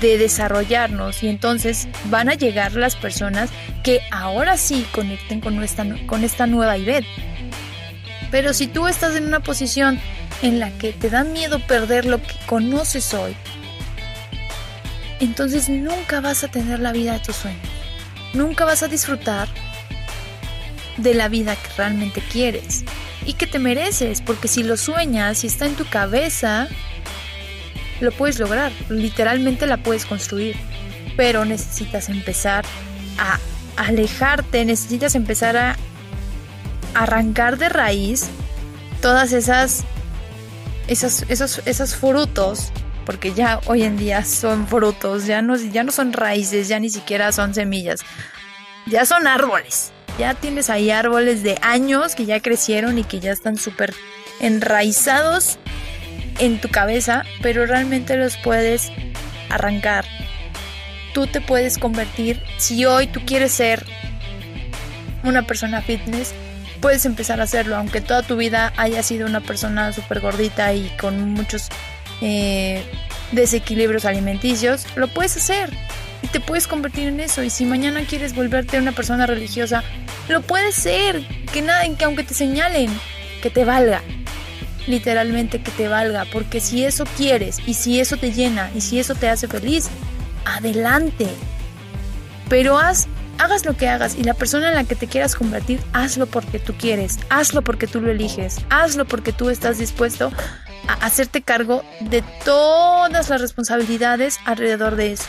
de 0.01 0.19
desarrollarnos 0.19 1.23
y 1.23 1.29
entonces 1.29 1.89
van 2.07 2.29
a 2.29 2.35
llegar 2.35 2.73
las 2.73 2.97
personas 2.97 3.51
que 3.85 4.01
ahora 4.11 4.57
sí 4.57 4.85
conecten 4.93 5.41
con, 5.41 5.57
nuestra, 5.57 5.87
con 6.07 6.25
esta 6.25 6.47
nueva 6.47 6.77
Ivette. 6.77 7.07
Pero 8.33 8.55
si 8.55 8.67
tú 8.67 8.89
estás 8.89 9.15
en 9.15 9.27
una 9.27 9.41
posición 9.41 10.01
en 10.41 10.59
la 10.59 10.71
que 10.71 10.93
te 10.93 11.11
da 11.11 11.23
miedo 11.23 11.61
perder 11.61 12.07
lo 12.07 12.21
que 12.21 12.35
conoces 12.47 13.13
hoy, 13.13 13.37
entonces 15.21 15.69
nunca 15.69 16.21
vas 16.23 16.43
a 16.43 16.49
tener 16.49 16.81
la 16.81 16.93
vida 16.93 17.13
de 17.13 17.21
tus 17.21 17.37
sueños. 17.37 17.61
Nunca 18.33 18.65
vas 18.65 18.83
a 18.83 18.89
disfrutar 18.89 19.49
de 20.97 21.15
la 21.15 21.29
vida 21.29 21.55
que 21.57 21.69
realmente 21.77 22.23
quieres 22.33 22.85
y 23.27 23.35
que 23.35 23.47
te 23.47 23.59
mereces, 23.59 24.23
porque 24.23 24.49
si 24.49 24.63
lo 24.63 24.79
sueñas 24.79 25.45
y 25.45 25.49
está 25.49 25.67
en 25.67 25.75
tu 25.75 25.85
cabeza, 25.85 26.69
lo 28.01 28.13
puedes 28.13 28.39
lograr, 28.39 28.73
literalmente 28.89 29.67
la 29.67 29.77
puedes 29.77 30.07
construir, 30.07 30.57
pero 31.19 31.45
necesitas 31.45 32.09
empezar 32.09 32.65
a 33.19 33.39
alejarte, 33.77 34.65
necesitas 34.65 35.15
empezar 35.15 35.59
a 35.59 35.77
arrancar 36.95 37.59
de 37.59 37.69
raíz 37.69 38.29
todas 39.01 39.33
esas 39.33 39.85
esos, 40.89 41.25
esos, 41.29 41.63
esos 41.65 41.95
frutos, 41.95 42.73
porque 43.07 43.33
ya 43.33 43.61
hoy 43.67 43.85
en 43.85 43.97
día 43.97 44.25
son 44.25 44.67
frutos, 44.67 45.27
ya 45.27 45.41
no, 45.41 45.57
ya 45.57 45.85
no 45.85 45.93
son 45.93 46.13
raíces, 46.13 46.69
ya 46.69 46.79
ni 46.81 46.91
siquiera 46.91 47.33
son 47.33 47.55
semillas, 47.55 48.01
ya 48.87 49.07
son 49.07 49.27
árboles 49.27 49.93
ya 50.19 50.35
tienes 50.35 50.71
ahí 50.71 50.91
árboles 50.91 51.43
de 51.43 51.59
años 51.63 52.15
que 52.15 52.27
ya 52.27 52.41
crecieron 52.41 52.99
y 52.99 53.05
que 53.05 53.21
ya 53.21 53.33
están 53.33 53.57
súper 53.57 53.95
enraizados 54.41 55.59
en 56.39 56.61
tu 56.61 56.69
cabeza, 56.69 57.25
pero 57.41 57.67
realmente 57.67 58.17
los 58.17 58.37
puedes 58.39 58.91
arrancar. 59.49 60.05
Tú 61.15 61.27
te 61.27 61.41
puedes 61.41 61.79
convertir, 61.79 62.43
si 62.59 62.85
hoy 62.85 63.07
tú 63.07 63.21
quieres 63.25 63.53
ser 63.53 63.85
una 65.25 65.47
persona 65.47 65.83
fitness, 65.83 66.35
puedes 66.83 67.07
empezar 67.07 67.41
a 67.41 67.45
hacerlo, 67.45 67.77
aunque 67.77 68.03
toda 68.03 68.23
tu 68.23 68.37
vida 68.37 68.75
haya 68.77 69.03
sido 69.03 69.27
una 69.27 69.41
persona 69.41 69.93
súper 69.93 70.21
gordita 70.21 70.75
y 70.75 70.91
con 71.01 71.31
muchos 71.31 71.69
eh, 72.21 72.85
desequilibrios 73.31 74.05
alimenticios, 74.05 74.85
lo 74.97 75.09
puedes 75.09 75.37
hacer 75.37 75.71
y 76.23 76.27
te 76.27 76.41
puedes 76.41 76.67
convertir 76.67 77.09
en 77.09 77.21
eso. 77.21 77.43
Y 77.43 77.51
si 77.51 77.65
mañana 77.65 78.03
quieres 78.05 78.35
volverte 78.35 78.79
una 78.79 78.93
persona 78.93 79.27
religiosa, 79.27 79.83
lo 80.29 80.43
puedes 80.43 80.75
ser. 80.75 81.25
Que 81.53 81.63
nada, 81.63 81.85
que 81.97 82.05
aunque 82.05 82.25
te 82.25 82.35
señalen, 82.35 82.91
que 83.41 83.49
te 83.49 83.65
valga. 83.65 84.03
Literalmente 84.87 85.63
que 85.63 85.71
te 85.71 85.89
valga. 85.89 86.27
Porque 86.33 86.61
si 86.61 86.85
eso 86.85 87.05
quieres 87.17 87.61
y 87.65 87.75
si 87.75 88.01
eso 88.01 88.17
te 88.17 88.33
llena 88.33 88.71
y 88.75 88.81
si 88.81 88.99
eso 88.99 89.15
te 89.15 89.29
hace 89.29 89.47
feliz, 89.47 89.89
adelante. 90.45 91.29
Pero 92.49 92.79
haz, 92.79 93.07
hagas 93.43 93.65
lo 93.65 93.77
que 93.77 93.89
hagas 93.89 94.15
y 94.15 94.23
la 94.23 94.35
persona 94.35 94.69
en 94.69 94.75
la 94.75 94.85
que 94.85 94.95
te 94.95 95.09
quieras 95.09 95.35
convertir, 95.35 95.81
hazlo 95.93 96.27
porque 96.27 96.59
tú 96.59 96.75
quieres. 96.75 97.19
Hazlo 97.29 97.63
porque 97.63 97.87
tú 97.87 98.01
lo 98.01 98.11
eliges. 98.11 98.59
Hazlo 98.71 99.05
porque 99.05 99.33
tú 99.33 99.51
estás 99.51 99.79
dispuesto 99.79 100.33
a 100.87 100.93
hacerte 101.05 101.43
cargo 101.43 101.83
de 102.01 102.23
todas 102.45 103.29
las 103.29 103.41
responsabilidades 103.41 104.39
alrededor 104.45 104.97
de 104.97 105.13
eso. 105.13 105.25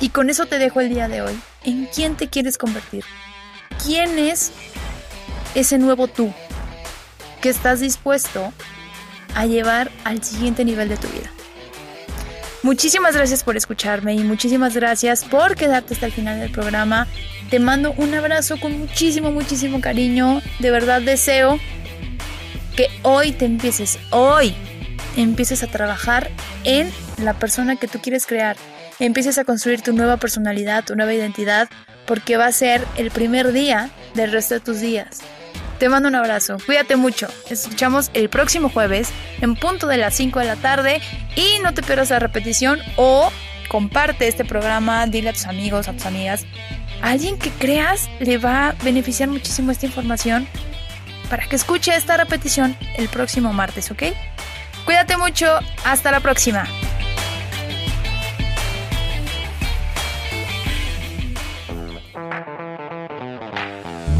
Y 0.00 0.10
con 0.10 0.30
eso 0.30 0.46
te 0.46 0.58
dejo 0.58 0.80
el 0.80 0.88
día 0.88 1.08
de 1.08 1.22
hoy. 1.22 1.38
¿En 1.64 1.86
quién 1.86 2.16
te 2.16 2.28
quieres 2.28 2.56
convertir? 2.56 3.04
¿Quién 3.84 4.18
es 4.18 4.52
ese 5.54 5.78
nuevo 5.78 6.06
tú 6.06 6.32
que 7.42 7.48
estás 7.48 7.80
dispuesto 7.80 8.52
a 9.34 9.46
llevar 9.46 9.90
al 10.04 10.22
siguiente 10.22 10.64
nivel 10.64 10.88
de 10.88 10.96
tu 10.96 11.08
vida? 11.08 11.30
Muchísimas 12.62 13.14
gracias 13.14 13.42
por 13.42 13.56
escucharme 13.56 14.14
y 14.14 14.18
muchísimas 14.18 14.74
gracias 14.74 15.24
por 15.24 15.56
quedarte 15.56 15.94
hasta 15.94 16.06
el 16.06 16.12
final 16.12 16.40
del 16.40 16.50
programa. 16.50 17.06
Te 17.48 17.58
mando 17.58 17.92
un 17.96 18.14
abrazo 18.14 18.60
con 18.60 18.78
muchísimo, 18.78 19.32
muchísimo 19.32 19.80
cariño. 19.80 20.42
De 20.58 20.70
verdad 20.70 21.00
deseo 21.00 21.58
que 22.76 22.88
hoy 23.02 23.32
te 23.32 23.46
empieces, 23.46 23.98
hoy 24.10 24.54
empieces 25.16 25.62
a 25.62 25.66
trabajar 25.66 26.30
en 26.64 26.90
la 27.22 27.34
persona 27.34 27.76
que 27.76 27.88
tú 27.88 28.00
quieres 28.00 28.26
crear 28.26 28.56
empieces 29.00 29.38
a 29.38 29.44
construir 29.44 29.80
tu 29.80 29.92
nueva 29.92 30.18
personalidad, 30.18 30.84
tu 30.84 30.94
nueva 30.94 31.14
identidad, 31.14 31.68
porque 32.06 32.36
va 32.36 32.46
a 32.46 32.52
ser 32.52 32.86
el 32.96 33.10
primer 33.10 33.52
día 33.52 33.90
del 34.14 34.30
resto 34.30 34.54
de 34.54 34.60
tus 34.60 34.80
días. 34.80 35.20
Te 35.80 35.88
mando 35.88 36.10
un 36.10 36.14
abrazo, 36.14 36.58
cuídate 36.66 36.96
mucho. 36.96 37.26
Escuchamos 37.48 38.10
el 38.12 38.28
próximo 38.28 38.68
jueves 38.68 39.08
en 39.40 39.56
punto 39.56 39.86
de 39.86 39.96
las 39.96 40.14
5 40.14 40.38
de 40.38 40.44
la 40.44 40.56
tarde 40.56 41.00
y 41.36 41.58
no 41.62 41.72
te 41.72 41.82
pierdas 41.82 42.10
la 42.10 42.18
repetición 42.18 42.80
o 42.96 43.32
comparte 43.70 44.28
este 44.28 44.44
programa, 44.44 45.06
dile 45.06 45.30
a 45.30 45.32
tus 45.32 45.46
amigos, 45.46 45.88
a 45.88 45.94
tus 45.94 46.04
amigas, 46.04 46.44
a 47.00 47.08
alguien 47.08 47.38
que 47.38 47.48
creas 47.48 48.10
le 48.20 48.36
va 48.36 48.68
a 48.68 48.72
beneficiar 48.84 49.30
muchísimo 49.30 49.72
esta 49.72 49.86
información 49.86 50.46
para 51.30 51.48
que 51.48 51.56
escuche 51.56 51.96
esta 51.96 52.18
repetición 52.18 52.76
el 52.98 53.08
próximo 53.08 53.54
martes, 53.54 53.90
¿ok? 53.90 54.02
Cuídate 54.84 55.16
mucho, 55.16 55.46
hasta 55.84 56.10
la 56.10 56.20
próxima. 56.20 56.66